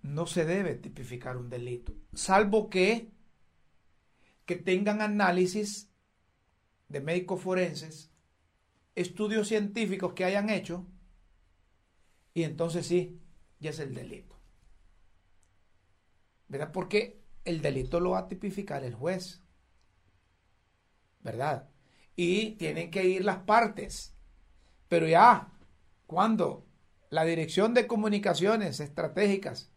no 0.02 0.26
se 0.26 0.46
debe 0.46 0.74
tipificar 0.74 1.36
un 1.36 1.50
delito, 1.50 1.94
salvo 2.14 2.70
que 2.70 3.12
que 4.46 4.56
tengan 4.56 5.00
análisis 5.00 5.92
de 6.88 7.00
médicos 7.00 7.40
forenses, 7.40 8.10
estudios 8.96 9.46
científicos 9.46 10.14
que 10.14 10.24
hayan 10.24 10.50
hecho, 10.50 10.88
y 12.34 12.42
entonces 12.42 12.86
sí, 12.86 13.20
ya 13.60 13.70
es 13.70 13.78
el 13.78 13.94
delito. 13.94 14.36
¿Verdad? 16.48 16.72
Porque 16.72 17.22
el 17.44 17.62
delito 17.62 18.00
lo 18.00 18.10
va 18.10 18.20
a 18.20 18.28
tipificar 18.28 18.82
el 18.82 18.94
juez. 18.94 19.40
¿Verdad? 21.20 21.69
Y 22.22 22.50
tienen 22.56 22.90
que 22.90 23.06
ir 23.06 23.24
las 23.24 23.38
partes. 23.44 24.14
Pero 24.90 25.08
ya, 25.08 25.48
cuando 26.06 26.66
la 27.08 27.24
Dirección 27.24 27.72
de 27.72 27.86
Comunicaciones 27.86 28.78
Estratégicas 28.78 29.70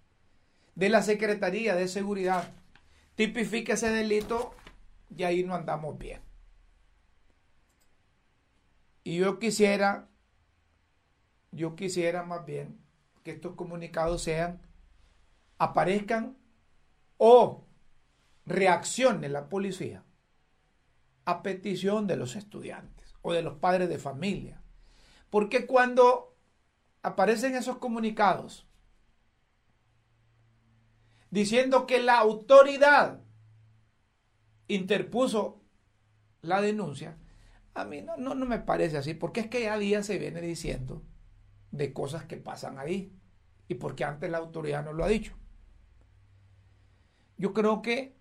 de 0.76 0.90
la 0.90 1.04
Secretaría 1.04 1.74
de 1.74 1.88
Seguridad 1.88 2.52
tipifica 3.16 3.76
ese 3.76 3.92
delito, 3.92 4.54
y 5.16 5.24
ahí 5.24 5.46
no 5.46 5.56
andamos 5.56 5.98
bien. 5.98 6.20
Y 9.06 9.20
yo 9.20 9.40
quisiera, 9.40 10.10
yo 11.54 11.78
quisiera 11.78 12.24
más 12.24 12.46
bien 12.46 12.78
que 13.24 13.32
estos 13.32 13.56
comunicados 13.56 14.22
sean, 14.22 14.60
aparezcan 15.60 16.36
o 17.16 17.64
reaccione 18.46 19.30
la 19.30 19.48
policía 19.48 20.04
a 21.26 21.44
petición 21.44 22.08
de 22.08 22.18
los 22.18 22.36
estudiantes 22.36 23.16
o 23.22 23.34
de 23.34 23.42
los 23.42 23.56
padres 23.56 23.90
de 23.90 23.98
familia. 23.98 24.62
Porque 25.30 25.66
cuando 25.66 26.36
aparecen 27.02 27.56
esos 27.56 27.78
comunicados 27.78 28.68
diciendo 31.32 31.88
que 31.88 32.00
la 32.00 32.20
autoridad 32.20 33.22
interpuso 34.68 35.62
la 36.42 36.62
denuncia, 36.62 37.18
a 37.74 37.86
mí 37.86 38.02
no, 38.02 38.18
no, 38.18 38.46
me 38.46 38.60
parece 38.60 38.98
así, 38.98 39.14
porque 39.14 39.40
es 39.40 39.48
que 39.48 39.64
ya 39.64 39.78
día 39.78 40.04
se 40.04 40.20
viene 40.20 40.42
diciendo 40.42 41.02
de 41.72 41.92
cosas 41.92 42.26
que 42.26 42.38
pasan 42.38 42.78
ahí 42.78 43.12
y 43.68 43.76
porque 43.76 44.04
antes 44.04 44.30
la 44.30 44.38
autoridad 44.38 44.84
no 44.84 44.94
lo 44.94 45.04
ha 45.04 45.08
dicho. 45.08 45.34
Yo 47.38 47.54
creo 47.54 47.82
que 47.82 48.16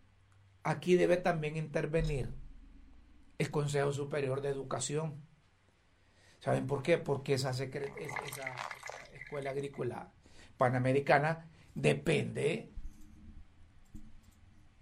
aquí 0.63 0.97
debe 0.97 1.19
también 1.19 1.57
intervenir 1.57 2.42
el 3.43 3.51
Consejo 3.51 3.93
Superior 3.93 4.41
de 4.41 4.51
Educación. 4.51 5.21
¿Saben 6.39 6.67
por 6.67 6.83
qué? 6.83 6.99
Porque 6.99 7.35
esa, 7.35 7.51
escuela 9.13 9.51
agrícola 9.51 10.13
panamericana 10.57 11.51
depende 11.75 12.73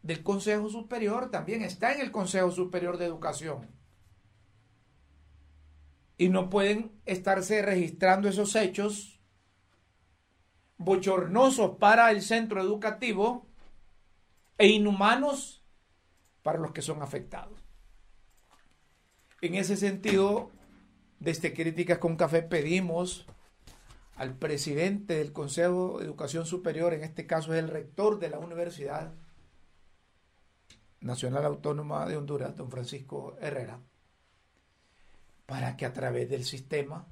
del 0.02 0.22
Consejo 0.22 0.68
Superior, 0.68 1.30
también 1.30 1.62
está 1.62 1.94
en 1.94 2.00
el 2.00 2.10
Consejo 2.10 2.50
Superior 2.50 2.98
de 2.98 3.06
Educación. 3.06 3.68
Y 6.18 6.28
no 6.28 6.50
pueden 6.50 7.00
estarse 7.06 7.62
registrando 7.62 8.28
esos 8.28 8.54
hechos 8.56 9.20
bochornosos 10.76 11.78
para 11.78 12.10
el 12.10 12.20
centro 12.20 12.60
educativo 12.60 13.46
e 14.58 14.68
inhumanos 14.68 15.64
para 16.42 16.58
los 16.58 16.72
que 16.72 16.82
son 16.82 17.02
afectados. 17.02 17.59
En 19.42 19.54
ese 19.54 19.76
sentido, 19.76 20.50
desde 21.18 21.54
Críticas 21.54 21.98
con 21.98 22.16
Café 22.16 22.42
pedimos 22.42 23.26
al 24.16 24.34
presidente 24.34 25.14
del 25.14 25.32
Consejo 25.32 25.98
de 25.98 26.04
Educación 26.04 26.44
Superior, 26.44 26.92
en 26.92 27.04
este 27.04 27.26
caso 27.26 27.54
es 27.54 27.58
el 27.58 27.68
rector 27.68 28.18
de 28.18 28.28
la 28.28 28.38
universidad, 28.38 29.14
Nacional 31.00 31.46
Autónoma 31.46 32.06
de 32.06 32.18
Honduras, 32.18 32.54
don 32.54 32.70
Francisco 32.70 33.38
Herrera, 33.40 33.80
para 35.46 35.74
que 35.78 35.86
a 35.86 35.94
través 35.94 36.28
del 36.28 36.44
sistema 36.44 37.08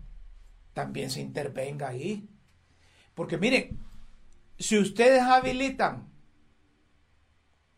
también 0.74 1.10
se 1.10 1.22
intervenga 1.22 1.88
ahí. 1.88 2.28
Porque 3.14 3.38
miren, 3.38 3.80
si 4.58 4.78
ustedes 4.78 5.22
habilitan 5.22 6.12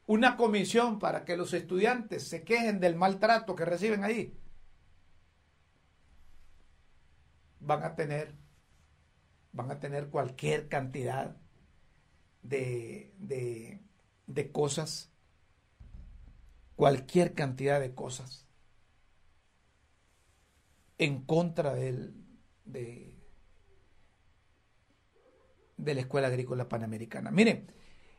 una 0.07 0.37
comisión 0.37 0.99
para 0.99 1.25
que 1.25 1.37
los 1.37 1.55
estudiantes 1.55 2.27
se 2.27 2.43
quejen 2.43 2.81
del 2.81 2.97
maltrato 2.97 3.55
que 3.55 3.65
reciben 3.65 4.03
ahí, 4.03 4.37
van 7.61 7.83
a 7.85 7.95
tener, 7.95 8.35
van 9.53 9.71
a 9.71 9.81
tener 9.81 10.09
cualquier 10.09 10.69
cantidad 10.69 11.37
de, 12.43 13.15
de, 13.19 13.81
de 14.27 14.53
cosas, 14.53 15.13
cualquier 16.77 17.35
cantidad 17.35 17.81
de 17.81 17.95
cosas 17.95 18.47
en 20.99 21.23
contra 21.25 21.75
del, 21.75 22.15
de, 22.65 23.17
la 25.79 26.01
Escuela 26.01 26.29
Agrícola 26.29 26.69
Panamericana. 26.69 27.31
Miren, 27.31 27.73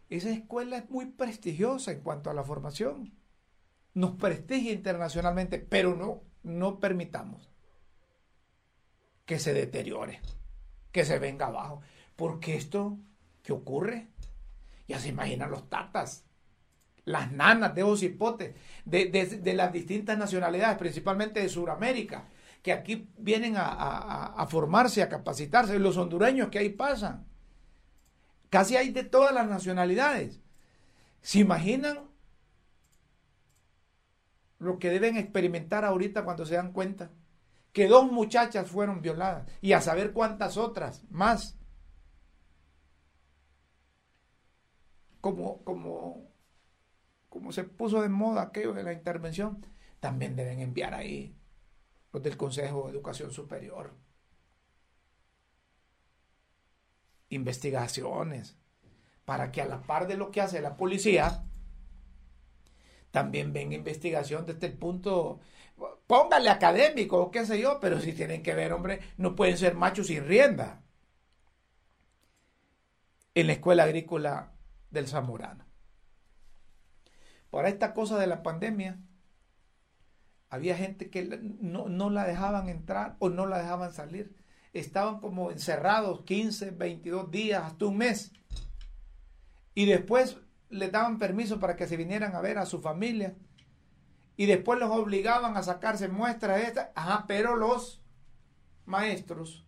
esa 0.10 0.32
escuela 0.32 0.78
es 0.78 0.90
muy 0.90 1.06
prestigiosa 1.06 1.92
en 1.92 2.02
cuanto 2.02 2.30
a 2.30 2.34
la 2.34 2.44
formación. 2.44 3.14
Nos 3.94 4.16
prestigia 4.16 4.72
internacionalmente, 4.72 5.60
pero 5.60 5.96
no, 5.96 6.24
no 6.44 6.80
permitamos 6.80 7.51
que 9.32 9.40
se 9.40 9.54
deteriore, 9.54 10.20
que 10.92 11.06
se 11.06 11.18
venga 11.18 11.46
abajo. 11.46 11.80
Porque 12.18 12.58
esto, 12.58 12.98
¿qué 13.44 13.54
ocurre? 13.54 14.10
Ya 14.90 15.00
se 15.00 15.08
imaginan 15.08 15.50
los 15.50 15.70
tatas, 15.70 16.26
las 17.06 17.32
nanas 17.32 17.74
de 17.74 17.82
ocipote, 17.82 18.56
de, 18.84 19.06
de, 19.06 19.26
de 19.26 19.54
las 19.54 19.72
distintas 19.72 20.18
nacionalidades, 20.18 20.78
principalmente 20.78 21.40
de 21.40 21.48
Sudamérica, 21.48 22.28
que 22.62 22.74
aquí 22.74 23.08
vienen 23.18 23.56
a, 23.56 23.68
a, 23.68 24.26
a 24.34 24.48
formarse, 24.48 25.02
a 25.02 25.08
capacitarse, 25.08 25.80
los 25.80 25.96
hondureños 25.96 26.50
que 26.50 26.60
ahí 26.60 26.68
pasan. 26.68 27.26
Casi 28.50 28.76
hay 28.76 28.92
de 28.92 29.06
todas 29.06 29.34
las 29.34 29.48
nacionalidades. 29.48 30.42
¿Se 31.22 31.40
imaginan 31.40 32.00
lo 34.60 34.78
que 34.78 34.90
deben 34.90 35.16
experimentar 35.16 35.86
ahorita 35.86 36.26
cuando 36.26 36.46
se 36.46 36.56
dan 36.56 36.74
cuenta? 36.74 37.12
Que 37.72 37.88
dos 37.88 38.12
muchachas 38.12 38.70
fueron 38.70 39.02
violadas 39.02 39.48
y 39.62 39.74
a 39.74 39.82
saber 39.82 40.14
cuántas 40.14 40.58
otras 40.58 41.04
más. 41.10 41.58
Como, 45.22 45.64
como, 45.64 46.32
como 47.30 47.52
se 47.52 47.64
puso 47.64 48.02
de 48.02 48.10
moda 48.10 48.42
aquello 48.42 48.74
de 48.74 48.84
la 48.84 48.94
intervención, 48.94 49.66
también 50.00 50.36
deben 50.36 50.60
enviar 50.60 50.94
ahí 50.94 51.36
los 52.12 52.24
del 52.24 52.38
Consejo 52.38 52.86
de 52.86 52.92
Educación 52.92 53.32
Superior. 53.32 53.94
investigaciones, 57.32 58.58
para 59.26 59.52
que 59.52 59.62
a 59.62 59.66
la 59.66 59.82
par 59.82 60.08
de 60.08 60.18
lo 60.18 60.32
que 60.32 60.42
hace 60.42 60.62
la 60.62 60.78
policía, 60.78 61.44
también 63.10 63.52
venga 63.52 63.76
investigación 63.76 64.46
desde 64.46 64.68
el 64.68 64.74
punto, 64.74 65.40
póngale 66.08 66.50
académico 66.50 67.18
o 67.18 67.32
qué 67.32 67.46
sé 67.46 67.60
yo, 67.60 67.80
pero 67.80 68.00
si 68.00 68.14
tienen 68.14 68.44
que 68.44 68.54
ver, 68.54 68.74
hombre, 68.74 69.00
no 69.18 69.36
pueden 69.36 69.58
ser 69.58 69.76
machos 69.76 70.08
sin 70.08 70.26
rienda. 70.26 70.82
En 73.34 73.48
la 73.48 73.54
escuela 73.54 73.84
agrícola 73.84 74.52
del 74.90 75.08
Zamorano. 75.08 75.66
Para 77.50 77.70
esta 77.70 77.94
cosa 77.94 78.18
de 78.18 78.28
la 78.28 78.44
pandemia, 78.44 79.00
había 80.50 80.76
gente 80.76 81.10
que 81.10 81.24
no, 81.24 81.88
no 81.88 82.10
la 82.10 82.26
dejaban 82.26 82.70
entrar 82.70 83.16
o 83.20 83.30
no 83.30 83.46
la 83.46 83.60
dejaban 83.60 83.94
salir 83.94 84.42
estaban 84.74 85.20
como 85.20 85.52
encerrados 85.52 86.24
15, 86.24 86.72
22 86.72 87.32
días, 87.32 87.64
hasta 87.64 87.86
un 87.86 87.98
mes. 87.98 88.32
Y 89.74 89.86
después 89.86 90.38
les 90.70 90.92
daban 90.92 91.20
permiso 91.20 91.60
para 91.60 91.76
que 91.76 91.88
se 91.88 91.98
vinieran 91.98 92.36
a 92.36 92.42
ver 92.42 92.58
a 92.58 92.66
su 92.66 92.82
familia. 92.82 93.36
Y 94.42 94.48
después 94.48 94.80
los 94.80 94.90
obligaban 94.90 95.56
a 95.56 95.62
sacarse 95.62 96.08
muestras 96.08 96.62
estas. 96.62 96.90
Ajá, 96.96 97.26
pero 97.28 97.56
los 97.56 98.02
maestros, 98.86 99.68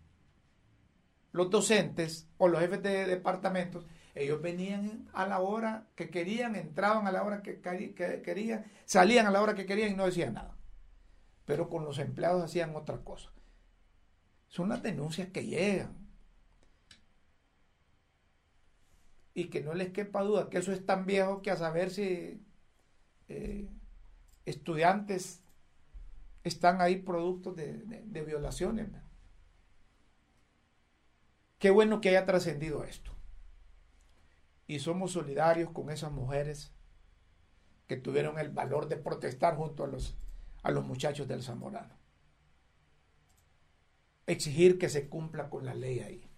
los 1.32 1.52
docentes 1.52 2.28
o 2.40 2.48
los 2.48 2.60
jefes 2.60 2.82
de 2.82 3.06
departamentos, 3.06 3.86
ellos 4.16 4.42
venían 4.42 5.08
a 5.14 5.28
la 5.28 5.42
hora 5.42 5.90
que 5.94 6.10
querían, 6.10 6.56
entraban 6.56 7.06
a 7.06 7.12
la 7.12 7.22
hora 7.22 7.44
que, 7.44 7.62
querían, 7.62 8.66
salían 8.86 9.28
a 9.28 9.30
la 9.30 9.44
hora 9.44 9.54
que 9.54 9.68
querían 9.68 9.92
y 9.92 9.96
no 9.96 10.08
decían 10.08 10.34
nada. 10.34 10.58
Pero 11.46 11.70
con 11.70 11.86
los 11.86 12.00
empleados 12.00 12.44
hacían 12.44 12.76
otra 12.76 12.98
cosa. 13.04 13.32
Son 14.48 14.70
las 14.70 14.82
denuncias 14.82 15.28
que 15.28 15.46
llegan. 15.46 15.96
Y 19.36 19.52
que 19.52 19.62
no 19.62 19.76
les 19.76 19.92
quepa 19.92 20.24
duda 20.24 20.50
que 20.50 20.58
eso 20.58 20.72
es 20.72 20.84
tan 20.84 21.06
viejo 21.06 21.44
que 21.44 21.52
a 21.52 21.58
saber 21.58 21.92
si 21.92 22.44
eh, 23.28 23.70
estudiantes 24.46 25.42
están 26.44 26.82
ahí 26.82 26.98
productos 26.98 27.56
de, 27.56 28.24
violaciones. 28.26 28.90
Qué 31.60 31.70
bueno 31.70 32.02
que 32.02 32.10
haya 32.10 32.26
trascendido 32.26 32.84
esto. 32.84 33.12
Y 34.68 34.80
somos 34.80 35.12
solidarios 35.12 35.72
con 35.72 35.90
esas 35.90 36.12
mujeres 36.12 36.72
que 37.88 37.98
tuvieron 37.98 38.40
el 38.40 38.50
valor 38.50 38.88
de 38.88 38.98
protestar 38.98 39.56
junto 39.56 39.84
a 39.84 39.88
los, 39.88 40.18
a 40.64 40.72
los 40.72 40.86
muchachos 40.86 41.28
del 41.28 41.44
Zamorano 41.44 42.04
exigir 44.28 44.78
que 44.78 44.90
se 44.90 45.10
cumpla 45.10 45.50
con 45.50 45.66
la 45.66 45.74
ley 45.74 46.00
ahí. 46.00 46.30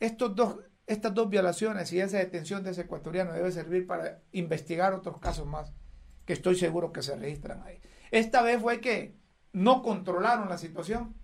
Estos 0.00 0.34
dos, 0.34 0.56
estas 0.92 1.14
dos 1.14 1.28
violaciones 1.28 1.92
y 1.92 2.00
esa 2.00 2.18
detención 2.18 2.62
de 2.62 2.70
ese 2.70 2.82
ecuatoriano 2.82 3.32
debe 3.32 3.50
servir 3.50 3.86
para 3.86 4.20
investigar 4.32 4.92
otros 4.92 5.18
casos 5.18 5.46
más 5.46 5.72
que 6.24 6.32
estoy 6.32 6.56
seguro 6.56 6.92
que 6.92 7.02
se 7.02 7.16
registran 7.16 7.62
ahí. 7.62 7.80
Esta 8.10 8.42
vez 8.42 8.60
fue 8.60 8.80
que 8.80 9.16
no 9.52 9.82
controlaron 9.82 10.48
la 10.48 10.58
situación. 10.58 11.14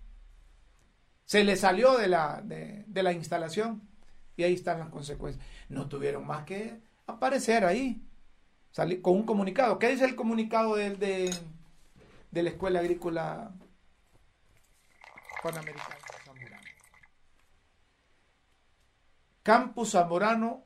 Se 1.25 1.43
le 1.43 1.55
salió 1.55 1.97
de 1.97 2.07
la, 2.07 2.41
de, 2.43 2.85
la 3.03 3.13
instalación 3.13 3.87
y 4.35 4.43
ahí 4.43 4.53
están 4.53 4.79
las 4.79 4.89
consecuencias. 4.89 5.45
No 5.69 5.87
tuvieron 5.87 6.25
más 6.25 6.43
que 6.43 6.81
aparecer 7.07 7.65
ahí 7.65 8.03
con 9.01 9.15
un 9.15 9.25
comunicado. 9.25 9.79
¿Qué 9.79 9.89
dice 9.89 10.05
el 10.05 10.15
comunicado 10.15 10.75
de, 10.75 10.95
de, 10.95 11.33
de 12.31 12.43
la 12.43 12.49
Escuela 12.49 12.79
Agrícola 12.79 13.53
Panamericano 15.41 15.95
Zamorano. 16.25 16.67
Campus 19.43 19.91
Zamorano, 19.91 20.65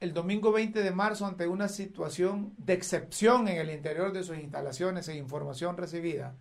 el 0.00 0.12
domingo 0.12 0.50
20 0.50 0.82
de 0.82 0.90
marzo, 0.90 1.26
ante 1.26 1.46
una 1.46 1.68
situación 1.68 2.52
de 2.58 2.72
excepción 2.72 3.46
en 3.46 3.58
el 3.58 3.70
interior 3.70 4.12
de 4.12 4.24
sus 4.24 4.36
instalaciones 4.36 5.06
e 5.08 5.16
información 5.16 5.76
recibida 5.76 6.36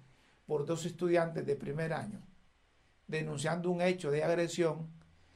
por 0.48 0.66
dos 0.66 0.86
estudiantes 0.86 1.46
de 1.46 1.56
primer 1.56 1.94
año, 1.94 2.26
denunciando 3.08 3.70
un 3.70 3.82
hecho 3.82 4.10
de 4.10 4.24
agresión, 4.24 4.90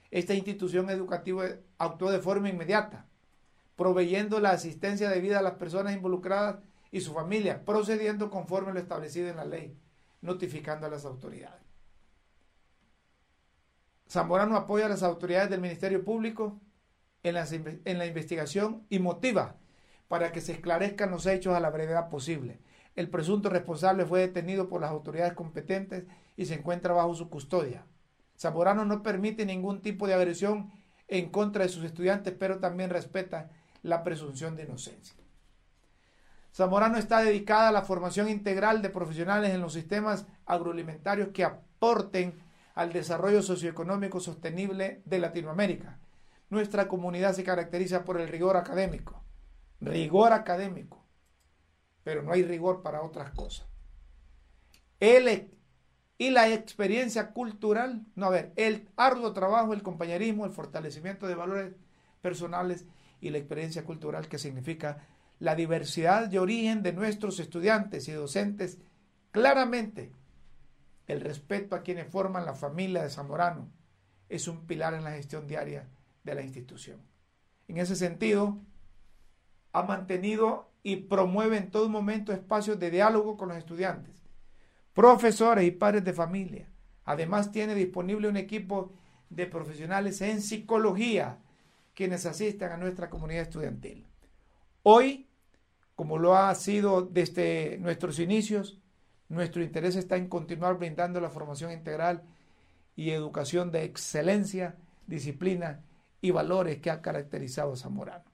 esta 0.09 0.33
institución 0.33 0.89
educativa 0.89 1.45
actuó 1.77 2.09
de 2.09 2.19
forma 2.19 2.49
inmediata, 2.49 3.05
proveyendo 3.75 4.39
la 4.39 4.51
asistencia 4.51 5.09
debida 5.09 5.39
a 5.39 5.43
las 5.43 5.53
personas 5.53 5.93
involucradas 5.93 6.57
y 6.91 7.01
su 7.01 7.13
familia, 7.13 7.63
procediendo 7.63 8.31
conforme 8.31 8.73
lo 8.73 8.79
establecido 8.79 9.29
en 9.29 9.35
la 9.35 9.45
ley, 9.45 9.77
notificando 10.21 10.87
a 10.87 10.89
las 10.89 11.05
autoridades. 11.05 11.66
Zamorano 14.09 14.55
apoya 14.55 14.85
a 14.85 14.89
las 14.89 15.03
autoridades 15.03 15.49
del 15.49 15.61
Ministerio 15.61 16.03
Público 16.03 16.59
en, 17.23 17.33
la 17.97 18.05
investigación 18.05 18.85
y 18.89 18.99
motiva 18.99 19.55
para 20.07 20.31
que 20.31 20.41
se 20.41 20.53
esclarezcan 20.53 21.11
los 21.11 21.25
hechos 21.25 21.53
a 21.53 21.59
la 21.59 21.69
brevedad 21.69 22.09
posible. 22.09 22.61
El 22.95 23.09
presunto 23.09 23.49
responsable 23.49 24.05
fue 24.05 24.21
detenido 24.21 24.69
por 24.69 24.81
las 24.81 24.91
autoridades 24.91 25.33
competentes 25.33 26.05
y 26.37 26.45
se 26.45 26.55
encuentra 26.55 26.93
bajo 26.93 27.13
su 27.15 27.29
custodia. 27.29 27.85
Zamorano 28.39 28.85
no 28.85 29.03
permite 29.03 29.45
ningún 29.45 29.81
tipo 29.81 30.07
de 30.07 30.13
agresión 30.13 30.71
en 31.07 31.29
contra 31.29 31.63
de 31.63 31.69
sus 31.69 31.83
estudiantes, 31.83 32.33
pero 32.37 32.59
también 32.59 32.89
respeta 32.89 33.49
la 33.83 34.03
presunción 34.03 34.55
de 34.55 34.63
inocencia. 34.63 35.15
Zamorano 36.53 36.97
está 36.97 37.21
dedicada 37.21 37.69
a 37.69 37.71
la 37.71 37.83
formación 37.83 38.29
integral 38.29 38.81
de 38.81 38.89
profesionales 38.89 39.53
en 39.53 39.61
los 39.61 39.73
sistemas 39.73 40.25
agroalimentarios 40.45 41.29
que 41.29 41.43
aporten 41.43 42.33
al 42.77 42.93
desarrollo 42.93 43.41
socioeconómico 43.41 44.19
sostenible 44.19 45.01
de 45.03 45.17
Latinoamérica. 45.17 45.99
Nuestra 46.51 46.87
comunidad 46.87 47.33
se 47.33 47.43
caracteriza 47.43 48.05
por 48.05 48.21
el 48.21 48.27
rigor 48.27 48.55
académico, 48.55 49.23
rigor 49.81 50.31
académico, 50.31 51.03
pero 52.03 52.21
no 52.21 52.31
hay 52.31 52.43
rigor 52.43 52.83
para 52.83 53.01
otras 53.01 53.31
cosas. 53.31 53.67
El, 54.99 55.49
y 56.19 56.29
la 56.29 56.49
experiencia 56.53 57.31
cultural, 57.31 58.05
no, 58.13 58.27
a 58.27 58.29
ver, 58.29 58.53
el 58.55 58.87
arduo 58.95 59.33
trabajo, 59.33 59.73
el 59.73 59.81
compañerismo, 59.81 60.45
el 60.45 60.51
fortalecimiento 60.51 61.25
de 61.25 61.33
valores 61.33 61.73
personales 62.21 62.85
y 63.19 63.31
la 63.31 63.39
experiencia 63.39 63.85
cultural 63.85 64.27
que 64.27 64.37
significa 64.37 65.07
la 65.39 65.55
diversidad 65.55 66.27
de 66.27 66.37
origen 66.37 66.83
de 66.83 66.93
nuestros 66.93 67.39
estudiantes 67.39 68.07
y 68.07 68.11
docentes 68.11 68.77
claramente 69.31 70.11
el 71.07 71.21
respeto 71.21 71.75
a 71.75 71.81
quienes 71.81 72.07
forman 72.07 72.45
la 72.45 72.53
familia 72.53 73.01
de 73.01 73.09
Zamorano 73.09 73.69
es 74.29 74.47
un 74.47 74.67
pilar 74.67 74.93
en 74.93 75.03
la 75.03 75.11
gestión 75.11 75.47
diaria 75.47 75.87
de 76.23 76.35
la 76.35 76.41
institución. 76.41 77.01
En 77.67 77.77
ese 77.77 77.95
sentido, 77.95 78.59
ha 79.71 79.83
mantenido 79.83 80.69
y 80.83 80.97
promueve 80.97 81.57
en 81.57 81.71
todo 81.71 81.89
momento 81.89 82.33
espacios 82.33 82.79
de 82.79 82.91
diálogo 82.91 83.37
con 83.37 83.49
los 83.49 83.57
estudiantes, 83.57 84.15
profesores 84.93 85.65
y 85.65 85.71
padres 85.71 86.03
de 86.03 86.13
familia. 86.13 86.69
Además, 87.05 87.51
tiene 87.51 87.73
disponible 87.73 88.27
un 88.27 88.37
equipo 88.37 88.93
de 89.29 89.45
profesionales 89.45 90.21
en 90.21 90.41
psicología 90.41 91.39
quienes 91.93 92.25
asisten 92.25 92.71
a 92.71 92.77
nuestra 92.77 93.09
comunidad 93.09 93.43
estudiantil. 93.43 94.05
Hoy, 94.83 95.27
como 95.95 96.17
lo 96.17 96.37
ha 96.37 96.53
sido 96.55 97.01
desde 97.01 97.77
nuestros 97.79 98.19
inicios, 98.19 98.79
nuestro 99.29 99.63
interés 99.63 99.95
está 99.95 100.17
en 100.17 100.27
continuar 100.27 100.77
brindando 100.77 101.19
la 101.19 101.29
formación 101.29 101.71
integral 101.71 102.23
y 102.95 103.11
educación 103.11 103.71
de 103.71 103.83
excelencia, 103.83 104.75
disciplina 105.05 105.81
y 106.21 106.31
valores 106.31 106.79
que 106.79 106.89
ha 106.89 107.01
caracterizado 107.01 107.73
a 107.73 107.77
Zamorano. 107.77 108.25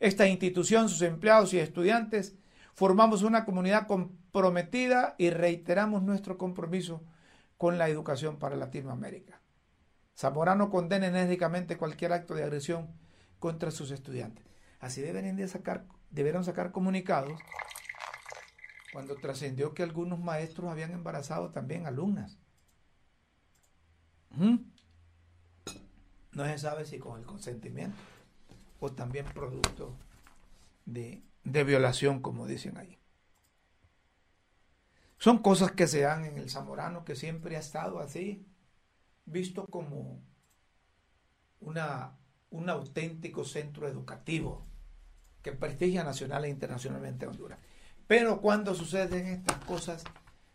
Esta 0.00 0.26
institución, 0.26 0.88
sus 0.88 1.02
empleados 1.02 1.54
y 1.54 1.58
estudiantes, 1.58 2.34
formamos 2.74 3.22
una 3.22 3.44
comunidad 3.44 3.86
comprometida 3.86 5.14
y 5.18 5.30
reiteramos 5.30 6.02
nuestro 6.02 6.38
compromiso 6.38 7.02
con 7.56 7.78
la 7.78 7.88
educación 7.88 8.38
para 8.38 8.56
Latinoamérica. 8.56 9.40
Zamorano 10.16 10.70
condena 10.70 11.06
enérgicamente 11.06 11.76
cualquier 11.76 12.12
acto 12.12 12.34
de 12.34 12.42
agresión 12.42 12.88
contra 13.38 13.70
sus 13.70 13.90
estudiantes. 13.90 14.44
Así 14.80 15.00
deberían 15.00 15.36
de 15.36 15.48
sacar, 15.48 15.84
debieron 16.10 16.44
sacar 16.44 16.72
comunicados 16.72 17.40
cuando 18.92 19.16
trascendió 19.16 19.72
que 19.72 19.82
algunos 19.82 20.20
maestros 20.20 20.70
habían 20.70 20.92
embarazado 20.92 21.50
también 21.50 21.86
alumnas. 21.86 22.38
¿Mm? 24.30 24.56
No 26.32 26.44
se 26.44 26.58
sabe 26.58 26.84
si 26.84 26.98
con 26.98 27.18
el 27.18 27.26
consentimiento 27.26 27.96
o 28.80 28.92
también 28.92 29.24
producto 29.26 29.94
de, 30.84 31.22
de 31.44 31.64
violación, 31.64 32.20
como 32.20 32.46
dicen 32.46 32.76
ahí. 32.76 32.98
Son 35.18 35.38
cosas 35.38 35.72
que 35.72 35.86
se 35.86 36.00
dan 36.00 36.24
en 36.24 36.36
el 36.36 36.50
Zamorano, 36.50 37.04
que 37.04 37.14
siempre 37.14 37.56
ha 37.56 37.60
estado 37.60 38.00
así, 38.00 38.46
visto 39.24 39.66
como 39.66 40.20
una, 41.60 42.18
un 42.50 42.68
auténtico 42.68 43.44
centro 43.44 43.86
educativo 43.88 44.66
que 45.42 45.52
prestigia 45.52 46.04
nacional 46.04 46.44
e 46.44 46.48
internacionalmente 46.48 47.24
a 47.24 47.28
Honduras. 47.28 47.58
Pero 48.06 48.40
cuando 48.40 48.74
suceden 48.74 49.26
estas 49.26 49.58
cosas, 49.64 50.04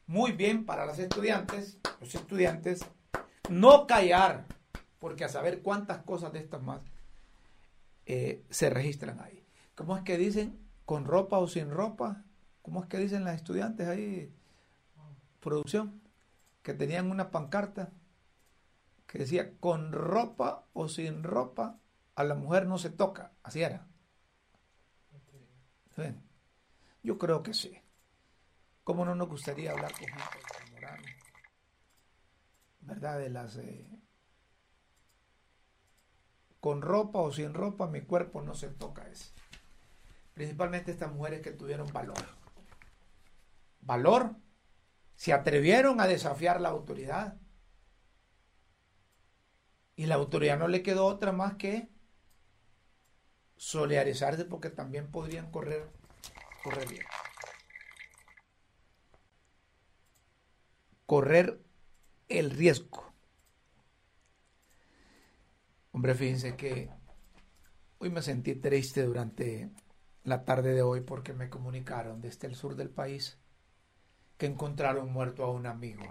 muy 0.05 0.31
bien 0.31 0.65
para 0.65 0.85
los 0.85 0.99
estudiantes, 0.99 1.77
los 1.99 2.13
estudiantes, 2.15 2.85
no 3.49 3.87
callar, 3.87 4.45
porque 4.99 5.23
a 5.23 5.29
saber 5.29 5.61
cuántas 5.61 5.99
cosas 6.03 6.33
de 6.33 6.39
estas 6.39 6.61
más 6.61 6.81
eh, 8.05 8.43
se 8.49 8.69
registran 8.69 9.19
ahí. 9.19 9.45
¿Cómo 9.75 9.97
es 9.97 10.03
que 10.03 10.17
dicen 10.17 10.57
con 10.85 11.05
ropa 11.05 11.37
o 11.37 11.47
sin 11.47 11.71
ropa? 11.71 12.23
¿Cómo 12.61 12.81
es 12.81 12.89
que 12.89 12.97
dicen 12.97 13.23
las 13.23 13.35
estudiantes 13.35 13.87
ahí, 13.87 14.33
producción? 15.39 16.01
Que 16.63 16.73
tenían 16.73 17.11
una 17.11 17.31
pancarta 17.31 17.91
que 19.07 19.19
decía, 19.19 19.57
con 19.59 19.93
ropa 19.93 20.65
o 20.73 20.89
sin 20.89 21.23
ropa, 21.23 21.79
a 22.15 22.23
la 22.23 22.35
mujer 22.35 22.67
no 22.67 22.77
se 22.77 22.89
toca. 22.89 23.31
Así 23.41 23.61
era. 23.61 23.87
Yo 27.07 27.17
creo 27.17 27.41
que 27.41 27.53
sí. 27.53 27.81
¿Cómo 28.83 29.05
no 29.05 29.15
nos 29.15 29.29
gustaría 29.29 29.71
hablar 29.71 29.93
con 29.93 30.07
gente 30.09 30.71
Morano? 30.73 31.03
¿Verdad? 32.81 33.19
De 33.19 33.29
las... 33.29 33.55
Eh, 33.55 34.01
con 36.59 36.81
ropa 36.81 37.19
o 37.19 37.31
sin 37.31 37.53
ropa, 37.53 37.87
mi 37.87 38.01
cuerpo 38.01 38.41
no 38.41 38.53
se 38.55 38.67
toca 38.67 39.07
eso. 39.07 39.31
Principalmente 40.33 40.91
estas 40.91 41.09
mujeres 41.13 41.39
que 41.39 41.51
tuvieron 41.51 41.93
valor. 41.93 42.17
Valor. 43.79 44.35
Se 45.15 45.31
atrevieron 45.31 46.01
a 46.01 46.07
desafiar 46.07 46.59
la 46.59 46.67
autoridad. 46.67 47.39
Y 49.95 50.07
la 50.07 50.15
autoridad 50.15 50.59
no 50.59 50.67
le 50.67 50.83
quedó 50.83 51.05
otra 51.05 51.31
más 51.31 51.55
que 51.55 51.89
solidarizarse 53.55 54.43
porque 54.43 54.69
también 54.69 55.09
podrían 55.09 55.49
correr 55.51 55.96
correr 56.67 57.05
Correr 61.05 61.63
el 62.27 62.51
riesgo. 62.51 63.13
Hombre, 65.91 66.13
fíjense 66.15 66.57
que 66.57 66.89
hoy 67.99 68.09
me 68.09 68.21
sentí 68.21 68.55
triste 68.55 69.03
durante 69.03 69.71
la 70.25 70.43
tarde 70.43 70.73
de 70.73 70.81
hoy 70.81 70.99
porque 70.99 71.33
me 71.33 71.49
comunicaron 71.49 72.19
desde 72.19 72.47
el 72.47 72.55
sur 72.55 72.75
del 72.75 72.89
país 72.89 73.39
que 74.37 74.47
encontraron 74.47 75.13
muerto 75.13 75.45
a 75.45 75.51
un 75.51 75.65
amigo. 75.65 76.03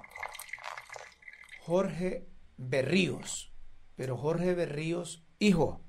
Jorge 1.60 2.26
Berríos, 2.56 3.52
pero 3.96 4.16
Jorge 4.16 4.54
Berríos, 4.54 5.26
hijo. 5.38 5.82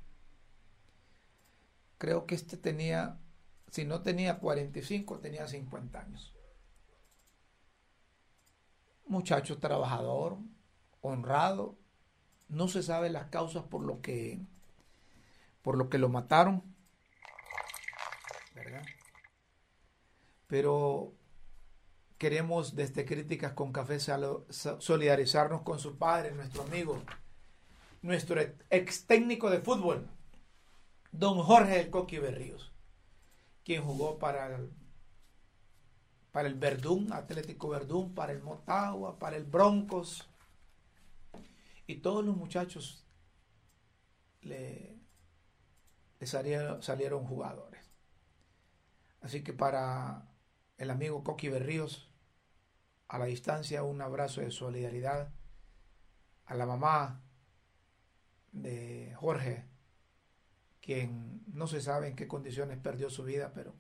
Creo 1.98 2.26
que 2.26 2.36
este 2.36 2.58
tenía 2.58 3.22
si 3.72 3.86
no 3.86 4.02
tenía 4.02 4.40
45, 4.40 5.20
tenía 5.20 5.48
50 5.48 6.00
años. 6.00 6.34
Muchacho 9.06 9.60
trabajador, 9.60 10.38
honrado, 11.02 11.78
no 12.50 12.68
se 12.68 12.84
sabe 12.84 13.10
las 13.10 13.26
causas 13.26 13.64
por 13.64 13.84
lo 13.84 14.02
que 14.02 14.40
por 15.62 15.78
lo 15.78 15.90
que 15.90 15.98
lo 15.98 16.10
mataron. 16.10 16.64
¿Verdad? 18.56 18.84
Pero 20.48 21.14
queremos 22.18 22.76
desde 22.76 23.06
Críticas 23.06 23.52
con 23.52 23.74
Café 23.74 24.00
solidarizarnos 24.00 25.62
con 25.62 25.80
su 25.80 25.98
padre, 25.98 26.32
nuestro 26.32 26.64
amigo, 26.64 27.02
nuestro 28.02 28.42
ex 28.70 29.06
técnico 29.06 29.50
de 29.50 29.60
fútbol, 29.60 30.10
don 31.12 31.44
Jorge 31.44 31.82
El 31.82 31.90
Coqui 31.90 32.18
Berríos 32.18 32.72
quien 33.68 33.84
jugó 33.84 34.18
para 34.18 34.56
el, 34.56 34.72
para 36.32 36.48
el 36.48 36.56
Verdún, 36.56 37.12
Atlético 37.12 37.68
Verdún, 37.68 38.16
para 38.16 38.32
el 38.32 38.42
Motagua, 38.42 39.20
para 39.20 39.36
el 39.36 39.44
Broncos. 39.44 40.26
Y 41.86 41.98
todos 41.98 42.24
los 42.24 42.38
muchachos 42.38 43.06
le, 44.40 44.98
salieron, 46.22 46.82
salieron 46.82 47.26
jugadores. 47.26 47.84
Así 49.20 49.44
que 49.44 49.52
para 49.52 50.30
el 50.78 50.90
amigo 50.90 51.26
Coqui 51.26 51.50
Berríos, 51.50 52.10
a 53.10 53.20
la 53.20 53.26
distancia, 53.26 53.84
un 53.84 54.02
abrazo 54.02 54.40
de 54.40 54.52
solidaridad. 54.52 55.34
A 56.46 56.56
la 56.56 56.66
mamá 56.66 57.22
de 58.54 59.14
Jorge, 59.18 59.66
quien 60.80 61.44
no 61.58 61.66
se 61.66 61.82
sabe 61.82 62.08
en 62.08 62.16
qué 62.16 62.28
condiciones 62.28 62.78
perdió 62.78 63.10
su 63.10 63.24
vida, 63.24 63.52
pero 63.54 63.74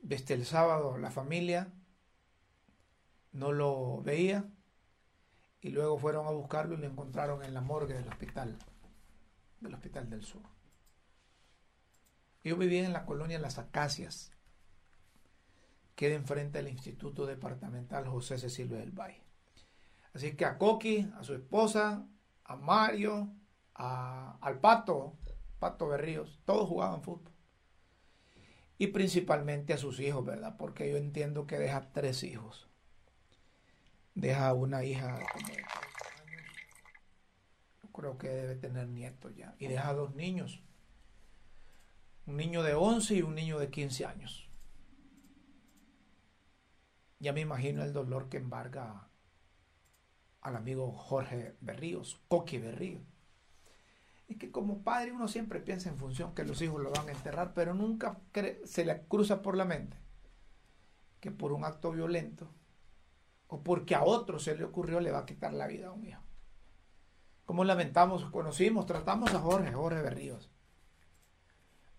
desde 0.00 0.34
el 0.34 0.46
sábado 0.46 0.96
la 0.96 1.10
familia 1.10 1.72
no 3.32 3.52
lo 3.52 4.00
veía 4.02 4.48
y 5.60 5.70
luego 5.70 5.98
fueron 5.98 6.26
a 6.26 6.30
buscarlo 6.30 6.74
y 6.74 6.78
lo 6.78 6.86
encontraron 6.86 7.42
en 7.42 7.54
la 7.54 7.60
morgue 7.60 7.94
del 7.94 8.08
hospital, 8.08 8.56
del 9.60 9.74
Hospital 9.74 10.08
del 10.08 10.22
Sur. 10.22 10.42
Yo 12.44 12.56
vivía 12.56 12.86
en 12.86 12.92
la 12.92 13.04
colonia 13.04 13.40
Las 13.40 13.58
Acacias, 13.58 14.30
queda 15.96 16.14
enfrente 16.14 16.58
del 16.58 16.68
Instituto 16.68 17.26
Departamental 17.26 18.06
José 18.06 18.38
Cecilio 18.38 18.78
del 18.78 18.92
Valle. 18.92 19.24
Así 20.14 20.36
que 20.36 20.44
a 20.44 20.56
Coqui, 20.56 21.10
a 21.18 21.24
su 21.24 21.34
esposa, 21.34 22.06
a 22.44 22.56
Mario, 22.56 23.28
a, 23.74 24.38
al 24.40 24.60
Pato, 24.60 25.18
Pato 25.58 25.88
Berríos, 25.88 26.40
todos 26.44 26.68
jugaban 26.68 27.02
fútbol. 27.02 27.32
Y 28.78 28.88
principalmente 28.88 29.72
a 29.72 29.78
sus 29.78 29.98
hijos, 29.98 30.24
¿verdad? 30.24 30.56
Porque 30.56 30.88
yo 30.90 30.96
entiendo 30.96 31.46
que 31.46 31.58
deja 31.58 31.90
tres 31.92 32.22
hijos. 32.22 32.68
Deja 34.14 34.52
una 34.54 34.84
hija 34.84 35.18
como 35.32 35.48
creo 37.98 38.16
que 38.16 38.28
debe 38.28 38.54
tener 38.54 38.86
nietos 38.86 39.34
ya. 39.34 39.56
Y 39.58 39.66
deja 39.66 39.92
dos 39.92 40.14
niños. 40.14 40.62
Un 42.26 42.36
niño 42.36 42.62
de 42.62 42.74
11 42.74 43.16
y 43.16 43.22
un 43.22 43.34
niño 43.34 43.58
de 43.58 43.70
15 43.70 44.06
años. 44.06 44.48
Ya 47.18 47.32
me 47.32 47.40
imagino 47.40 47.82
el 47.82 47.92
dolor 47.92 48.28
que 48.28 48.36
embarga 48.36 49.08
al 50.40 50.54
amigo 50.54 50.92
Jorge 50.92 51.56
Berríos, 51.60 52.20
Coqui 52.28 52.58
Berríos 52.58 53.02
es 54.28 54.36
que 54.36 54.50
como 54.50 54.82
padre 54.82 55.12
uno 55.12 55.26
siempre 55.26 55.60
piensa 55.60 55.88
en 55.88 55.96
función 55.96 56.34
que 56.34 56.44
los 56.44 56.60
hijos 56.60 56.82
lo 56.82 56.90
van 56.90 57.08
a 57.08 57.12
enterrar, 57.12 57.54
pero 57.54 57.74
nunca 57.74 58.20
se 58.64 58.84
le 58.84 59.02
cruza 59.06 59.42
por 59.42 59.56
la 59.56 59.64
mente 59.64 59.96
que 61.20 61.30
por 61.30 61.52
un 61.52 61.64
acto 61.64 61.90
violento 61.90 62.48
o 63.48 63.62
porque 63.62 63.94
a 63.94 64.04
otro 64.04 64.38
se 64.38 64.54
le 64.54 64.64
ocurrió 64.64 65.00
le 65.00 65.10
va 65.10 65.20
a 65.20 65.26
quitar 65.26 65.52
la 65.54 65.66
vida 65.66 65.88
a 65.88 65.92
un 65.92 66.06
hijo. 66.06 66.22
Como 67.46 67.64
lamentamos, 67.64 68.26
conocimos, 68.26 68.84
tratamos 68.84 69.32
a 69.32 69.40
Jorge, 69.40 69.72
Jorge 69.72 70.02
Berríos. 70.02 70.50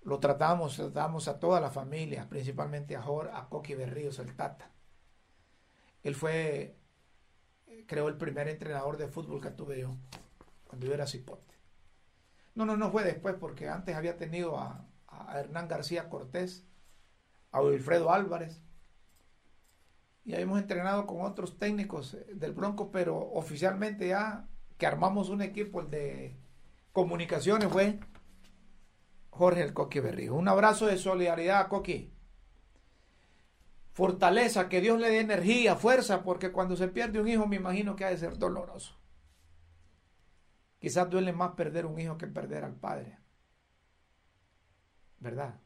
Lo 0.04 0.20
tratamos, 0.20 0.76
tratamos 0.76 1.28
a 1.28 1.40
toda 1.40 1.60
la 1.60 1.72
familia, 1.72 2.30
principalmente 2.30 2.96
a 2.96 3.02
Jorge, 3.02 3.32
a 3.34 3.50
Coqui 3.50 3.74
Berríos, 3.74 4.20
el 4.20 4.36
Tata. 4.36 4.70
Él 6.04 6.14
fue, 6.14 6.78
creo, 7.88 8.08
el 8.08 8.18
primer 8.18 8.48
entrenador 8.48 8.98
de 8.98 9.08
fútbol 9.08 9.42
que 9.42 9.50
tuve 9.50 9.80
yo, 9.80 9.96
cuando 10.68 10.86
yo 10.86 10.94
era 10.94 11.08
cipote. 11.08 11.49
No, 12.60 12.66
no, 12.66 12.76
no 12.76 12.92
fue 12.92 13.06
después, 13.06 13.36
porque 13.40 13.70
antes 13.70 13.96
había 13.96 14.18
tenido 14.18 14.58
a, 14.60 14.86
Hernán 15.34 15.70
García 15.70 16.10
Cortés, 16.10 16.68
a 17.52 17.62
Wilfredo 17.62 18.12
Álvarez, 18.12 18.62
y 20.26 20.36
hemos 20.36 20.60
entrenado 20.60 21.08
con 21.08 21.22
otros 21.22 21.58
técnicos 21.58 22.18
del 22.34 22.52
Bronco, 22.52 22.92
pero 22.92 23.18
oficialmente 23.18 24.10
ya 24.10 24.50
que 24.78 24.86
armamos 24.86 25.30
un 25.30 25.42
equipo, 25.42 25.84
de 25.84 26.38
comunicaciones, 26.92 27.70
fue 27.70 28.02
Jorge 29.30 29.62
el 29.62 29.74
Coqui 29.74 30.02
Berrío. 30.02 30.36
Un 30.36 30.50
abrazo 30.50 30.86
de 30.88 30.98
solidaridad 30.98 31.62
a 31.62 31.70
Coqui. 31.70 32.14
Fortaleza, 33.94 34.68
que 34.68 34.82
Dios 34.82 35.00
le 35.00 35.10
dé 35.10 35.22
energía, 35.22 35.78
fuerza, 35.78 36.24
porque 36.24 36.52
cuando 36.52 36.76
se 36.76 36.90
pierde 36.90 37.22
un 37.22 37.30
hijo 37.30 37.48
me 37.48 37.56
imagino 37.56 37.96
que 37.96 38.04
ha 38.04 38.10
de 38.10 38.18
ser 38.18 38.38
doloroso. 38.38 38.99
Quizás 40.80 41.10
duele 41.10 41.34
más 41.34 41.52
perder 41.52 41.86
un 41.86 42.00
hijo 42.00 42.18
que 42.18 42.28
perder 42.28 42.64
al 42.64 42.76
padre. 42.76 43.18
¿Verdad? 45.20 45.60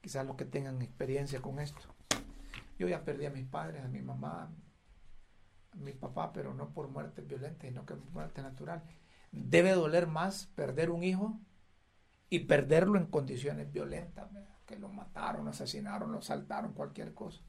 Quizás 0.00 0.24
los 0.24 0.36
que 0.36 0.44
tengan 0.44 0.80
experiencia 0.80 1.42
con 1.42 1.58
esto. 1.58 1.80
Yo 2.78 2.86
ya 2.88 3.04
perdí 3.04 3.26
a 3.26 3.30
mis 3.30 3.46
padres, 3.46 3.84
a 3.84 3.88
mi 3.88 4.00
mamá, 4.00 4.52
a 5.72 5.76
mi 5.76 5.92
papá, 5.92 6.32
pero 6.32 6.54
no 6.54 6.70
por 6.70 6.88
muerte 6.88 7.22
violenta, 7.22 7.66
sino 7.66 7.84
que 7.84 7.94
por 7.94 8.10
muerte 8.10 8.42
natural. 8.42 8.82
Debe 9.32 9.72
doler 9.72 10.06
más 10.06 10.46
perder 10.54 10.90
un 10.90 11.02
hijo 11.02 11.40
y 12.30 12.40
perderlo 12.40 12.98
en 12.98 13.06
condiciones 13.06 13.72
violentas, 13.72 14.28
que 14.66 14.78
lo 14.78 14.88
mataron, 14.88 15.44
lo 15.44 15.50
asesinaron, 15.50 16.12
lo 16.12 16.22
saltaron, 16.22 16.72
cualquier 16.72 17.14
cosa. 17.14 17.42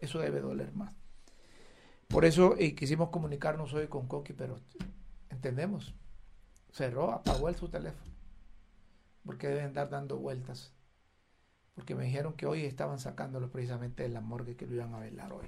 Eso 0.00 0.18
debe 0.18 0.40
doler 0.40 0.72
más. 0.72 0.92
Por 2.08 2.24
eso 2.24 2.56
y 2.58 2.74
quisimos 2.74 3.10
comunicarnos 3.10 3.72
hoy 3.74 3.88
con 3.88 4.08
Coqui, 4.08 4.32
pero 4.32 4.60
entendemos. 5.34 5.94
Cerró, 6.72 7.12
apagó 7.12 7.48
el 7.48 7.56
su 7.56 7.68
teléfono. 7.68 8.12
Porque 9.24 9.48
deben 9.48 9.66
andar 9.66 9.90
dando 9.90 10.18
vueltas 10.18 10.74
porque 11.74 11.94
me 11.94 12.04
dijeron 12.04 12.34
que 12.34 12.46
hoy 12.46 12.64
estaban 12.64 12.98
sacándolo 12.98 13.50
precisamente 13.50 14.04
de 14.04 14.08
la 14.08 14.20
morgue 14.20 14.56
que 14.56 14.66
lo 14.66 14.74
iban 14.74 14.94
a 14.94 15.00
velar 15.00 15.32
hoy. 15.32 15.46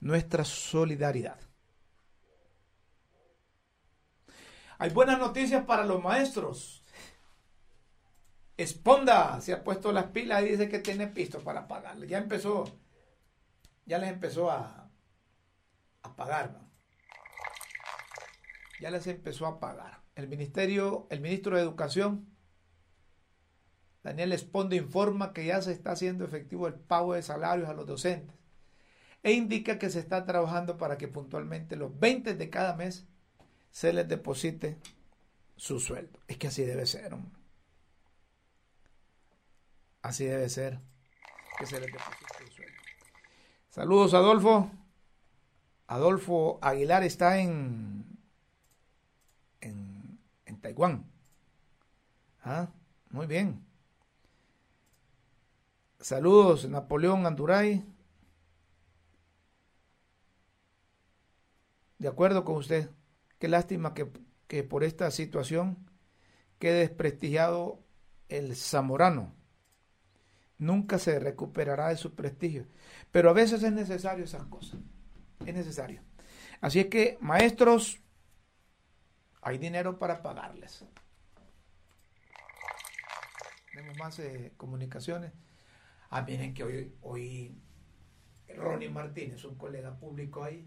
Nuestra 0.00 0.44
solidaridad. 0.44 1.40
Hay 4.78 4.90
buenas 4.90 5.18
noticias 5.18 5.64
para 5.64 5.84
los 5.84 6.02
maestros. 6.02 6.82
Esponda 8.56 9.40
se 9.40 9.54
ha 9.54 9.64
puesto 9.64 9.92
las 9.92 10.06
pilas 10.06 10.42
y 10.42 10.50
dice 10.50 10.68
que 10.68 10.78
tiene 10.78 11.06
pisto 11.06 11.40
para 11.40 11.66
pagarle. 11.66 12.06
Ya 12.06 12.18
empezó, 12.18 12.64
ya 13.86 13.98
les 13.98 14.10
empezó 14.10 14.50
a, 14.50 14.90
a 16.02 16.16
pagar. 16.16 16.63
Ya 18.84 18.90
les 18.90 19.06
empezó 19.06 19.46
a 19.46 19.60
pagar. 19.60 20.02
El 20.14 20.28
ministerio, 20.28 21.06
el 21.08 21.22
ministro 21.22 21.56
de 21.56 21.62
Educación 21.62 22.28
Daniel 24.02 24.34
Esponde 24.34 24.76
informa 24.76 25.32
que 25.32 25.46
ya 25.46 25.62
se 25.62 25.72
está 25.72 25.92
haciendo 25.92 26.22
efectivo 26.22 26.68
el 26.68 26.74
pago 26.74 27.14
de 27.14 27.22
salarios 27.22 27.70
a 27.70 27.72
los 27.72 27.86
docentes 27.86 28.36
e 29.22 29.32
indica 29.32 29.78
que 29.78 29.88
se 29.88 30.00
está 30.00 30.26
trabajando 30.26 30.76
para 30.76 30.98
que 30.98 31.08
puntualmente 31.08 31.76
los 31.76 31.98
20 31.98 32.34
de 32.34 32.50
cada 32.50 32.76
mes 32.76 33.06
se 33.70 33.94
les 33.94 34.06
deposite 34.06 34.76
su 35.56 35.80
sueldo. 35.80 36.20
Es 36.28 36.36
que 36.36 36.48
así 36.48 36.62
debe 36.62 36.84
ser. 36.84 37.16
Así 40.02 40.26
debe 40.26 40.50
ser 40.50 40.78
que 41.58 41.64
se 41.64 41.80
les 41.80 41.90
deposite 41.90 42.44
el 42.44 42.50
sueldo. 42.50 42.82
Saludos, 43.70 44.12
Adolfo. 44.12 44.70
Adolfo 45.86 46.58
Aguilar 46.60 47.02
está 47.02 47.38
en 47.38 48.13
Taiwán. 50.64 51.04
Ah, 52.42 52.70
muy 53.10 53.26
bien. 53.26 53.62
Saludos, 56.00 56.66
Napoleón 56.66 57.26
Anduray. 57.26 57.84
De 61.98 62.08
acuerdo 62.08 62.46
con 62.46 62.56
usted. 62.56 62.88
Qué 63.38 63.46
lástima 63.46 63.92
que, 63.92 64.10
que 64.48 64.64
por 64.64 64.84
esta 64.84 65.10
situación 65.10 65.76
quede 66.58 66.78
desprestigiado 66.78 67.82
el 68.30 68.56
zamorano. 68.56 69.34
Nunca 70.56 70.98
se 70.98 71.18
recuperará 71.18 71.88
de 71.88 71.98
su 71.98 72.14
prestigio. 72.14 72.66
Pero 73.12 73.28
a 73.28 73.34
veces 73.34 73.62
es 73.62 73.72
necesario 73.72 74.24
esas 74.24 74.44
cosas. 74.46 74.80
Es 75.44 75.54
necesario. 75.54 76.00
Así 76.62 76.80
es 76.80 76.86
que, 76.86 77.18
maestros, 77.20 78.00
hay 79.44 79.58
dinero 79.58 79.98
para 79.98 80.22
pagarles. 80.22 80.84
Tenemos 83.70 83.98
más 83.98 84.18
eh, 84.18 84.54
comunicaciones. 84.56 85.32
Ah, 86.08 86.22
miren 86.22 86.54
que 86.54 86.64
hoy, 86.64 86.94
hoy 87.02 87.60
Ronnie 88.56 88.88
Martínez, 88.88 89.44
un 89.44 89.56
colega 89.56 89.98
público 89.98 90.42
ahí, 90.44 90.66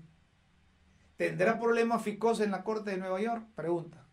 ¿tendrá 1.16 1.60
problemas 1.60 2.04
Ficosa 2.04 2.44
en 2.44 2.52
la 2.52 2.64
Corte 2.64 2.92
de 2.92 2.98
Nueva 2.98 3.20
York? 3.20 3.48
Pregunta. 3.56 4.06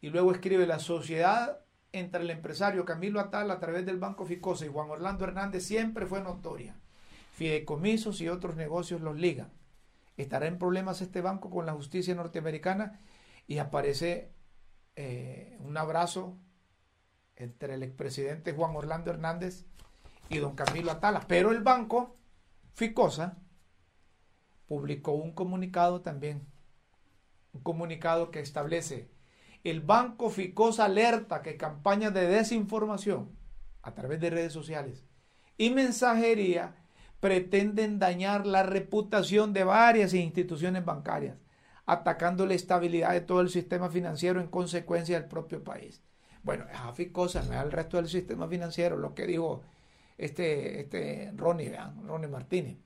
Y 0.00 0.10
luego 0.10 0.32
escribe 0.32 0.66
la 0.66 0.80
sociedad 0.80 1.60
entre 1.92 2.22
el 2.22 2.30
empresario 2.30 2.84
Camilo 2.84 3.20
Atal 3.20 3.50
a 3.50 3.60
través 3.60 3.86
del 3.86 3.98
Banco 3.98 4.24
Ficosa 4.24 4.66
y 4.66 4.70
Juan 4.70 4.90
Orlando 4.90 5.24
Hernández 5.24 5.64
siempre 5.64 6.06
fue 6.06 6.20
notoria. 6.20 6.74
Fideicomisos 7.34 8.20
y 8.20 8.28
otros 8.28 8.56
negocios 8.56 9.02
los 9.02 9.16
ligan. 9.16 9.52
¿Estará 10.16 10.46
en 10.46 10.58
problemas 10.58 11.00
este 11.00 11.20
banco 11.20 11.50
con 11.50 11.64
la 11.64 11.72
justicia 11.72 12.14
norteamericana? 12.14 13.00
Y 13.52 13.58
aparece 13.58 14.32
eh, 14.96 15.58
un 15.60 15.76
abrazo 15.76 16.38
entre 17.36 17.74
el 17.74 17.82
expresidente 17.82 18.54
Juan 18.54 18.74
Orlando 18.74 19.10
Hernández 19.10 19.66
y 20.30 20.38
don 20.38 20.54
Camilo 20.56 20.90
Atala. 20.90 21.26
Pero 21.28 21.50
el 21.50 21.62
banco 21.62 22.16
Ficosa 22.72 23.36
publicó 24.66 25.12
un 25.12 25.32
comunicado 25.32 26.00
también, 26.00 26.46
un 27.52 27.62
comunicado 27.62 28.30
que 28.30 28.40
establece, 28.40 29.10
el 29.64 29.82
banco 29.82 30.30
Ficosa 30.30 30.86
alerta 30.86 31.42
que 31.42 31.58
campañas 31.58 32.14
de 32.14 32.26
desinformación 32.26 33.36
a 33.82 33.92
través 33.92 34.18
de 34.18 34.30
redes 34.30 34.54
sociales 34.54 35.04
y 35.58 35.68
mensajería 35.68 36.74
pretenden 37.20 37.98
dañar 37.98 38.46
la 38.46 38.62
reputación 38.62 39.52
de 39.52 39.64
varias 39.64 40.14
instituciones 40.14 40.86
bancarias, 40.86 41.36
atacando 41.86 42.46
la 42.46 42.54
estabilidad 42.54 43.12
de 43.12 43.20
todo 43.20 43.40
el 43.40 43.50
sistema 43.50 43.88
financiero 43.90 44.40
en 44.40 44.46
consecuencia 44.48 45.18
del 45.18 45.28
propio 45.28 45.62
país. 45.64 46.02
Bueno, 46.42 46.66
es 46.72 46.78
a 46.78 46.92
Ficosa, 46.92 47.42
no 47.42 47.52
es 47.52 47.58
al 47.58 47.72
resto 47.72 47.96
del 47.96 48.08
sistema 48.08 48.48
financiero, 48.48 48.96
lo 48.96 49.14
que 49.14 49.26
dijo 49.26 49.62
este, 50.18 50.80
este 50.80 51.32
Ronnie, 51.36 51.76
Ronnie 52.04 52.28
Martínez. 52.28 52.76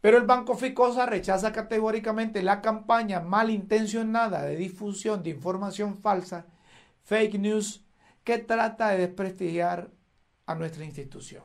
Pero 0.00 0.16
el 0.16 0.24
Banco 0.24 0.56
Ficosa 0.56 1.04
rechaza 1.04 1.52
categóricamente 1.52 2.42
la 2.42 2.62
campaña 2.62 3.20
malintencionada 3.20 4.42
de 4.42 4.56
difusión 4.56 5.22
de 5.22 5.30
información 5.30 5.98
falsa, 5.98 6.46
fake 7.04 7.38
news, 7.38 7.84
que 8.24 8.38
trata 8.38 8.90
de 8.90 8.98
desprestigiar 8.98 9.90
a 10.46 10.54
nuestra 10.54 10.84
institución. 10.84 11.42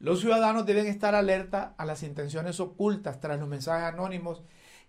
Los 0.00 0.20
ciudadanos 0.20 0.66
deben 0.66 0.86
estar 0.86 1.14
alerta 1.14 1.74
a 1.76 1.84
las 1.84 2.02
intenciones 2.02 2.60
ocultas 2.60 3.20
tras 3.20 3.38
los 3.38 3.48
mensajes 3.48 3.92
anónimos 3.92 4.42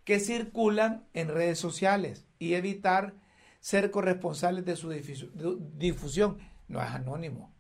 que 0.04 0.20
circulan 0.20 1.08
en 1.14 1.28
redes 1.28 1.60
sociales 1.60 2.26
y 2.40 2.54
evitar 2.54 3.16
ser 3.60 3.92
corresponsables 3.92 4.66
de 4.66 4.76
su 4.76 4.90
difusión. 4.90 6.38
No 6.68 6.82
es 6.82 6.90
anónimo, 6.90 7.54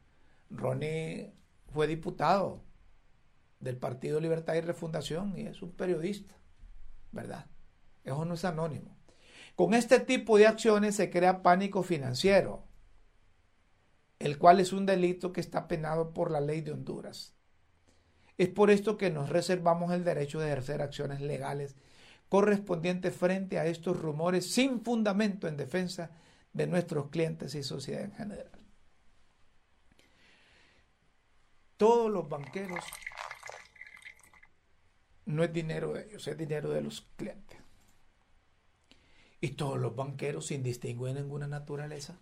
Ronnie 0.49 1.33
fue 1.71 1.87
diputado 1.87 2.63
del 3.59 3.77
Partido 3.77 4.19
Libertad 4.19 4.55
y 4.55 4.61
Refundación 4.61 5.37
y 5.37 5.47
es 5.47 5.61
un 5.61 5.71
periodista, 5.71 6.35
¿verdad? 7.11 7.47
Eso 8.03 8.25
no 8.25 8.33
es 8.33 8.45
anónimo. 8.45 8.97
Con 9.55 9.73
este 9.73 9.99
tipo 9.99 10.37
de 10.37 10.47
acciones 10.47 10.95
se 10.95 11.09
crea 11.09 11.43
pánico 11.43 11.83
financiero, 11.83 12.63
el 14.19 14.37
cual 14.37 14.59
es 14.59 14.73
un 14.73 14.85
delito 14.85 15.31
que 15.33 15.41
está 15.41 15.67
penado 15.67 16.13
por 16.13 16.31
la 16.31 16.39
ley 16.39 16.61
de 16.61 16.71
Honduras. 16.71 17.35
Es 18.37 18.47
por 18.47 18.71
esto 18.71 18.97
que 18.97 19.09
nos 19.09 19.29
reservamos 19.29 19.91
el 19.91 20.05
derecho 20.05 20.39
de 20.39 20.47
ejercer 20.47 20.81
acciones 20.81 21.19
legales 21.19 21.75
correspondientes 22.29 23.15
frente 23.15 23.59
a 23.59 23.65
estos 23.65 23.99
rumores 23.99 24.51
sin 24.51 24.81
fundamento 24.81 25.47
en 25.47 25.57
defensa 25.57 26.11
de 26.53 26.67
nuestros 26.67 27.09
clientes 27.09 27.55
y 27.55 27.63
sociedad 27.63 28.03
en 28.03 28.13
general. 28.13 28.59
todos 31.79 32.11
los 32.11 32.27
banqueros 32.27 32.83
no 35.25 35.45
es 35.45 35.53
dinero 35.53 35.93
de 35.93 36.07
ellos, 36.07 36.27
es 36.27 36.37
dinero 36.37 36.71
de 36.71 36.81
los 36.81 37.07
clientes. 37.15 37.57
Y 39.39 39.51
todos 39.51 39.79
los 39.79 39.95
banqueros, 39.95 40.47
sin 40.47 40.61
distinguir 40.61 41.15
ninguna 41.15 41.47
naturaleza, 41.47 42.19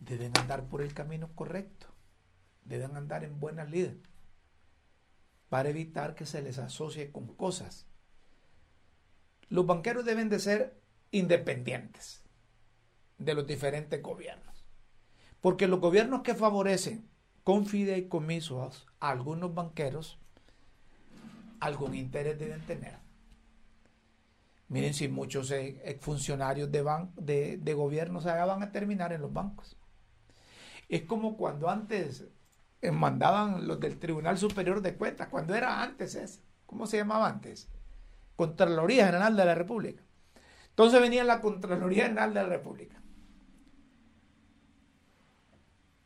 deben 0.00 0.32
andar 0.38 0.68
por 0.68 0.82
el 0.82 0.92
camino 0.92 1.30
correcto, 1.34 1.86
deben 2.66 2.94
andar 2.94 3.24
en 3.24 3.40
buenas 3.40 3.70
líderes 3.70 3.96
para 5.48 5.70
evitar 5.70 6.14
que 6.14 6.26
se 6.26 6.42
les 6.42 6.58
asocie 6.58 7.10
con 7.10 7.34
cosas. 7.34 7.86
Los 9.48 9.66
banqueros 9.66 10.04
deben 10.04 10.28
de 10.28 10.38
ser 10.38 10.80
independientes 11.10 12.22
de 13.18 13.34
los 13.34 13.46
diferentes 13.46 14.02
gobiernos, 14.02 14.66
porque 15.40 15.68
los 15.68 15.80
gobiernos 15.80 16.22
que 16.22 16.34
favorecen 16.34 17.08
con 17.44 17.64
fideicomisos 17.66 18.86
a 18.98 19.10
algunos 19.10 19.54
banqueros, 19.54 20.18
algún 21.60 21.94
interés 21.94 22.38
deben 22.38 22.60
tener. 22.66 22.98
Miren 24.68 24.94
si 24.94 25.06
muchos 25.06 25.54
funcionarios 26.00 26.72
de, 26.72 26.84
de, 27.16 27.56
de 27.56 27.74
gobierno 27.74 28.20
se 28.20 28.28
van 28.28 28.62
a 28.62 28.72
terminar 28.72 29.12
en 29.12 29.20
los 29.20 29.32
bancos. 29.32 29.76
Es 30.88 31.02
como 31.02 31.36
cuando 31.36 31.68
antes 31.68 32.24
eh, 32.82 32.90
mandaban 32.90 33.66
los 33.66 33.78
del 33.80 33.98
Tribunal 33.98 34.38
Superior 34.38 34.80
de 34.80 34.96
Cuentas, 34.96 35.28
cuando 35.28 35.54
era 35.54 35.82
antes 35.82 36.14
ese, 36.16 36.40
¿cómo 36.66 36.86
se 36.86 36.96
llamaba 36.96 37.28
antes? 37.28 37.68
Contraloría 38.36 39.06
General 39.06 39.36
de 39.36 39.44
la 39.44 39.54
República. 39.54 40.02
Entonces 40.68 41.00
venía 41.00 41.24
la 41.24 41.40
Contraloría 41.40 42.04
General 42.04 42.34
de 42.34 42.42
la 42.42 42.48
República. 42.48 43.00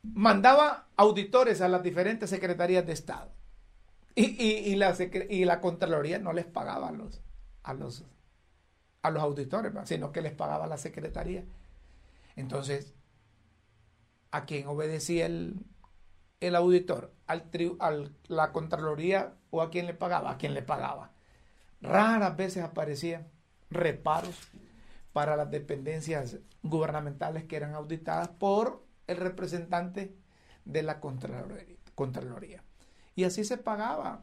Mandaba 0.03 0.87
auditores 0.97 1.61
a 1.61 1.69
las 1.69 1.83
diferentes 1.83 2.31
secretarías 2.31 2.87
de 2.87 2.93
Estado. 2.93 3.33
Y, 4.15 4.75
la, 4.77 4.95
y 5.29 5.45
la 5.45 5.61
Contraloría 5.61 6.19
no 6.19 6.33
les 6.33 6.45
pagaba 6.45 6.89
a 6.89 6.93
los, 6.93 7.21
a 7.63 7.75
los, 7.75 8.05
a 9.03 9.11
los 9.11 9.23
auditores, 9.23 9.73
sino 9.85 10.13
que 10.13 10.21
les 10.21 10.33
pagaba 10.33 10.67
la 10.67 10.79
Secretaría. 10.79 11.45
Entonces, 12.37 12.95
¿a 14.31 14.45
quién 14.45 14.67
obedecía 14.67 15.27
el, 15.27 15.65
el 16.41 16.57
auditor? 16.57 17.13
¿Al, 17.27 17.51
al 17.79 18.15
la 18.29 18.53
Contraloría 18.53 19.35
o 19.51 19.63
a 19.63 19.71
quién 19.71 19.87
le 19.87 19.95
pagaba? 19.95 20.33
A 20.33 20.39
quién 20.39 20.55
le 20.55 20.63
pagaba. 20.63 21.13
Raras 21.81 22.37
veces 22.37 22.63
aparecían 22.63 23.29
reparos 23.71 24.37
para 25.13 25.37
las 25.37 25.51
dependencias 25.51 26.39
gubernamentales 26.63 27.45
que 27.45 27.57
eran 27.57 27.75
auditadas 27.75 28.29
por 28.29 28.85
el 29.07 29.17
representante 29.17 30.15
de 30.65 30.83
la 30.83 31.01
Contraloría. 31.01 32.63
Y 33.15 33.25
así 33.25 33.45
se 33.45 33.59
pagaba, 33.59 34.23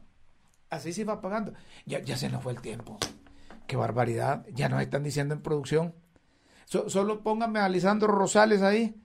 así 0.70 0.94
se 0.94 1.02
iba 1.02 1.22
pagando. 1.22 1.54
Ya, 1.86 2.00
ya 2.00 2.18
se 2.18 2.30
nos 2.30 2.44
fue 2.44 2.54
el 2.54 2.62
tiempo. 2.62 2.98
Qué 3.68 3.76
barbaridad, 3.76 4.46
ya 4.54 4.70
nos 4.70 4.82
están 4.82 5.04
diciendo 5.04 5.34
en 5.34 5.42
producción. 5.42 5.94
solo 6.66 7.22
pónganme 7.22 7.60
a 7.60 7.68
Lisandro 7.68 8.08
Rosales 8.08 8.62
ahí, 8.62 8.96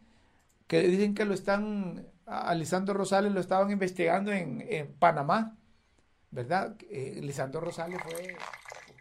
que 0.67 0.83
dicen 0.83 1.15
que 1.15 1.25
lo 1.25 1.35
están, 1.35 2.07
a 2.27 2.55
Rosales 2.87 3.33
lo 3.33 3.41
estaban 3.41 3.71
investigando 3.71 4.31
en, 4.31 4.65
en 4.69 4.93
Panamá, 4.95 5.57
¿verdad? 6.33 6.77
Eh, 6.91 7.21
Lisandro 7.23 7.61
Rosales 7.61 8.01
fue 8.03 8.37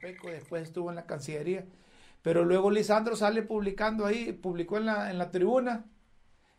después 0.02 0.64
estuvo 0.64 0.90
en 0.90 0.96
la 0.96 1.06
Cancillería. 1.06 1.66
Pero 2.22 2.46
luego 2.46 2.70
Lisandro 2.70 3.16
sale 3.16 3.42
publicando 3.42 4.06
ahí, 4.06 4.32
publicó 4.32 4.78
en 4.78 4.86
la, 4.86 5.10
en 5.10 5.18
la 5.18 5.32
tribuna, 5.32 5.86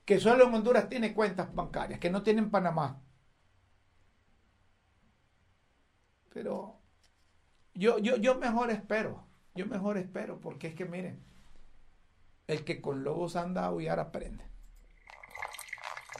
que 0.04 0.18
solo 0.18 0.48
en 0.48 0.54
Honduras 0.54 0.88
tiene 0.88 1.14
cuentas 1.14 1.54
bancarias, 1.54 2.00
que 2.00 2.10
no 2.10 2.22
tiene 2.22 2.40
en 2.40 2.50
Panamá. 2.50 3.00
Pero 6.30 6.80
yo, 7.74 7.98
yo, 7.98 8.16
yo 8.16 8.36
mejor 8.36 8.70
espero, 8.70 9.26
yo 9.54 9.66
mejor 9.66 9.98
espero, 9.98 10.40
porque 10.40 10.68
es 10.68 10.74
que 10.74 10.84
miren, 10.84 11.22
el 12.48 12.64
que 12.64 12.80
con 12.80 13.04
lobos 13.04 13.36
anda 13.36 13.62
a 13.62 13.66
aullar 13.66 14.00
aprende. 14.00 14.44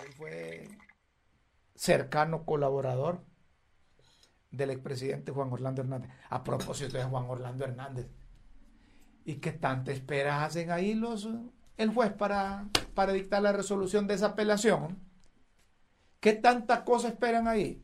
Él 0.04 0.12
fue 0.12 0.68
cercano 1.74 2.44
colaborador 2.44 3.24
del 4.52 4.70
expresidente 4.70 5.32
Juan 5.32 5.52
Orlando 5.52 5.82
Hernández. 5.82 6.10
A 6.28 6.44
propósito 6.44 6.96
de 6.96 7.04
Juan 7.04 7.24
Orlando 7.28 7.64
Hernández. 7.64 8.06
¿Y 9.24 9.36
qué 9.36 9.52
tanta 9.52 9.92
esperas 9.92 10.42
hacen 10.42 10.70
ahí 10.70 10.94
los, 10.94 11.28
el 11.76 11.90
juez 11.90 12.12
para, 12.12 12.68
para 12.94 13.12
dictar 13.12 13.42
la 13.42 13.52
resolución 13.52 14.06
de 14.06 14.14
esa 14.14 14.26
apelación? 14.26 14.98
¿Qué 16.20 16.34
tanta 16.34 16.84
cosa 16.84 17.08
esperan 17.08 17.48
ahí? 17.48 17.82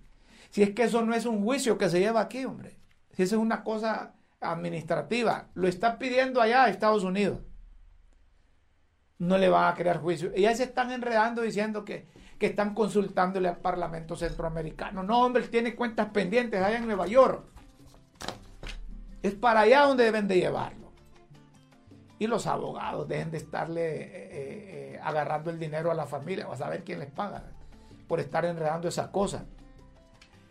Si 0.50 0.62
es 0.62 0.70
que 0.70 0.84
eso 0.84 1.02
no 1.02 1.14
es 1.14 1.26
un 1.26 1.42
juicio 1.42 1.76
que 1.78 1.88
se 1.88 2.00
lleva 2.00 2.20
aquí, 2.20 2.44
hombre. 2.44 2.78
Si 3.12 3.22
eso 3.22 3.36
es 3.36 3.42
una 3.42 3.64
cosa 3.64 4.14
administrativa. 4.40 5.48
Lo 5.54 5.68
está 5.68 5.98
pidiendo 5.98 6.40
allá 6.40 6.68
Estados 6.68 7.04
Unidos. 7.04 7.40
No 9.18 9.36
le 9.36 9.48
van 9.48 9.72
a 9.72 9.74
crear 9.74 10.00
juicio. 10.00 10.32
Y 10.36 10.42
ya 10.42 10.54
se 10.54 10.64
están 10.64 10.92
enredando 10.92 11.42
diciendo 11.42 11.84
que 11.84 12.06
que 12.38 12.46
están 12.46 12.74
consultándole 12.74 13.48
al 13.48 13.58
Parlamento 13.58 14.16
Centroamericano. 14.16 15.02
No, 15.02 15.24
hombre, 15.24 15.48
tiene 15.48 15.74
cuentas 15.74 16.08
pendientes 16.10 16.62
allá 16.62 16.78
en 16.78 16.86
Nueva 16.86 17.06
York. 17.06 17.44
Es 19.22 19.34
para 19.34 19.60
allá 19.60 19.82
donde 19.82 20.04
deben 20.04 20.28
de 20.28 20.36
llevarlo. 20.36 20.92
Y 22.20 22.26
los 22.26 22.46
abogados 22.46 23.08
deben 23.08 23.30
de 23.30 23.38
estarle 23.38 24.02
eh, 24.02 24.04
eh, 24.04 24.94
eh, 24.94 25.00
agarrando 25.02 25.50
el 25.50 25.58
dinero 25.58 25.90
a 25.90 25.94
la 25.94 26.06
familia. 26.06 26.46
Vas 26.46 26.60
a 26.60 26.64
saber 26.64 26.84
quién 26.84 27.00
les 27.00 27.10
paga 27.10 27.44
por 28.06 28.20
estar 28.20 28.44
enredando 28.44 28.88
esas 28.88 29.08
cosas. 29.08 29.42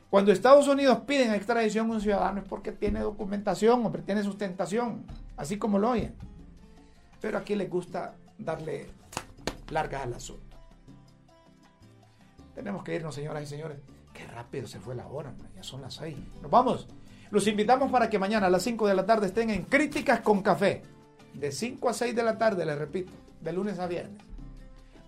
Cuando 0.09 0.31
Estados 0.31 0.67
Unidos 0.67 0.99
piden 1.05 1.33
extradición 1.33 1.89
a 1.89 1.95
un 1.95 2.01
ciudadano 2.01 2.41
es 2.41 2.47
porque 2.47 2.71
tiene 2.71 3.01
documentación, 3.01 3.85
hombre, 3.85 4.01
tiene 4.03 4.23
sustentación, 4.23 5.05
así 5.35 5.57
como 5.57 5.79
lo 5.79 5.89
oyen. 5.91 6.15
Pero 7.19 7.37
aquí 7.37 7.55
les 7.55 7.69
gusta 7.69 8.15
darle 8.37 8.87
largas 9.69 10.03
al 10.03 10.13
asunto. 10.13 10.46
Tenemos 12.57 12.83
que 12.83 12.95
irnos, 12.95 13.13
señoras 13.13 13.43
y 13.43 13.45
señores. 13.45 13.77
Qué 14.15 14.25
rápido 14.25 14.65
se 14.65 14.79
fue 14.79 14.95
la 14.95 15.05
hora, 15.05 15.31
ya 15.55 15.61
son 15.61 15.79
las 15.79 15.93
seis. 15.93 16.17
Nos 16.41 16.49
vamos. 16.49 16.87
Los 17.29 17.45
invitamos 17.45 17.91
para 17.91 18.09
que 18.09 18.17
mañana 18.17 18.47
a 18.47 18.49
las 18.49 18.63
5 18.63 18.87
de 18.87 18.95
la 18.95 19.05
tarde 19.05 19.27
estén 19.27 19.51
en 19.51 19.65
Críticas 19.65 20.21
con 20.21 20.41
Café. 20.41 20.81
De 21.35 21.51
5 21.51 21.87
a 21.87 21.93
6 21.93 22.15
de 22.15 22.23
la 22.23 22.39
tarde, 22.39 22.65
les 22.65 22.75
repito, 22.75 23.11
de 23.41 23.53
lunes 23.53 23.77
a 23.77 23.85
viernes. 23.85 24.23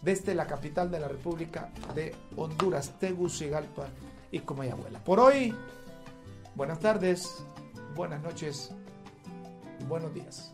Desde 0.04 0.36
la 0.36 0.46
capital 0.46 0.92
de 0.92 1.00
la 1.00 1.08
República 1.08 1.72
de 1.96 2.14
Honduras, 2.36 3.00
Tegucigalpa 3.00 3.88
y 4.30 4.42
Comayagüela. 4.42 5.00
Por 5.00 5.20
hoy, 5.20 5.56
buenas 6.54 6.80
tardes, 6.80 7.44
buenas 7.96 8.22
noches, 8.22 8.70
buenos 9.88 10.14
días. 10.14 10.54